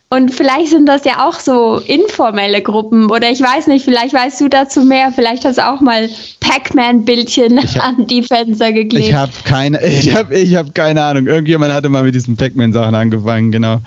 Und 0.10 0.34
vielleicht 0.34 0.72
sind 0.72 0.88
das 0.88 1.06
ja 1.06 1.26
auch 1.26 1.40
so 1.40 1.78
informelle 1.78 2.62
Gruppen 2.62 3.10
oder 3.10 3.32
ich 3.32 3.40
weiß 3.40 3.68
nicht, 3.68 3.86
vielleicht 3.86 4.14
weißt 4.14 4.42
du 4.42 4.50
dazu 4.50 4.82
mehr. 4.82 5.14
Vielleicht 5.16 5.46
hast 5.46 5.58
du 5.58 5.66
auch 5.66 5.80
mal 5.80 6.10
Pac-Man-Bildchen 6.42 7.58
an 7.80 8.08
die 8.08 8.22
Fenster 8.22 8.74
geklebt. 8.74 9.08
Ich 9.08 9.14
habe 9.14 9.32
keine, 9.46 9.82
ich 9.86 10.14
habe, 10.14 10.38
ich 10.38 10.56
habe 10.56 10.72
keine 10.74 11.02
Ahnung. 11.02 11.28
Irgendjemand 11.28 11.74
hatte 11.74 11.88
mal 11.88 12.04
mit 12.04 12.14
diesen 12.14 12.36
Pac-Man-Sachen 12.36 12.94
angefangen, 12.94 13.52
genau. 13.52 13.80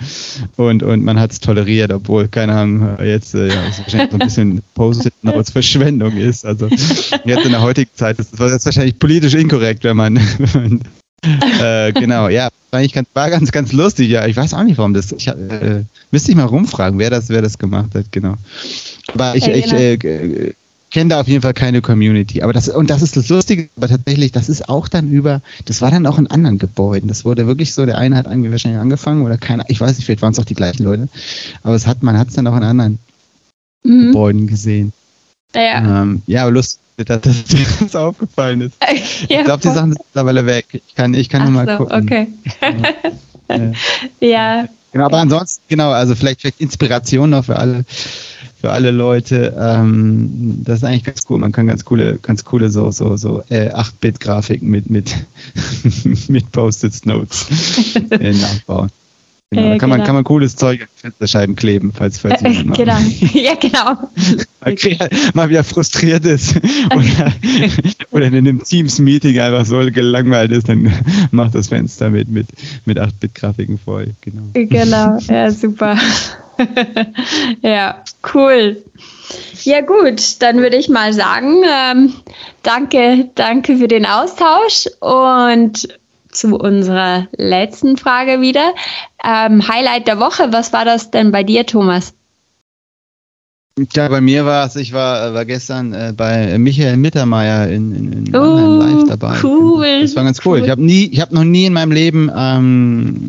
Und, 0.57 0.81
und 0.81 1.03
man 1.03 1.19
hat 1.19 1.31
es 1.31 1.39
toleriert, 1.39 1.93
obwohl, 1.93 2.27
keine 2.27 2.53
Ahnung, 2.53 2.97
jetzt 3.03 3.35
äh, 3.35 3.49
ja, 3.49 3.67
es 3.69 3.79
wahrscheinlich 3.79 4.11
so 4.11 4.17
ein 4.17 4.19
bisschen 4.19 4.63
Post-it-Verschwendung 4.73 6.17
ist. 6.17 6.43
Also 6.43 6.67
jetzt 6.67 7.45
in 7.45 7.51
der 7.51 7.61
heutigen 7.61 7.91
Zeit 7.93 8.17
ist 8.17 8.31
das 8.37 8.65
wahrscheinlich 8.65 8.97
politisch 8.97 9.35
inkorrekt, 9.35 9.83
wenn 9.83 9.97
man, 9.97 10.15
wenn 10.37 10.61
man 10.61 10.81
äh, 11.61 11.91
genau, 11.93 12.29
ja, 12.29 12.49
war, 12.71 12.87
ganz, 12.87 13.07
war 13.13 13.29
ganz, 13.29 13.51
ganz 13.51 13.71
lustig. 13.71 14.09
Ja, 14.09 14.25
ich 14.25 14.35
weiß 14.35 14.53
auch 14.53 14.63
nicht, 14.63 14.77
warum 14.77 14.93
das. 14.93 15.11
Ich, 15.11 15.27
äh, 15.27 15.83
müsste 16.11 16.31
ich 16.31 16.37
mal 16.37 16.45
rumfragen, 16.45 16.99
wer 16.99 17.09
das, 17.09 17.29
wer 17.29 17.41
das 17.41 17.57
gemacht 17.57 17.95
hat, 17.95 18.11
genau. 18.11 18.35
Aber 19.13 19.35
ich, 19.35 19.47
ich 19.47 19.71
äh, 19.71 19.93
äh, 19.93 20.53
kenne 20.91 21.09
da 21.09 21.21
auf 21.21 21.27
jeden 21.27 21.41
Fall 21.41 21.53
keine 21.53 21.81
Community. 21.81 22.41
Aber 22.41 22.53
das, 22.53 22.69
und 22.69 22.89
das 22.89 23.01
ist 23.01 23.17
das 23.17 23.29
Lustige, 23.29 23.69
aber 23.77 23.87
tatsächlich, 23.87 24.31
das 24.31 24.49
ist 24.49 24.69
auch 24.69 24.87
dann 24.87 25.09
über, 25.09 25.41
das 25.65 25.81
war 25.81 25.91
dann 25.91 26.05
auch 26.05 26.17
in 26.17 26.27
anderen 26.27 26.57
Gebäuden. 26.57 27.07
Das 27.07 27.25
wurde 27.25 27.47
wirklich 27.47 27.73
so, 27.73 27.85
der 27.85 27.97
eine 27.97 28.15
hat 28.15 28.27
irgendwie 28.27 28.51
wahrscheinlich 28.51 28.79
angefangen 28.79 29.23
oder 29.25 29.37
keiner, 29.37 29.65
ich 29.67 29.81
weiß 29.81 29.97
nicht, 29.97 30.05
vielleicht 30.05 30.21
waren 30.21 30.33
es 30.33 30.39
auch 30.39 30.45
die 30.45 30.55
gleichen 30.55 30.83
Leute. 30.83 31.09
Aber 31.63 31.75
es 31.75 31.87
hat, 31.87 32.03
man 32.03 32.17
hat 32.17 32.29
es 32.29 32.35
dann 32.35 32.47
auch 32.47 32.55
in 32.55 32.63
anderen 32.63 32.99
mhm. 33.83 34.07
Gebäuden 34.07 34.47
gesehen. 34.47 34.93
Ja, 35.53 36.01
ähm, 36.01 36.21
ja 36.27 36.43
aber 36.43 36.51
lustig 36.51 36.79
dass 36.97 37.43
dir 37.43 37.65
das 37.79 37.95
aufgefallen 37.95 38.61
ist. 38.61 38.75
Ja, 39.29 39.39
ich 39.39 39.45
glaube, 39.45 39.61
die 39.61 39.69
Sachen 39.69 39.93
sind 39.93 40.01
mittlerweile 40.05 40.45
weg. 40.45 40.81
Ich 40.87 40.95
kann, 40.95 41.13
ich 41.13 41.29
kann 41.29 41.43
nur 41.43 41.51
mal 41.51 41.67
so, 41.67 41.83
gucken. 41.83 42.03
Okay. 42.03 42.27
ja. 43.49 43.71
ja. 44.27 44.69
Genau, 44.91 45.05
aber 45.07 45.17
ansonsten, 45.17 45.61
genau, 45.67 45.91
also 45.91 46.15
vielleicht, 46.15 46.39
vielleicht 46.39 46.61
Inspiration 46.61 47.31
noch 47.31 47.43
für 47.43 47.57
alle, 47.57 47.83
für 48.61 48.71
alle 48.71 48.91
Leute. 48.91 49.53
Ähm, 49.59 50.61
das 50.63 50.77
ist 50.77 50.83
eigentlich 50.85 51.03
ganz 51.03 51.23
cool. 51.29 51.37
Man 51.37 51.51
kann 51.51 51.67
ganz 51.67 51.83
coole, 51.83 52.17
ganz 52.21 52.45
coole 52.45 52.69
so, 52.69 52.89
so, 52.91 53.17
so 53.17 53.43
äh, 53.49 53.71
8-Bit-Grafiken 53.73 54.69
mit, 54.69 54.89
mit, 54.89 55.13
mit 56.29 56.49
Post-it-Notes 56.53 57.47
äh, 58.09 58.31
nachbauen. 58.31 58.89
Genau, 59.51 59.61
da 59.61 59.77
kann, 59.77 59.79
genau. 59.79 59.97
man, 59.97 60.05
kann 60.05 60.15
man 60.15 60.23
cooles 60.23 60.55
Zeug 60.55 60.81
an 60.81 60.87
Fensterscheiben 60.95 61.55
kleben, 61.55 61.93
falls, 61.93 62.19
falls 62.19 62.41
äh, 62.41 62.49
jemand 62.49 62.77
Genau, 62.77 62.97
ja 63.33 63.53
genau. 63.55 64.09
mal, 64.59 65.09
mal 65.33 65.49
wieder 65.49 65.63
frustriert 65.63 66.25
ist 66.25 66.55
oder, 66.87 67.31
oder 68.11 68.25
in 68.25 68.35
einem 68.35 68.63
Teams-Meeting 68.63 69.39
einfach 69.39 69.65
so 69.65 69.77
gelangweilt 69.91 70.51
ist, 70.51 70.67
dann 70.67 70.91
macht 71.31 71.53
das 71.53 71.67
Fenster 71.67 72.09
mit, 72.09 72.27
mit, 72.27 72.47
mit 72.85 72.99
8-Bit-Grafiken 72.99 73.77
voll. 73.77 74.13
Genau. 74.21 74.41
genau, 74.53 75.19
ja 75.27 75.51
super. 75.51 75.95
ja, 77.61 78.03
cool. 78.33 78.83
Ja 79.63 79.81
gut, 79.81 80.41
dann 80.41 80.57
würde 80.57 80.77
ich 80.77 80.89
mal 80.89 81.13
sagen, 81.13 81.63
ähm, 81.63 82.13
danke, 82.63 83.29
danke 83.35 83.77
für 83.77 83.87
den 83.87 84.05
Austausch 84.05 84.87
und 84.99 85.87
zu 86.35 86.55
unserer 86.55 87.27
letzten 87.37 87.97
Frage 87.97 88.41
wieder. 88.41 88.73
Ähm, 89.23 89.67
Highlight 89.67 90.07
der 90.07 90.19
Woche, 90.19 90.51
was 90.51 90.73
war 90.73 90.85
das 90.85 91.11
denn 91.11 91.31
bei 91.31 91.43
dir, 91.43 91.65
Thomas? 91.65 92.13
Ja, 93.93 94.07
bei 94.07 94.21
mir 94.21 94.45
war 94.45 94.65
es, 94.65 94.77
ich 94.77 94.93
war, 94.93 95.33
war 95.33 95.43
gestern 95.43 95.91
äh, 95.93 96.13
bei 96.15 96.57
Michael 96.57 96.95
Mittermeier 96.95 97.67
in, 97.67 97.93
in, 97.93 98.25
in 98.27 98.35
uh, 98.35 98.79
live 98.79 99.09
dabei. 99.09 99.37
Cool. 99.43 100.01
Das 100.01 100.15
war 100.15 100.23
ganz 100.23 100.39
cool. 100.45 100.59
cool. 100.59 100.63
Ich 100.63 100.71
habe 100.71 100.81
nie, 100.81 101.07
ich 101.07 101.19
habe 101.19 101.35
noch 101.35 101.43
nie 101.43 101.65
in 101.65 101.73
meinem 101.73 101.91
Leben 101.91 102.31
ähm, 102.33 103.27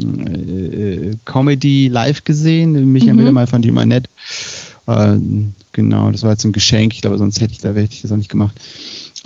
äh, 1.12 1.16
Comedy 1.24 1.88
live 1.88 2.22
gesehen. 2.22 2.92
Michael 2.92 3.14
mhm. 3.14 3.18
Mittermeier 3.18 3.48
fand 3.48 3.64
ich 3.64 3.70
immer 3.70 3.86
nett. 3.86 4.08
Äh, 4.86 5.16
genau, 5.72 6.12
das 6.12 6.22
war 6.22 6.30
jetzt 6.30 6.44
ein 6.44 6.52
Geschenk. 6.52 6.94
Ich 6.94 7.00
glaube, 7.00 7.18
sonst 7.18 7.40
hätte 7.40 7.52
ich 7.52 7.58
da 7.58 7.70
hätte 7.70 7.92
ich 7.92 8.02
das 8.02 8.12
auch 8.12 8.16
nicht 8.16 8.30
gemacht. 8.30 8.54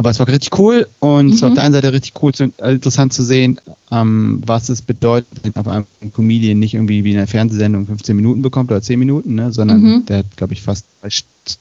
Aber 0.00 0.08
es 0.08 0.18
war 0.18 0.28
richtig 0.28 0.58
cool 0.58 0.88
und 1.00 1.26
mhm. 1.26 1.32
es 1.34 1.42
war 1.42 1.50
auf 1.50 1.54
der 1.56 1.62
einen 1.62 1.74
Seite 1.74 1.92
richtig 1.92 2.14
cool, 2.22 2.32
zu, 2.32 2.44
äh, 2.56 2.72
interessant 2.72 3.12
zu 3.12 3.22
sehen, 3.22 3.60
ähm, 3.90 4.42
was 4.46 4.70
es 4.70 4.80
bedeutet, 4.80 5.28
wenn 5.42 5.54
auf 5.54 5.68
einem 5.68 5.84
Comedian 6.14 6.58
nicht 6.58 6.72
irgendwie 6.72 7.04
wie 7.04 7.10
in 7.10 7.18
einer 7.18 7.26
Fernsehsendung 7.26 7.84
15 7.84 8.16
Minuten 8.16 8.40
bekommt 8.40 8.70
oder 8.70 8.80
10 8.80 8.98
Minuten, 8.98 9.34
ne, 9.34 9.52
sondern 9.52 9.82
mhm. 9.82 10.06
der 10.06 10.20
hat, 10.20 10.36
glaube 10.38 10.54
ich, 10.54 10.62
fast, 10.62 10.86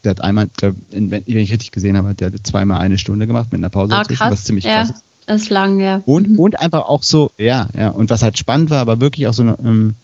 der 0.05 0.11
hat 0.11 0.21
einmal, 0.21 0.47
glaub, 0.55 0.73
wenn 0.89 1.21
ich 1.25 1.51
richtig 1.51 1.71
gesehen 1.71 1.97
habe, 1.97 2.15
der 2.15 2.31
hat 2.31 2.47
zweimal 2.47 2.79
eine 2.79 2.97
Stunde 2.97 3.27
gemacht 3.27 3.51
mit 3.51 3.59
einer 3.59 3.67
Pause 3.67 3.93
ah, 3.93 4.03
dazwischen, 4.03 4.31
was 4.31 4.45
ziemlich 4.45 4.63
ja. 4.63 4.85
krass 4.85 4.91
ist. 4.91 5.03
Das 5.25 5.41
ist 5.41 5.49
lang, 5.49 5.81
ja. 5.81 6.01
Und, 6.05 6.29
mhm. 6.29 6.39
und 6.39 6.59
einfach 6.61 6.83
auch 6.83 7.03
so, 7.03 7.31
ja, 7.37 7.67
ja. 7.77 7.89
Und 7.89 8.09
was 8.09 8.23
halt 8.23 8.37
spannend 8.37 8.69
war, 8.69 8.79
aber 8.79 9.01
wirklich 9.01 9.27
auch 9.27 9.33
so, 9.33 9.43
ähm, 9.43 9.95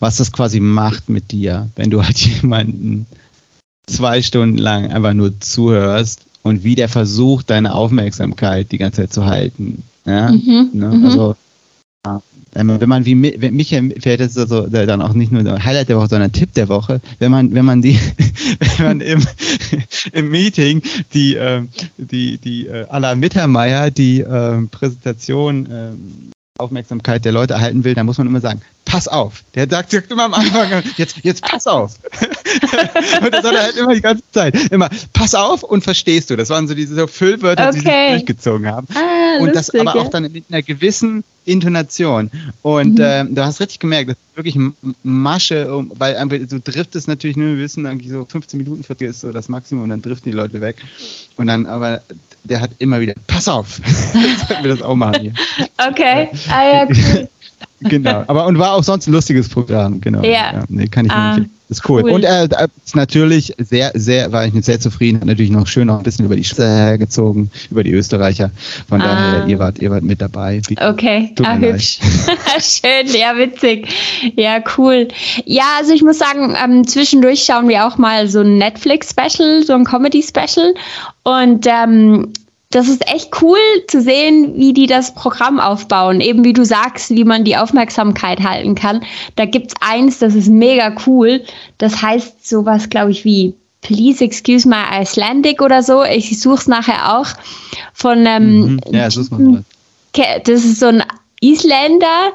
was 0.00 0.16
das 0.16 0.32
quasi 0.32 0.58
macht 0.58 1.08
mit 1.08 1.30
dir, 1.30 1.68
wenn 1.76 1.90
du 1.90 2.02
halt 2.02 2.18
jemanden 2.42 3.06
zwei 3.86 4.20
Stunden 4.20 4.58
lang 4.58 4.90
einfach 4.90 5.14
nur 5.14 5.38
zuhörst 5.38 6.27
und 6.42 6.64
wie 6.64 6.74
der 6.74 6.88
versucht, 6.88 7.50
deine 7.50 7.74
Aufmerksamkeit 7.74 8.72
die 8.72 8.78
ganze 8.78 9.02
Zeit 9.02 9.12
zu 9.12 9.26
halten. 9.26 9.82
Ja? 10.04 10.30
Mhm, 10.30 10.70
ne? 10.72 10.88
Mhm. 10.88 11.04
Also, 11.04 11.36
wenn 12.54 12.88
man 12.88 13.04
wie 13.04 13.14
Michael, 13.14 13.94
vielleicht 14.00 14.20
ist 14.20 14.36
das 14.36 14.48
so, 14.48 14.66
dann 14.66 15.02
auch 15.02 15.12
nicht 15.12 15.30
nur 15.30 15.42
der 15.42 15.62
Highlight 15.62 15.90
der 15.90 15.98
Woche, 15.98 16.08
sondern 16.08 16.32
Tipp 16.32 16.54
der 16.54 16.68
Woche, 16.68 17.00
wenn 17.18 17.30
man, 17.30 17.52
wenn 17.54 17.64
man 17.64 17.82
die, 17.82 17.98
wenn 18.78 18.86
man 18.86 19.00
im, 19.00 19.22
im 20.12 20.30
Meeting 20.30 20.82
die, 21.12 21.36
äh, 21.36 21.62
die, 21.98 22.38
die, 22.38 22.66
äh, 22.66 23.16
Mittermeier 23.16 23.90
die 23.90 24.20
äh, 24.20 24.62
Präsentation 24.70 25.66
äh, 25.66 25.90
Aufmerksamkeit 26.58 27.24
der 27.24 27.32
Leute 27.32 27.54
erhalten 27.54 27.84
will, 27.84 27.94
dann 27.94 28.06
muss 28.06 28.18
man 28.18 28.26
immer 28.26 28.40
sagen, 28.40 28.62
pass 28.88 29.06
auf. 29.06 29.44
Der 29.54 29.68
sagt, 29.68 29.90
sagt 29.90 30.10
immer 30.10 30.24
am 30.24 30.34
Anfang, 30.34 30.82
jetzt, 30.96 31.16
jetzt 31.22 31.42
pass 31.42 31.66
auf. 31.66 31.94
und 33.22 33.32
das 33.32 33.44
hat 33.44 33.54
er 33.54 33.62
halt 33.62 33.76
immer 33.76 33.94
die 33.94 34.00
ganze 34.00 34.22
Zeit. 34.32 34.56
Immer, 34.72 34.88
pass 35.12 35.34
auf 35.34 35.62
und 35.62 35.84
verstehst 35.84 36.30
du. 36.30 36.36
Das 36.36 36.48
waren 36.50 36.66
so 36.66 36.74
diese 36.74 36.94
so 36.94 37.06
Füllwörter, 37.06 37.68
okay. 37.68 37.72
die 37.72 37.80
sich 37.80 38.10
durchgezogen 38.24 38.66
haben. 38.66 38.88
Ah, 38.94 39.40
und 39.40 39.54
lustig, 39.54 39.80
das 39.80 39.86
aber 39.86 40.00
auch 40.00 40.08
dann 40.08 40.24
mit 40.32 40.44
einer 40.48 40.62
gewissen 40.62 41.22
Intonation. 41.44 42.30
Und 42.62 42.98
mhm. 42.98 43.04
äh, 43.04 43.24
du 43.26 43.44
hast 43.44 43.60
richtig 43.60 43.78
gemerkt, 43.78 44.10
das 44.10 44.16
ist 44.16 44.36
wirklich 44.36 44.58
Masche, 45.02 45.68
weil 45.94 46.16
einfach, 46.16 46.38
du 46.38 46.58
driftest 46.58 47.08
natürlich 47.08 47.36
nur, 47.36 47.56
wir 47.56 47.58
wissen, 47.58 47.86
eigentlich 47.86 48.10
so 48.10 48.24
15 48.24 48.58
Minuten 48.58 48.84
ist 49.04 49.20
so 49.20 49.32
das 49.32 49.48
Maximum 49.48 49.84
und 49.84 49.90
dann 49.90 50.02
driften 50.02 50.32
die 50.32 50.36
Leute 50.36 50.60
weg. 50.60 50.76
Und 51.36 51.46
dann, 51.46 51.66
aber 51.66 52.02
der 52.44 52.62
hat 52.62 52.70
immer 52.78 53.00
wieder, 53.00 53.14
pass 53.26 53.48
auf, 53.48 53.80
sollten 54.48 54.64
wir 54.64 54.70
das 54.70 54.82
auch 54.82 54.96
machen 54.96 55.20
hier. 55.20 55.34
Okay, 55.90 56.28
ah 56.48 56.64
ja, 56.64 56.86
cool. 56.86 57.28
Genau, 57.80 58.24
aber 58.26 58.46
und 58.46 58.58
war 58.58 58.74
auch 58.74 58.84
sonst 58.84 59.06
ein 59.06 59.12
lustiges 59.12 59.48
Programm, 59.48 60.00
genau. 60.00 60.22
Ja. 60.22 60.30
ja 60.30 60.64
nee, 60.68 60.86
kann 60.86 61.06
ich 61.06 61.12
ah, 61.12 61.30
empfehlen. 61.30 61.50
Ist 61.70 61.86
cool. 61.88 62.02
cool. 62.02 62.12
Und 62.12 62.24
er 62.24 62.44
äh, 62.44 62.68
ist 62.84 62.96
natürlich 62.96 63.54
sehr, 63.58 63.92
sehr, 63.94 64.32
war 64.32 64.46
ich 64.46 64.54
mit 64.54 64.64
sehr 64.64 64.80
zufrieden, 64.80 65.20
hat 65.20 65.26
natürlich 65.26 65.50
noch 65.50 65.66
schön 65.66 65.88
noch 65.88 65.98
ein 65.98 66.02
bisschen 66.02 66.24
über 66.24 66.34
die 66.34 66.44
Schweizer 66.44 66.66
hergezogen, 66.66 67.50
über 67.70 67.84
die 67.84 67.92
Österreicher. 67.92 68.50
Von 68.88 69.02
ah. 69.02 69.04
daher, 69.04 69.46
ihr 69.46 69.58
wart, 69.58 69.78
ihr 69.78 69.90
wart 69.90 70.02
mit 70.02 70.20
dabei. 70.20 70.62
Okay, 70.80 71.34
ah, 71.44 71.56
hübsch. 71.56 71.98
schön, 72.58 73.14
ja, 73.14 73.36
witzig. 73.36 73.86
Ja, 74.36 74.60
cool. 74.78 75.08
Ja, 75.44 75.64
also 75.78 75.92
ich 75.92 76.02
muss 76.02 76.18
sagen, 76.18 76.56
ähm, 76.62 76.86
zwischendurch 76.86 77.44
schauen 77.44 77.68
wir 77.68 77.86
auch 77.86 77.98
mal 77.98 78.28
so 78.28 78.40
ein 78.40 78.56
Netflix-Special, 78.56 79.62
so 79.64 79.74
ein 79.74 79.84
Comedy-Special. 79.84 80.72
Und 81.24 81.66
ähm, 81.66 82.32
das 82.70 82.88
ist 82.88 83.08
echt 83.10 83.30
cool 83.40 83.58
zu 83.86 84.02
sehen, 84.02 84.54
wie 84.56 84.74
die 84.74 84.86
das 84.86 85.14
Programm 85.14 85.58
aufbauen. 85.58 86.20
Eben 86.20 86.44
wie 86.44 86.52
du 86.52 86.64
sagst, 86.64 87.10
wie 87.10 87.24
man 87.24 87.44
die 87.44 87.56
Aufmerksamkeit 87.56 88.40
halten 88.40 88.74
kann. 88.74 89.02
Da 89.36 89.46
gibt's 89.46 89.74
eins, 89.80 90.18
das 90.18 90.34
ist 90.34 90.48
mega 90.48 90.94
cool. 91.06 91.42
Das 91.78 92.02
heißt 92.02 92.46
sowas, 92.46 92.90
glaube 92.90 93.10
ich, 93.10 93.24
wie 93.24 93.54
Please 93.80 94.22
excuse 94.22 94.68
my 94.68 94.82
Icelandic 95.00 95.62
oder 95.62 95.82
so. 95.82 96.04
Ich 96.04 96.38
suche 96.38 96.56
es 96.56 96.66
nachher 96.66 97.18
auch 97.18 97.28
von 97.94 98.26
ähm, 98.26 98.60
mhm. 98.60 98.80
ja, 98.90 99.10
such's 99.10 99.30
mal. 99.30 99.64
Das 100.44 100.64
ist 100.64 100.80
so 100.80 100.86
ein 100.86 101.02
Isländer, 101.40 102.32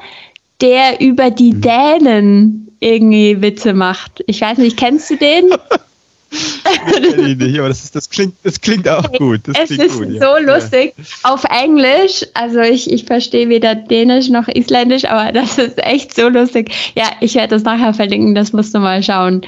der 0.60 1.00
über 1.00 1.30
die 1.30 1.52
mhm. 1.52 1.60
Dänen 1.60 2.76
irgendwie 2.80 3.40
Witze 3.40 3.72
macht. 3.72 4.24
Ich 4.26 4.40
weiß 4.40 4.58
nicht, 4.58 4.76
kennst 4.76 5.10
du 5.10 5.16
den? 5.16 5.50
ich 6.34 7.36
nicht, 7.36 7.58
aber 7.58 7.68
das, 7.68 7.84
ist, 7.84 7.94
das, 7.94 8.10
klingt, 8.10 8.34
das 8.42 8.60
klingt 8.60 8.88
auch 8.88 9.10
gut. 9.12 9.40
Das 9.44 9.56
es 9.58 9.70
ist 9.70 9.98
gut, 9.98 10.08
so 10.12 10.36
ja. 10.36 10.38
lustig. 10.38 10.94
Auf 11.22 11.44
Englisch, 11.44 12.26
also 12.34 12.60
ich, 12.60 12.90
ich 12.90 13.04
verstehe 13.04 13.48
weder 13.48 13.74
Dänisch 13.74 14.28
noch 14.28 14.48
Isländisch, 14.48 15.04
aber 15.04 15.32
das 15.32 15.58
ist 15.58 15.82
echt 15.84 16.14
so 16.14 16.28
lustig. 16.28 16.72
Ja, 16.94 17.10
ich 17.20 17.34
werde 17.34 17.54
das 17.54 17.62
nachher 17.62 17.94
verlinken, 17.94 18.34
das 18.34 18.52
musst 18.52 18.74
du 18.74 18.78
mal 18.78 19.02
schauen. 19.02 19.42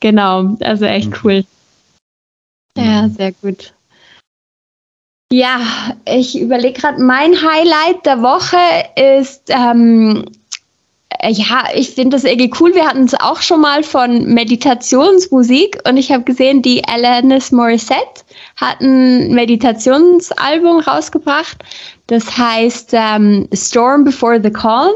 Genau, 0.00 0.56
also 0.60 0.84
echt 0.84 1.10
mhm. 1.10 1.16
cool. 1.24 1.44
Ja, 2.76 3.08
sehr 3.08 3.32
gut. 3.32 3.72
Ja, 5.32 5.60
ich 6.04 6.38
überlege 6.38 6.80
gerade, 6.80 7.02
mein 7.02 7.34
Highlight 7.34 8.06
der 8.06 8.22
Woche 8.22 8.56
ist 9.16 9.50
ähm, 9.50 10.24
äh, 10.24 10.35
ja, 11.28 11.64
ich 11.74 11.90
finde 11.90 12.16
das 12.16 12.24
irgendwie 12.24 12.52
cool. 12.60 12.74
Wir 12.74 12.86
hatten 12.86 13.04
es 13.04 13.14
auch 13.14 13.40
schon 13.40 13.60
mal 13.60 13.82
von 13.82 14.26
Meditationsmusik 14.26 15.78
und 15.88 15.96
ich 15.96 16.12
habe 16.12 16.24
gesehen, 16.24 16.62
die 16.62 16.84
Alanis 16.84 17.52
Morissette 17.52 18.22
hat 18.56 18.80
ein 18.80 19.32
Meditationsalbum 19.32 20.80
rausgebracht. 20.80 21.58
Das 22.08 22.36
heißt 22.36 22.90
ähm, 22.92 23.48
Storm 23.52 24.04
Before 24.04 24.40
the 24.42 24.50
Calm. 24.50 24.92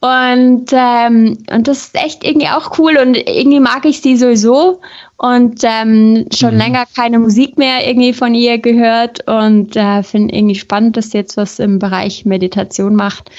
Und, 0.00 0.72
ähm, 0.72 1.38
und 1.48 1.68
das 1.68 1.84
ist 1.84 1.94
echt 1.94 2.24
irgendwie 2.24 2.48
auch 2.48 2.76
cool 2.76 2.96
und 2.96 3.16
irgendwie 3.16 3.60
mag 3.60 3.84
ich 3.84 4.00
sie 4.00 4.16
sowieso 4.16 4.80
und 5.16 5.60
ähm, 5.62 6.26
schon 6.34 6.54
mhm. 6.54 6.60
länger 6.60 6.84
keine 6.96 7.20
Musik 7.20 7.56
mehr 7.56 7.86
irgendwie 7.86 8.12
von 8.12 8.34
ihr 8.34 8.58
gehört 8.58 9.24
und 9.28 9.76
äh, 9.76 10.02
finde 10.02 10.34
irgendwie 10.34 10.56
spannend, 10.56 10.96
dass 10.96 11.10
sie 11.10 11.18
jetzt 11.18 11.36
was 11.36 11.60
im 11.60 11.78
Bereich 11.78 12.24
Meditation 12.24 12.96
macht. 12.96 13.30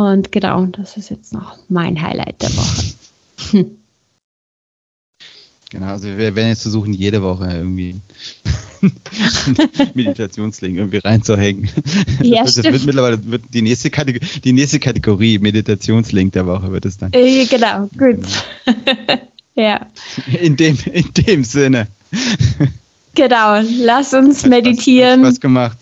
Und 0.00 0.32
genau, 0.32 0.64
das 0.64 0.96
ist 0.96 1.10
jetzt 1.10 1.34
noch 1.34 1.58
mein 1.68 2.00
Highlight 2.00 2.40
der 2.40 2.48
Woche. 2.56 3.66
Genau, 5.72 5.86
also 5.86 6.08
wir 6.08 6.34
werden 6.34 6.48
jetzt 6.48 6.62
versuchen, 6.62 6.92
jede 6.92 7.22
Woche 7.22 7.48
irgendwie 7.48 7.94
Meditationslink 9.94 10.78
irgendwie 10.78 10.96
reinzuhängen. 10.96 11.70
Ja, 12.22 12.42
das, 12.42 12.56
das 12.56 12.64
wird 12.64 12.86
mittlerweile 12.86 13.24
wird 13.24 13.44
die 13.54 13.62
nächste 13.62 13.88
Kategorie, 13.88 14.40
die 14.42 14.52
nächste 14.52 14.80
Kategorie 14.80 15.38
Meditationslink 15.38 16.32
der 16.32 16.48
Woche 16.48 16.72
wird 16.72 16.86
es 16.86 16.98
dann. 16.98 17.12
Äh, 17.12 17.46
genau, 17.46 17.88
gut. 17.96 18.18
ja. 19.54 19.86
In 20.42 20.56
dem, 20.56 20.76
in 20.92 21.08
dem 21.12 21.44
Sinne. 21.44 21.86
Genau, 23.14 23.62
lass 23.84 24.12
uns 24.12 24.44
meditieren. 24.46 25.20
Hat 25.20 25.34
Spaß 25.34 25.40
gemacht. 25.40 25.78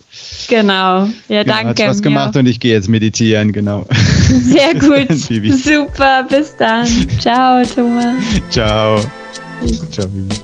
Genau, 0.49 1.09
ja, 1.29 1.43
genau, 1.43 1.55
danke. 1.55 1.69
Hat 1.69 1.79
Spaß 1.79 2.03
gemacht 2.03 2.37
und 2.37 2.47
ich 2.47 2.59
gehe 2.59 2.73
jetzt 2.73 2.89
meditieren, 2.89 3.53
genau. 3.53 3.87
Sehr 4.29 4.75
gut. 4.81 5.13
Super, 5.13 6.25
bis 6.29 6.57
dann. 6.57 6.87
Ciao, 7.19 7.63
Thomas. 7.65 8.17
Ciao. 8.51 9.01
Ciao, 9.91 10.07
Bibi. 10.09 10.35